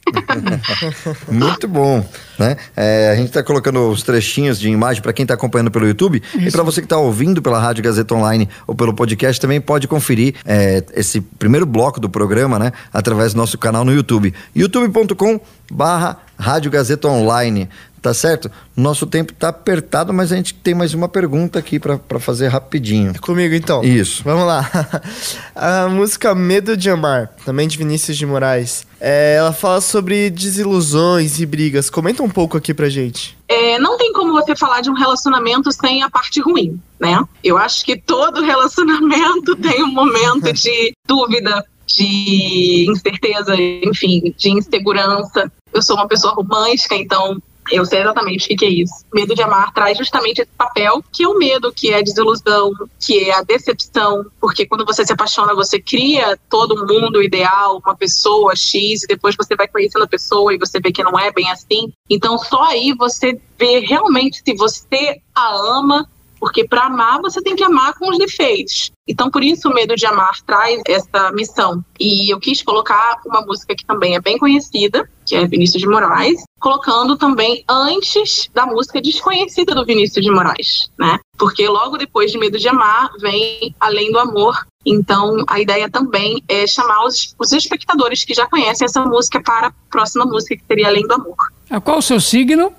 Muito 1.27 1.67
bom, 1.67 2.07
né? 2.37 2.55
É, 2.75 3.09
a 3.11 3.15
gente 3.15 3.27
está 3.27 3.43
colocando 3.43 3.89
os 3.89 4.03
trechinhos 4.03 4.59
de 4.59 4.69
imagem 4.69 5.01
para 5.01 5.11
quem 5.11 5.23
está 5.23 5.33
acompanhando 5.33 5.71
pelo 5.71 5.87
YouTube 5.87 6.21
e 6.35 6.51
para 6.51 6.63
você 6.63 6.79
que 6.79 6.85
está 6.85 6.97
ouvindo 6.97 7.41
pela 7.41 7.59
Rádio 7.59 7.83
Gazeta 7.83 8.13
Online 8.13 8.47
ou 8.67 8.75
pelo 8.75 8.93
podcast 8.93 9.41
também 9.41 9.59
pode 9.59 9.87
conferir 9.87 10.35
é, 10.45 10.83
esse 10.93 11.21
primeiro 11.21 11.65
bloco 11.65 11.99
do 11.99 12.09
programa, 12.09 12.59
né? 12.59 12.71
Através 12.93 13.33
do 13.33 13.37
nosso 13.37 13.57
canal 13.57 13.83
no 13.83 13.93
YouTube, 13.93 14.33
youtube.com 14.55 15.39
barra 15.71 16.19
Rádio 16.37 16.71
Gazeta 16.71 17.07
Online. 17.07 17.67
Tá 18.03 18.13
certo? 18.13 18.51
Nosso 18.75 19.07
tempo 19.07 19.31
tá 19.31 19.47
apertado, 19.47 20.13
mas 20.13 20.29
a 20.33 20.35
gente 20.35 20.53
tem 20.55 20.75
mais 20.75 20.93
uma 20.93 21.07
pergunta 21.07 21.57
aqui 21.57 21.79
para 21.79 22.19
fazer 22.19 22.49
rapidinho. 22.49 23.17
Comigo 23.21 23.55
então. 23.55 23.81
Isso. 23.81 24.21
Vamos 24.25 24.45
lá. 24.45 24.69
A 25.55 25.87
música 25.87 26.35
Medo 26.35 26.75
de 26.75 26.89
Amar, 26.89 27.33
também 27.45 27.65
de 27.65 27.77
Vinícius 27.77 28.17
de 28.17 28.25
Moraes. 28.25 28.85
É, 28.99 29.35
ela 29.35 29.53
fala 29.53 29.79
sobre 29.79 30.29
desilusões 30.29 31.39
e 31.39 31.45
brigas. 31.45 31.89
Comenta 31.89 32.21
um 32.21 32.29
pouco 32.29 32.57
aqui 32.57 32.73
pra 32.73 32.89
gente. 32.89 33.37
É, 33.47 33.79
não 33.79 33.97
tem 33.97 34.11
como 34.11 34.33
você 34.33 34.53
falar 34.53 34.81
de 34.81 34.89
um 34.89 34.95
relacionamento 34.95 35.71
sem 35.71 36.03
a 36.03 36.09
parte 36.09 36.41
ruim, 36.41 36.77
né? 36.99 37.23
Eu 37.41 37.57
acho 37.57 37.85
que 37.85 37.95
todo 37.95 38.43
relacionamento 38.43 39.55
tem 39.63 39.81
um 39.81 39.93
momento 39.93 40.51
de 40.51 40.91
dúvida, 41.07 41.65
de 41.87 42.85
incerteza, 42.89 43.55
enfim, 43.57 44.35
de 44.37 44.49
insegurança. 44.49 45.49
Eu 45.73 45.81
sou 45.81 45.95
uma 45.95 46.07
pessoa 46.07 46.33
romântica, 46.33 46.95
então 46.95 47.41
eu 47.71 47.85
sei 47.85 48.01
exatamente 48.01 48.45
o 48.45 48.47
que, 48.49 48.55
que 48.55 48.65
é 48.65 48.69
isso. 48.69 49.05
Medo 49.13 49.35
de 49.35 49.41
amar 49.41 49.73
traz 49.73 49.97
justamente 49.97 50.41
esse 50.41 50.51
papel, 50.57 51.03
que 51.11 51.23
é 51.23 51.27
o 51.27 51.37
medo, 51.37 51.71
que 51.71 51.91
é 51.91 51.97
a 51.97 52.01
desilusão, 52.01 52.71
que 52.99 53.29
é 53.29 53.33
a 53.33 53.43
decepção, 53.43 54.25
porque 54.39 54.65
quando 54.65 54.85
você 54.85 55.05
se 55.05 55.13
apaixona, 55.13 55.53
você 55.53 55.79
cria 55.79 56.37
todo 56.49 56.85
mundo 56.87 57.21
ideal, 57.21 57.81
uma 57.83 57.95
pessoa 57.95 58.55
X, 58.55 59.03
e 59.03 59.07
depois 59.07 59.35
você 59.35 59.55
vai 59.55 59.67
conhecendo 59.67 60.03
a 60.03 60.07
pessoa 60.07 60.53
e 60.53 60.57
você 60.57 60.79
vê 60.79 60.91
que 60.91 61.03
não 61.03 61.17
é 61.17 61.31
bem 61.31 61.49
assim. 61.51 61.91
Então 62.09 62.37
só 62.37 62.63
aí 62.63 62.93
você 62.93 63.39
vê 63.57 63.79
realmente 63.79 64.41
se 64.45 64.53
você 64.55 65.21
a 65.35 65.55
ama 65.55 66.07
porque 66.43 66.67
para 66.67 66.87
amar 66.87 67.21
você 67.21 67.41
tem 67.41 67.55
que 67.55 67.63
amar 67.63 67.93
com 67.93 68.09
os 68.09 68.17
defeitos. 68.17 68.91
Então 69.07 69.31
por 69.31 69.41
isso 69.41 69.69
o 69.69 69.73
medo 69.73 69.95
de 69.95 70.05
amar 70.05 70.33
traz 70.45 70.81
essa 70.85 71.31
missão. 71.31 71.81
E 71.97 72.33
eu 72.33 72.37
quis 72.37 72.61
colocar 72.61 73.21
uma 73.25 73.39
música 73.43 73.73
que 73.73 73.85
também 73.85 74.15
é 74.15 74.19
bem 74.19 74.37
conhecida, 74.37 75.09
que 75.25 75.37
é 75.37 75.47
Vinícius 75.47 75.81
de 75.81 75.87
Moraes, 75.87 76.43
colocando 76.59 77.15
também 77.15 77.63
antes 77.69 78.49
da 78.53 78.65
música 78.65 79.01
desconhecida 79.01 79.73
do 79.73 79.85
Vinícius 79.85 80.25
de 80.25 80.29
Moraes, 80.29 80.89
né? 80.99 81.17
Porque 81.37 81.65
logo 81.65 81.97
depois 81.97 82.29
de 82.29 82.37
Medo 82.37 82.59
de 82.59 82.67
Amar 82.67 83.09
vem 83.21 83.73
Além 83.79 84.11
do 84.11 84.19
Amor. 84.19 84.67
Então 84.85 85.45
a 85.47 85.61
ideia 85.61 85.89
também 85.89 86.43
é 86.49 86.67
chamar 86.67 87.05
os, 87.05 87.33
os 87.39 87.53
espectadores 87.53 88.25
que 88.25 88.33
já 88.33 88.45
conhecem 88.47 88.83
essa 88.83 89.05
música 89.05 89.41
para 89.41 89.67
a 89.67 89.73
próxima 89.89 90.25
música 90.25 90.57
que 90.57 90.63
seria 90.67 90.89
Além 90.89 91.07
do 91.07 91.13
Amor. 91.13 91.37
Ah, 91.69 91.79
Qual 91.79 91.99
o 91.99 92.01
seu 92.01 92.19
signo? 92.19 92.73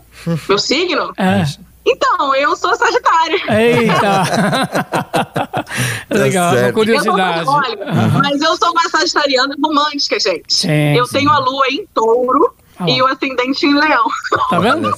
Meu 0.46 0.58
signo? 0.58 1.14
É. 1.16 1.44
Então, 1.86 2.34
eu 2.34 2.56
sou 2.56 2.74
Sagitário. 2.76 3.38
Eita! 3.50 4.24
Legal, 6.10 6.50
uma 6.52 6.58
certo. 6.58 6.74
curiosidade. 6.74 7.38
Eu 7.40 7.44
sou, 7.44 7.54
olha, 7.54 7.78
mas 8.22 8.40
eu 8.40 8.56
sou 8.56 8.70
uma 8.70 8.88
sagitariana 8.88 9.54
romântica, 9.62 10.18
gente. 10.18 10.44
Sim, 10.48 10.96
eu 10.96 11.06
sim. 11.06 11.18
tenho 11.18 11.30
a 11.30 11.38
lua 11.38 11.66
em 11.68 11.86
touro 11.92 12.54
Ah. 12.78 12.88
e 12.88 13.02
o 13.02 13.06
ascendente 13.06 13.66
em 13.66 13.74
leão. 13.74 14.04
Tá 14.50 14.58
vendo? 14.60 14.90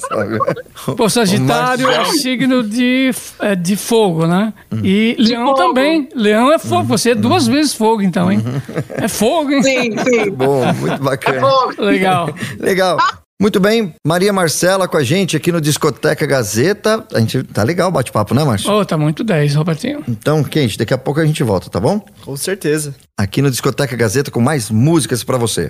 Pô, 0.96 1.08
Sagitário 1.08 1.90
é 1.90 2.04
signo 2.06 2.62
de, 2.62 3.10
é, 3.40 3.54
de 3.54 3.76
fogo, 3.76 4.26
né? 4.26 4.52
E 4.82 5.16
Leão 5.18 5.46
fogo. 5.48 5.58
também. 5.58 6.08
Leão 6.14 6.52
é 6.52 6.58
fogo. 6.58 6.84
Você 6.84 7.10
é 7.10 7.14
duas 7.14 7.46
vezes 7.46 7.74
fogo, 7.74 8.02
então, 8.02 8.30
hein? 8.30 8.42
É 8.90 9.08
fogo, 9.08 9.50
hein? 9.52 9.62
Sim, 9.62 9.98
sim. 9.98 10.30
Bom, 10.30 10.64
muito 10.74 11.02
bacana. 11.02 11.40
Fogo. 11.40 11.74
Legal. 11.78 12.28
Legal. 12.58 12.96
Muito 13.40 13.60
bem, 13.60 13.94
Maria 14.04 14.32
Marcela 14.32 14.88
com 14.88 14.96
a 14.96 15.04
gente 15.04 15.36
aqui 15.36 15.52
no 15.52 15.60
Discoteca 15.60 16.24
Gazeta. 16.24 17.06
A 17.12 17.20
gente 17.20 17.42
tá 17.42 17.62
legal 17.62 17.90
o 17.90 17.92
bate-papo, 17.92 18.34
né, 18.34 18.42
Márcio? 18.42 18.72
Oh, 18.72 18.82
tá 18.82 18.96
muito 18.96 19.22
10, 19.22 19.54
Robertinho. 19.56 20.02
Então, 20.08 20.42
quente, 20.42 20.78
daqui 20.78 20.94
a 20.94 20.98
pouco 20.98 21.20
a 21.20 21.26
gente 21.26 21.42
volta, 21.42 21.68
tá 21.68 21.78
bom? 21.78 22.02
Com 22.24 22.34
certeza. 22.34 22.94
Aqui 23.14 23.42
no 23.42 23.50
Discoteca 23.50 23.94
Gazeta 23.94 24.30
com 24.30 24.40
mais 24.40 24.70
músicas 24.70 25.22
para 25.22 25.36
você. 25.36 25.66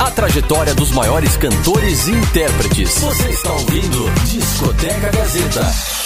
A 0.00 0.10
trajetória 0.10 0.74
dos 0.74 0.90
maiores 0.90 1.36
cantores 1.36 2.08
e 2.08 2.10
intérpretes. 2.10 2.98
Você 2.98 3.28
está 3.28 3.52
ouvindo 3.52 4.10
Discoteca 4.26 5.12
Gazeta. 5.12 5.97